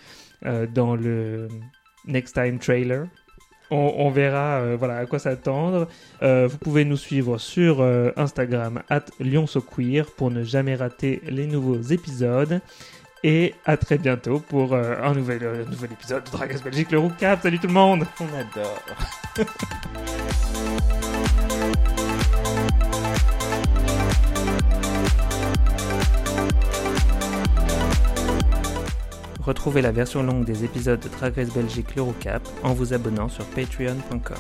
dans 0.75 0.95
le 0.95 1.49
Next 2.07 2.35
Time 2.35 2.59
trailer 2.59 3.07
on, 3.71 4.11
verra 4.11 4.61
euh, 4.61 4.77
voilà, 4.79 4.99
à 4.99 5.07
quoi 5.07 5.19
s'attendre. 5.19 5.89
Euh, 6.23 6.49
vous 6.51 6.59
pouvez 6.59 6.85
nous 6.85 6.97
suivre 6.97 7.39
sur 7.39 7.81
euh, 7.81 8.11
Instagram, 8.17 8.83
at 8.89 9.05
LyonSoQueer, 9.21 10.07
pour 10.17 10.31
ne 10.31 10.43
jamais 10.43 10.75
rater 10.75 11.21
les 11.29 11.47
nouveaux 11.47 11.81
épisodes. 11.81 12.61
Et 13.25 13.55
à 13.65 13.77
très 13.77 13.99
bientôt 13.99 14.39
pour 14.39 14.77
un 14.77 15.13
nouvel, 15.13 15.67
nouvel 15.69 15.91
épisode 15.93 16.23
de 16.23 16.31
Dragas 16.31 16.61
Belgique, 16.63 16.93
le 16.93 17.01
Roucap. 17.01 17.43
Salut 17.43 17.59
tout 17.59 17.67
le 17.67 17.73
monde 17.73 18.07
On 18.21 18.27
adore 18.39 18.85
Retrouvez 29.49 29.81
la 29.81 29.93
version 29.93 30.23
longue 30.23 30.45
des 30.45 30.67
épisodes 30.67 31.01
de 31.01 31.09
Drag 31.09 31.35
Race 31.35 31.49
Belgique 31.55 31.97
l'Eurocap 31.97 32.47
en 32.63 32.75
vous 32.75 32.93
abonnant 32.93 33.31
sur 33.31 33.47
patreon.com. 33.47 34.37